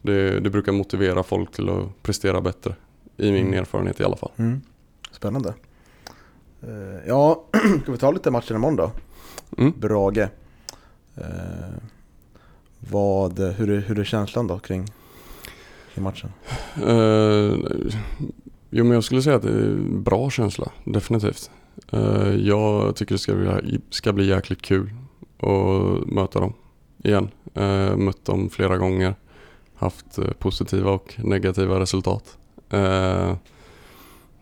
Det, 0.03 0.41
det 0.41 0.51
brukar 0.51 0.73
motivera 0.73 1.23
folk 1.23 1.53
till 1.53 1.69
att 1.69 2.03
prestera 2.03 2.41
bättre. 2.41 2.75
I 3.17 3.33
min 3.33 3.47
mm. 3.47 3.59
erfarenhet 3.59 4.01
i 4.01 4.05
alla 4.05 4.17
fall. 4.17 4.31
Mm. 4.37 4.61
Spännande. 5.11 5.55
Uh, 6.69 7.07
ja, 7.07 7.45
ska 7.83 7.93
vi 7.93 7.99
ta 7.99 8.11
lite 8.11 8.31
matchen 8.31 8.57
imorgon 8.57 8.77
då? 8.77 8.91
Mm. 9.59 9.73
Brage. 9.77 10.29
Uh, 11.19 11.25
vad, 12.91 13.39
hur, 13.39 13.71
är, 13.71 13.81
hur 13.81 13.99
är 13.99 14.05
känslan 14.05 14.47
då 14.47 14.59
kring, 14.59 14.87
kring 15.95 16.05
matchen? 16.05 16.33
Uh, 16.83 17.55
jo 18.77 18.85
men 18.85 18.95
jag 18.95 19.05
skulle 19.05 19.23
säga 19.23 19.37
att 19.37 19.43
det 19.43 19.49
är 19.49 19.63
en 19.63 20.03
bra 20.03 20.31
känsla, 20.31 20.73
definitivt. 20.85 21.51
Eh, 21.93 22.35
jag 22.35 22.97
tycker 22.97 23.15
det 23.15 23.19
ska 23.19 23.35
bli, 23.35 23.81
ska 23.91 24.13
bli 24.13 24.27
jäkligt 24.27 24.63
kul 24.63 24.91
att 25.39 26.07
möta 26.07 26.41
dem 26.41 26.53
igen. 27.05 27.29
Eh, 27.55 27.97
mött 27.97 28.25
dem 28.25 28.51
flera 28.51 28.79
gånger. 28.79 29.15
Haft 29.75 30.19
eh, 30.19 30.31
positiva 30.31 30.91
och 30.91 31.15
negativa 31.19 31.81
resultat. 31.81 32.39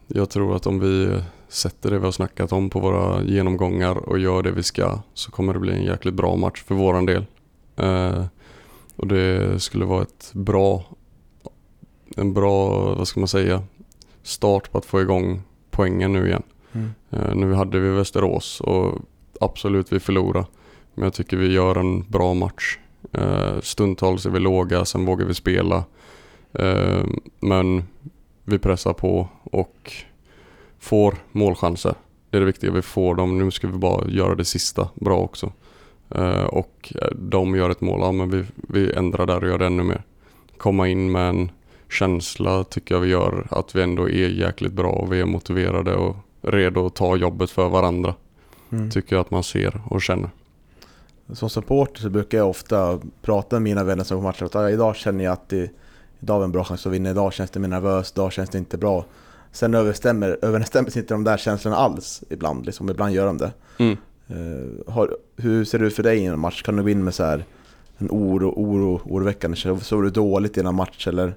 Jag 0.06 0.30
tror 0.30 0.56
att 0.56 0.66
om 0.66 0.80
vi 0.80 1.20
sätter 1.48 1.90
det 1.90 1.98
vi 1.98 2.04
har 2.04 2.12
snackat 2.12 2.52
om 2.52 2.70
på 2.70 2.80
våra 2.80 3.22
genomgångar 3.22 3.96
och 3.96 4.18
gör 4.18 4.42
det 4.42 4.50
vi 4.50 4.62
ska 4.62 4.98
så 5.14 5.30
kommer 5.30 5.52
det 5.52 5.58
bli 5.58 5.72
en 5.72 5.84
jäkligt 5.84 6.14
bra 6.14 6.36
match 6.36 6.62
för 6.62 6.74
våran 6.74 7.06
del. 7.06 7.26
Och 8.96 9.06
det 9.06 9.62
skulle 9.62 9.84
vara 9.84 10.02
ett 10.02 10.30
bra, 10.32 10.84
en 12.16 12.34
bra, 12.34 12.68
vad 12.94 13.08
ska 13.08 13.20
man 13.20 13.28
säga, 13.28 13.62
start 14.24 14.72
på 14.72 14.78
att 14.78 14.84
få 14.84 15.00
igång 15.00 15.42
poängen 15.70 16.12
nu 16.12 16.26
igen. 16.26 16.42
Mm. 16.72 16.90
Uh, 17.12 17.34
nu 17.34 17.54
hade 17.54 17.80
vi 17.80 17.88
Västerås 17.88 18.60
och 18.60 18.98
absolut 19.40 19.92
vi 19.92 20.00
förlorar. 20.00 20.46
Men 20.94 21.04
jag 21.04 21.14
tycker 21.14 21.36
vi 21.36 21.52
gör 21.52 21.76
en 21.76 22.02
bra 22.02 22.34
match. 22.34 22.78
Eh, 23.12 23.60
stundtals 23.60 24.26
är 24.26 24.30
vi 24.30 24.40
låga, 24.40 24.84
sen 24.84 25.04
vågar 25.04 25.26
vi 25.26 25.34
spela. 25.34 25.84
Eh, 26.52 27.04
men 27.40 27.82
vi 28.44 28.58
pressar 28.58 28.92
på 28.92 29.28
och 29.44 29.92
får 30.78 31.14
målchanser. 31.32 31.94
Det 32.30 32.36
är 32.36 32.40
det 32.40 32.46
viktiga, 32.46 32.70
vi 32.70 32.82
får 32.82 33.14
dem. 33.14 33.38
Nu 33.38 33.50
ska 33.50 33.66
vi 33.66 33.78
bara 33.78 34.08
göra 34.08 34.34
det 34.34 34.44
sista 34.44 34.88
bra 34.94 35.18
också. 35.18 35.52
Eh, 36.10 36.44
och 36.44 36.92
de 37.14 37.54
gör 37.54 37.70
ett 37.70 37.80
mål, 37.80 38.00
ja 38.00 38.12
men 38.12 38.30
vi, 38.30 38.44
vi 38.54 38.92
ändrar 38.92 39.26
där 39.26 39.42
och 39.42 39.48
gör 39.48 39.58
det 39.58 39.66
ännu 39.66 39.82
mer. 39.82 40.02
Komma 40.56 40.88
in 40.88 41.12
med 41.12 41.28
en 41.28 41.50
känsla 41.94 42.64
tycker 42.64 42.94
jag 42.94 43.00
vi 43.00 43.08
gör 43.08 43.46
att 43.50 43.76
vi 43.76 43.82
ändå 43.82 44.08
är 44.08 44.28
jäkligt 44.28 44.72
bra 44.72 44.90
och 44.90 45.12
vi 45.12 45.20
är 45.20 45.24
motiverade 45.24 45.94
och 45.94 46.16
redo 46.42 46.86
att 46.86 46.94
ta 46.94 47.16
jobbet 47.16 47.50
för 47.50 47.68
varandra. 47.68 48.14
Mm. 48.72 48.90
Tycker 48.90 49.16
jag 49.16 49.20
att 49.20 49.30
man 49.30 49.42
ser 49.42 49.80
och 49.90 50.02
känner. 50.02 50.30
Som 51.32 51.50
supporter 51.50 52.00
så 52.00 52.10
brukar 52.10 52.38
jag 52.38 52.50
ofta 52.50 53.00
prata 53.22 53.56
med 53.56 53.62
mina 53.62 53.84
vänner 53.84 54.04
som 54.04 54.22
matchar 54.22 54.46
att 54.46 54.72
idag 54.72 54.96
känner 54.96 55.24
jag 55.24 55.32
att 55.32 55.48
det, 55.48 55.70
idag 56.20 56.40
är 56.40 56.44
en 56.44 56.52
bra 56.52 56.64
chans 56.64 56.86
att 56.86 56.92
vinna, 56.92 57.10
idag 57.10 57.32
känns 57.32 57.50
det 57.50 57.60
mer 57.60 57.68
nervöst, 57.68 58.16
idag 58.16 58.32
känns 58.32 58.50
det 58.50 58.58
inte 58.58 58.78
bra. 58.78 59.04
Sen 59.52 59.74
överensstämmer, 59.74 60.38
överensstämmer 60.42 60.98
inte 60.98 61.14
de 61.14 61.24
där 61.24 61.36
känslorna 61.36 61.76
alls 61.76 62.24
ibland, 62.30 62.66
liksom, 62.66 62.90
ibland 62.90 63.14
gör 63.14 63.26
de 63.26 63.38
det. 63.38 63.52
Mm. 63.78 63.96
Uh, 64.30 64.92
har, 64.92 65.16
hur 65.36 65.64
ser 65.64 65.78
det 65.78 65.86
ut 65.86 65.94
för 65.94 66.02
dig 66.02 66.18
i 66.18 66.24
en 66.24 66.40
match? 66.40 66.62
Kan 66.62 66.76
du 66.76 66.82
gå 66.82 66.88
in 66.88 67.04
med 67.04 67.14
så 67.14 67.24
här 67.24 67.44
en 67.98 68.08
oro, 68.10 68.52
oro, 68.56 69.00
oroväckande 69.04 69.56
Sover 69.56 70.02
du 70.02 70.10
dåligt 70.10 70.56
i 70.56 70.60
en 70.60 70.74
match 70.74 71.06
eller 71.06 71.34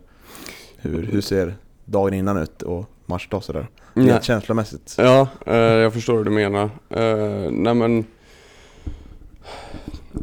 hur, 0.87 1.03
hur 1.03 1.21
ser 1.21 1.55
dagen 1.85 2.13
innan 2.13 2.37
ut 2.37 2.61
och 2.61 2.85
matchdag 3.05 3.43
sådär? 3.43 3.67
Rent 3.93 4.23
känslomässigt. 4.23 4.95
Ja, 4.97 5.27
uh, 5.47 5.55
jag 5.55 5.93
förstår 5.93 6.17
hur 6.17 6.23
du 6.23 6.31
menar. 6.31 6.63
Uh, 6.97 7.51
nej 7.51 7.73
men 7.73 8.05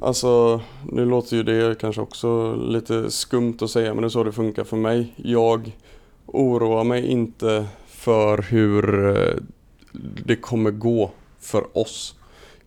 Alltså, 0.00 0.60
nu 0.92 1.04
låter 1.04 1.36
ju 1.36 1.42
det 1.42 1.78
kanske 1.80 2.00
också 2.00 2.54
lite 2.54 3.10
skumt 3.10 3.56
att 3.60 3.70
säga 3.70 3.94
men 3.94 4.02
det 4.02 4.06
är 4.06 4.08
så 4.08 4.24
det 4.24 4.32
funkar 4.32 4.64
för 4.64 4.76
mig. 4.76 5.14
Jag 5.16 5.76
oroar 6.26 6.84
mig 6.84 7.06
inte 7.06 7.66
för 7.86 8.42
hur 8.42 9.08
eh, 9.16 9.34
det 10.26 10.36
kommer 10.36 10.70
gå 10.70 11.10
för 11.40 11.78
oss. 11.78 12.14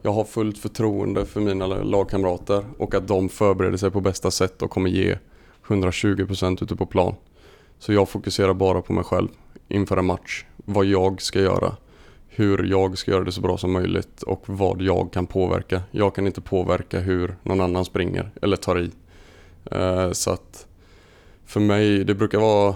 Jag 0.02 0.12
har 0.12 0.24
fullt 0.24 0.58
förtroende 0.58 1.26
för 1.26 1.41
mina 1.41 1.68
lagkamrater 1.68 2.66
och 2.78 2.95
att 2.95 3.08
de 3.08 3.30
förbereder 3.30 3.78
sig 3.78 3.91
på 3.91 4.02
bästa 4.02 4.32
sätt 4.32 4.62
och 4.62 4.70
kommer 4.70 4.89
ge 4.89 5.18
120% 5.68 6.64
ute 6.64 6.76
på 6.76 6.86
plan. 6.86 7.16
Så 7.80 7.93
jag 7.93 8.09
fokuserar 8.09 8.53
bara 8.53 8.82
på 8.82 8.93
mig 8.93 9.03
själv 9.03 9.28
inför 9.67 9.97
en 9.97 10.05
match. 10.05 10.45
Vad 10.65 10.86
jag 10.86 11.21
ska 11.21 11.39
göra 11.39 11.75
hur 12.38 12.63
jag 12.63 12.97
ska 12.97 13.11
göra 13.11 13.23
det 13.23 13.32
så 13.32 13.41
bra 13.41 13.57
som 13.57 13.71
möjligt 13.71 14.23
och 14.23 14.43
vad 14.45 14.82
jag 14.82 15.11
kan 15.11 15.25
påverka. 15.25 15.82
Jag 15.91 16.15
kan 16.15 16.28
inte 16.28 16.41
påverka 16.41 16.99
hur 16.99 17.36
någon 17.43 17.61
annan 17.61 17.86
springer 17.86 18.32
eller 18.41 18.57
tar 18.57 18.80
i. 18.80 18.91
Uh, 19.75 20.11
så 20.11 20.32
att 20.32 20.67
för 21.45 21.59
mig, 21.59 22.03
det 22.03 22.13
brukar 22.13 22.39
vara 22.39 22.75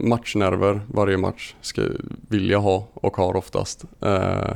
matchnerver 0.00 0.80
varje 0.86 1.16
match 1.16 1.54
ska 1.60 1.82
vilja 2.28 2.58
ha 2.58 2.86
och 2.94 3.16
har 3.16 3.36
oftast. 3.36 3.84
Uh, 4.04 4.54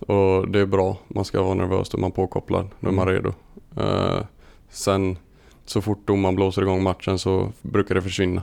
och 0.00 0.48
det 0.48 0.60
är 0.60 0.66
bra, 0.66 0.96
man 1.08 1.24
ska 1.24 1.42
vara 1.42 1.54
nervös 1.54 1.88
då 1.88 1.98
man 1.98 2.12
påkopplad, 2.12 2.68
då 2.80 2.88
är 2.88 2.92
man 2.92 3.08
mm. 3.08 3.14
redo. 3.14 3.32
Uh, 3.80 4.24
sen 4.70 5.18
så 5.64 5.80
fort 5.80 6.06
domaren 6.06 6.34
blåser 6.34 6.62
igång 6.62 6.82
matchen 6.82 7.18
så 7.18 7.52
brukar 7.62 7.94
det 7.94 8.02
försvinna. 8.02 8.42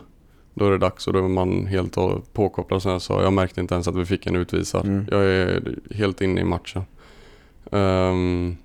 Då 0.57 0.67
är 0.67 0.71
det 0.71 0.77
dags 0.77 1.07
och 1.07 1.13
då 1.13 1.19
är 1.19 1.27
man 1.27 1.65
helt 1.65 1.97
påkopplad 2.33 2.81
som 2.81 2.91
jag 2.91 3.01
sa. 3.01 3.23
Jag 3.23 3.33
märkte 3.33 3.61
inte 3.61 3.73
ens 3.73 3.87
att 3.87 3.95
vi 3.95 4.05
fick 4.05 4.25
en 4.25 4.35
utvisad. 4.35 4.85
Mm. 4.85 5.05
Jag 5.11 5.25
är 5.25 5.75
helt 5.91 6.21
inne 6.21 6.41
i 6.41 6.43
matchen. 6.43 6.81
Um, 7.69 8.57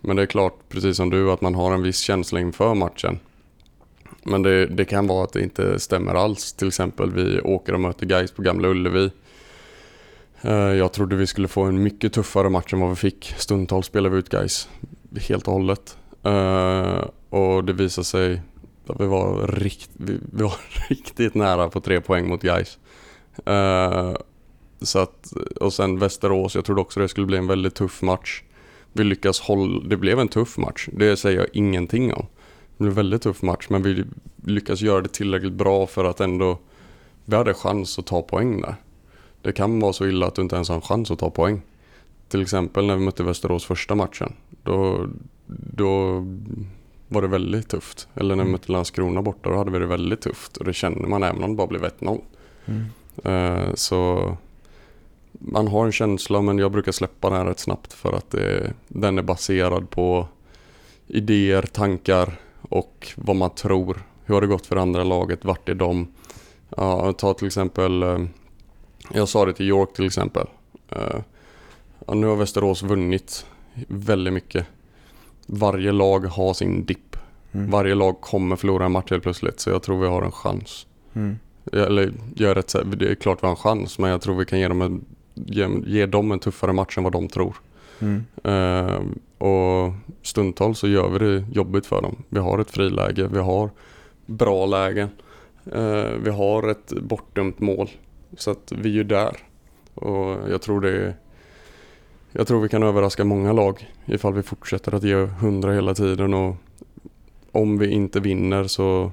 men 0.00 0.16
det 0.16 0.22
är 0.22 0.26
klart, 0.26 0.54
precis 0.68 0.96
som 0.96 1.10
du, 1.10 1.30
att 1.30 1.40
man 1.40 1.54
har 1.54 1.74
en 1.74 1.82
viss 1.82 1.98
känsla 1.98 2.40
inför 2.40 2.74
matchen. 2.74 3.18
Men 4.22 4.42
det, 4.42 4.66
det 4.66 4.84
kan 4.84 5.06
vara 5.06 5.24
att 5.24 5.32
det 5.32 5.42
inte 5.42 5.78
stämmer 5.78 6.14
alls. 6.14 6.52
Till 6.52 6.68
exempel 6.68 7.10
vi 7.10 7.40
åker 7.40 7.72
och 7.72 7.80
möter 7.80 8.06
Gais 8.06 8.32
på 8.32 8.42
Gamla 8.42 8.68
Ullevi. 8.68 9.10
Uh, 10.44 10.52
jag 10.52 10.92
trodde 10.92 11.16
vi 11.16 11.26
skulle 11.26 11.48
få 11.48 11.62
en 11.62 11.82
mycket 11.82 12.12
tuffare 12.12 12.48
match 12.48 12.72
än 12.72 12.80
vad 12.80 12.90
vi 12.90 12.96
fick. 12.96 13.34
Stundtals 13.36 13.86
spelade 13.86 14.14
vi 14.14 14.18
ut 14.18 14.28
Gais 14.28 14.68
helt 15.28 15.48
och 15.48 15.52
hållet. 15.52 15.96
Uh, 16.26 17.04
och 17.30 17.64
det 17.64 17.72
visade 17.72 18.04
sig 18.04 18.40
vi 18.98 19.06
var, 19.06 19.46
rikt, 19.46 19.90
vi, 19.92 20.18
vi 20.32 20.42
var 20.42 20.54
riktigt 20.88 21.34
nära 21.34 21.68
på 21.68 21.80
tre 21.80 22.00
poäng 22.00 22.28
mot 22.28 22.42
Gais. 22.42 22.78
Uh, 23.48 24.16
så 24.80 24.98
att, 24.98 25.32
och 25.60 25.72
sen 25.72 25.98
Västerås, 25.98 26.54
jag 26.54 26.64
trodde 26.64 26.80
också 26.80 27.00
det 27.00 27.08
skulle 27.08 27.26
bli 27.26 27.38
en 27.38 27.46
väldigt 27.46 27.74
tuff 27.74 28.02
match. 28.02 28.42
Vi 28.92 29.04
lyckas 29.04 29.40
hålla, 29.40 29.88
det 29.88 29.96
blev 29.96 30.20
en 30.20 30.28
tuff 30.28 30.58
match, 30.58 30.88
det 30.92 31.16
säger 31.16 31.38
jag 31.38 31.48
ingenting 31.52 32.14
om. 32.14 32.26
Det 32.76 32.78
blev 32.78 32.90
en 32.90 32.94
väldigt 32.96 33.22
tuff 33.22 33.42
match 33.42 33.66
men 33.70 33.82
vi 33.82 34.04
lyckas 34.44 34.80
göra 34.80 35.00
det 35.00 35.08
tillräckligt 35.08 35.52
bra 35.52 35.86
för 35.86 36.04
att 36.04 36.20
ändå, 36.20 36.58
vi 37.24 37.36
hade 37.36 37.54
chans 37.54 37.98
att 37.98 38.06
ta 38.06 38.22
poäng 38.22 38.60
där. 38.60 38.74
Det 39.42 39.52
kan 39.52 39.80
vara 39.80 39.92
så 39.92 40.06
illa 40.06 40.26
att 40.26 40.34
du 40.34 40.42
inte 40.42 40.54
ens 40.54 40.68
har 40.68 40.76
en 40.76 40.82
chans 40.82 41.10
att 41.10 41.18
ta 41.18 41.30
poäng. 41.30 41.62
Till 42.28 42.42
exempel 42.42 42.86
när 42.86 42.96
vi 42.96 43.04
mötte 43.04 43.22
Västerås 43.22 43.64
första 43.64 43.94
matchen. 43.94 44.32
Då, 44.62 45.06
då 45.46 46.24
var 47.08 47.22
det 47.22 47.28
väldigt 47.28 47.68
tufft. 47.68 48.08
Eller 48.14 48.36
när 48.36 48.44
vi 48.44 48.48
mm. 48.48 48.52
mötte 48.52 48.72
Landskrona 48.72 49.22
borta, 49.22 49.50
då 49.50 49.56
hade 49.56 49.70
vi 49.70 49.78
det 49.78 49.86
väldigt 49.86 50.20
tufft. 50.20 50.56
Och 50.56 50.64
det 50.64 50.72
känner 50.72 51.08
man 51.08 51.22
även 51.22 51.42
om 51.42 51.50
det 51.50 51.56
bara 51.56 51.66
blev 51.66 51.84
1-0. 51.84 52.20
Mm. 52.66 52.84
Uh, 53.26 53.74
så 53.74 54.36
man 55.32 55.68
har 55.68 55.86
en 55.86 55.92
känsla, 55.92 56.42
men 56.42 56.58
jag 56.58 56.72
brukar 56.72 56.92
släppa 56.92 57.30
den 57.30 57.46
rätt 57.46 57.58
snabbt 57.58 57.92
för 57.92 58.12
att 58.12 58.30
det, 58.30 58.72
den 58.88 59.18
är 59.18 59.22
baserad 59.22 59.90
på 59.90 60.28
idéer, 61.06 61.62
tankar 61.62 62.40
och 62.62 63.08
vad 63.16 63.36
man 63.36 63.50
tror. 63.50 64.02
Hur 64.24 64.34
har 64.34 64.40
det 64.40 64.46
gått 64.46 64.66
för 64.66 64.76
andra 64.76 65.04
laget? 65.04 65.44
Vart 65.44 65.68
är 65.68 65.74
de? 65.74 66.08
Uh, 66.78 67.12
ta 67.12 67.34
till 67.34 67.46
exempel, 67.46 68.02
uh, 68.02 68.26
jag 69.12 69.28
sa 69.28 69.44
det 69.44 69.52
till 69.52 69.68
York 69.68 69.92
till 69.92 70.06
exempel. 70.06 70.46
Uh, 70.96 71.20
nu 72.14 72.26
har 72.26 72.36
Västerås 72.36 72.82
vunnit 72.82 73.46
väldigt 73.88 74.32
mycket 74.32 74.66
varje 75.48 75.92
lag 75.92 76.26
har 76.26 76.54
sin 76.54 76.84
dipp. 76.84 77.16
Mm. 77.52 77.70
Varje 77.70 77.94
lag 77.94 78.20
kommer 78.20 78.56
förlora 78.56 78.84
en 78.84 78.92
match 78.92 79.10
helt 79.10 79.22
plötsligt 79.22 79.60
så 79.60 79.70
jag 79.70 79.82
tror 79.82 80.00
vi 80.00 80.06
har 80.06 80.22
en 80.22 80.32
chans. 80.32 80.86
Mm. 81.14 81.38
Eller 81.72 82.12
jag 82.34 82.50
är 82.50 82.54
rätt 82.54 82.74
det 82.98 83.10
är 83.10 83.14
klart 83.14 83.42
vi 83.42 83.46
har 83.46 83.50
en 83.50 83.56
chans 83.56 83.98
men 83.98 84.10
jag 84.10 84.20
tror 84.20 84.36
vi 84.36 84.44
kan 84.44 84.60
ge 84.60 84.68
dem 84.68 84.82
en, 84.82 85.04
ge, 85.34 85.68
ge 85.86 86.06
dem 86.06 86.32
en 86.32 86.38
tuffare 86.38 86.72
match 86.72 86.98
än 86.98 87.04
vad 87.04 87.12
de 87.12 87.28
tror. 87.28 87.56
Mm. 87.98 88.24
Uh, 88.46 89.00
och 89.38 89.92
stundtals 90.22 90.78
så 90.78 90.88
gör 90.88 91.08
vi 91.08 91.18
det 91.18 91.44
jobbigt 91.52 91.86
för 91.86 92.02
dem. 92.02 92.16
Vi 92.28 92.38
har 92.38 92.58
ett 92.58 92.70
friläge, 92.70 93.28
vi 93.32 93.38
har 93.38 93.70
bra 94.26 94.66
lägen. 94.66 95.08
Uh, 95.76 96.10
vi 96.22 96.30
har 96.30 96.68
ett 96.68 96.92
bortdömt 97.02 97.60
mål. 97.60 97.90
Så 98.36 98.50
att 98.50 98.72
vi 98.76 98.88
är 98.88 98.94
ju 98.94 99.04
där. 99.04 99.36
Och 99.94 100.50
jag 100.50 100.62
tror 100.62 100.80
det 100.80 100.90
är 100.90 101.14
jag 102.38 102.46
tror 102.46 102.60
vi 102.60 102.68
kan 102.68 102.82
överraska 102.82 103.24
många 103.24 103.52
lag 103.52 103.94
ifall 104.06 104.34
vi 104.34 104.42
fortsätter 104.42 104.94
att 104.94 105.02
ge 105.02 105.22
100 105.22 105.72
hela 105.72 105.94
tiden 105.94 106.34
och 106.34 106.56
om 107.52 107.78
vi 107.78 107.90
inte 107.90 108.20
vinner 108.20 108.64
så 108.64 109.12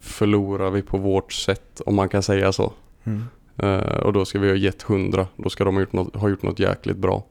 förlorar 0.00 0.70
vi 0.70 0.82
på 0.82 0.98
vårt 0.98 1.32
sätt 1.32 1.80
om 1.86 1.94
man 1.94 2.08
kan 2.08 2.22
säga 2.22 2.52
så. 2.52 2.72
Mm. 3.04 3.24
Uh, 3.62 3.96
och 3.96 4.12
då 4.12 4.24
ska 4.24 4.38
vi 4.38 4.48
ha 4.48 4.56
gett 4.56 4.90
100, 4.90 5.26
då 5.36 5.48
ska 5.48 5.64
de 5.64 5.74
ha 5.74 5.80
gjort 5.80 5.92
något, 5.92 6.16
ha 6.16 6.28
gjort 6.28 6.42
något 6.42 6.58
jäkligt 6.58 6.96
bra. 6.96 7.24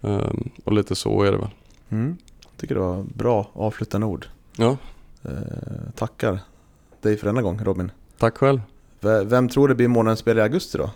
Um, 0.00 0.50
och 0.64 0.72
lite 0.72 0.94
så 0.94 1.22
är 1.22 1.32
det 1.32 1.38
väl. 1.38 1.50
Mm. 1.88 2.16
Jag 2.40 2.60
tycker 2.60 2.74
det 2.74 2.80
var 2.80 3.04
bra 3.14 3.50
avslutande 3.52 4.06
ord. 4.06 4.26
Ja. 4.56 4.76
Uh, 5.26 5.32
tackar 5.94 6.38
dig 7.00 7.16
för 7.16 7.26
denna 7.26 7.42
gång 7.42 7.60
Robin. 7.64 7.90
Tack 8.18 8.38
själv. 8.38 8.60
V 9.00 9.24
vem 9.24 9.48
tror 9.48 9.68
det 9.68 9.74
blir 9.74 9.88
månadens 9.88 10.20
spel 10.20 10.38
i 10.38 10.40
augusti 10.40 10.78
då? 10.78 10.90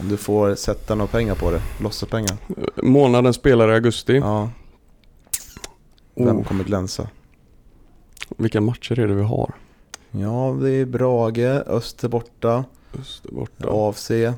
Om 0.00 0.08
du 0.08 0.16
får 0.16 0.54
sätta 0.54 0.94
några 0.94 1.08
pengar 1.08 1.34
på 1.34 1.50
det, 1.50 1.62
lossa 1.80 2.06
pengar. 2.06 2.36
Månaden 2.82 3.32
spelar 3.32 3.70
i 3.70 3.74
augusti. 3.74 4.16
Ja. 4.16 4.50
Vem 6.14 6.38
oh. 6.38 6.44
kommer 6.44 6.64
glänsa? 6.64 7.08
Vilka 8.36 8.60
matcher 8.60 8.98
är 8.98 9.08
det 9.08 9.14
vi 9.14 9.22
har? 9.22 9.54
Ja, 10.10 10.56
det 10.62 10.70
är 10.70 10.84
Brage, 10.84 11.62
Öster 11.66 12.08
borta. 12.08 12.64
Öster 13.00 13.32
borta. 13.32 13.68
AFC. 13.70 14.10
Eh, 14.10 14.34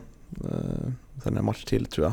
sen 1.22 1.36
en 1.36 1.44
match 1.44 1.64
till 1.64 1.86
tror 1.86 2.06
jag. 2.06 2.12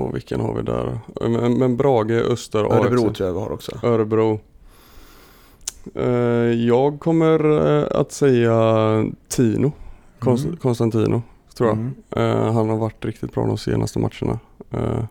Och 0.00 0.14
vilken 0.14 0.40
har 0.40 0.54
vi 0.54 0.62
där? 0.62 0.98
Men, 1.20 1.58
men 1.58 1.76
Brage, 1.76 2.10
Öster, 2.10 2.58
Örebro 2.58 3.08
AFC. 3.08 3.16
tror 3.16 3.28
jag 3.28 3.34
vi 3.34 3.40
har 3.40 3.52
också. 3.52 3.78
Örebro. 3.82 4.40
Eh, 5.94 6.06
jag 6.66 7.00
kommer 7.00 7.66
eh, 7.66 8.00
att 8.00 8.12
säga 8.12 9.04
Tino. 9.28 9.72
Mm. 10.26 10.56
Konstantino 10.56 11.22
tror 11.54 11.68
jag. 11.68 11.78
Mm. 11.78 11.94
Eh, 12.16 12.52
han 12.52 12.68
har 12.68 12.76
varit 12.76 13.04
riktigt 13.04 13.32
bra 13.34 13.46
de 13.46 13.58
senaste 13.58 13.98
matcherna. 13.98 14.38
Eh, 14.70 15.04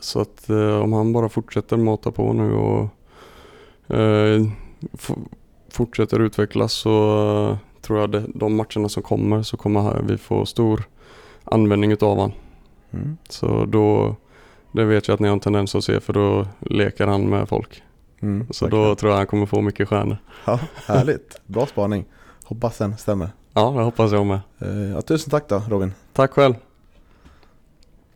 så 0.00 0.20
att 0.20 0.50
eh, 0.50 0.80
om 0.82 0.92
han 0.92 1.12
bara 1.12 1.28
fortsätter 1.28 1.76
mata 1.76 2.10
på 2.10 2.32
nu 2.32 2.52
och 2.52 2.88
eh, 3.96 4.42
fortsätter 5.68 6.20
utvecklas 6.20 6.72
så 6.72 7.18
eh, 7.50 7.56
tror 7.80 7.98
jag 8.00 8.10
det, 8.10 8.24
de 8.34 8.56
matcherna 8.56 8.88
som 8.88 9.02
kommer 9.02 9.42
så 9.42 9.56
kommer 9.56 10.02
vi 10.02 10.18
få 10.18 10.46
stor 10.46 10.84
användning 11.44 11.92
utav 11.92 12.08
honom. 12.08 12.32
Mm. 12.90 13.16
Så 13.28 13.64
då, 13.64 14.16
det 14.72 14.84
vet 14.84 15.08
jag 15.08 15.14
att 15.14 15.20
ni 15.20 15.28
har 15.28 15.32
en 15.32 15.40
tendens 15.40 15.74
att 15.74 15.84
se 15.84 16.00
för 16.00 16.12
då 16.12 16.46
leker 16.60 17.06
han 17.06 17.30
med 17.30 17.48
folk. 17.48 17.82
Mm, 18.20 18.46
så 18.50 18.64
verkligen. 18.64 18.84
då 18.84 18.94
tror 18.94 19.10
jag 19.10 19.18
han 19.18 19.26
kommer 19.26 19.46
få 19.46 19.60
mycket 19.60 19.88
stjärnor. 19.88 20.16
Ja, 20.44 20.60
härligt, 20.86 21.40
bra 21.46 21.66
spaning. 21.66 22.04
Hoppas 22.44 22.78
den 22.78 22.98
stämmer. 22.98 23.28
Ja, 23.54 23.70
det 23.70 23.82
hoppas 23.82 24.12
jag 24.12 24.26
med. 24.26 24.40
Eh, 24.58 24.90
ja, 24.90 25.02
tusen 25.02 25.30
tack 25.30 25.48
då 25.48 25.62
Robin. 25.68 25.92
Tack 26.12 26.30
själv. 26.32 26.54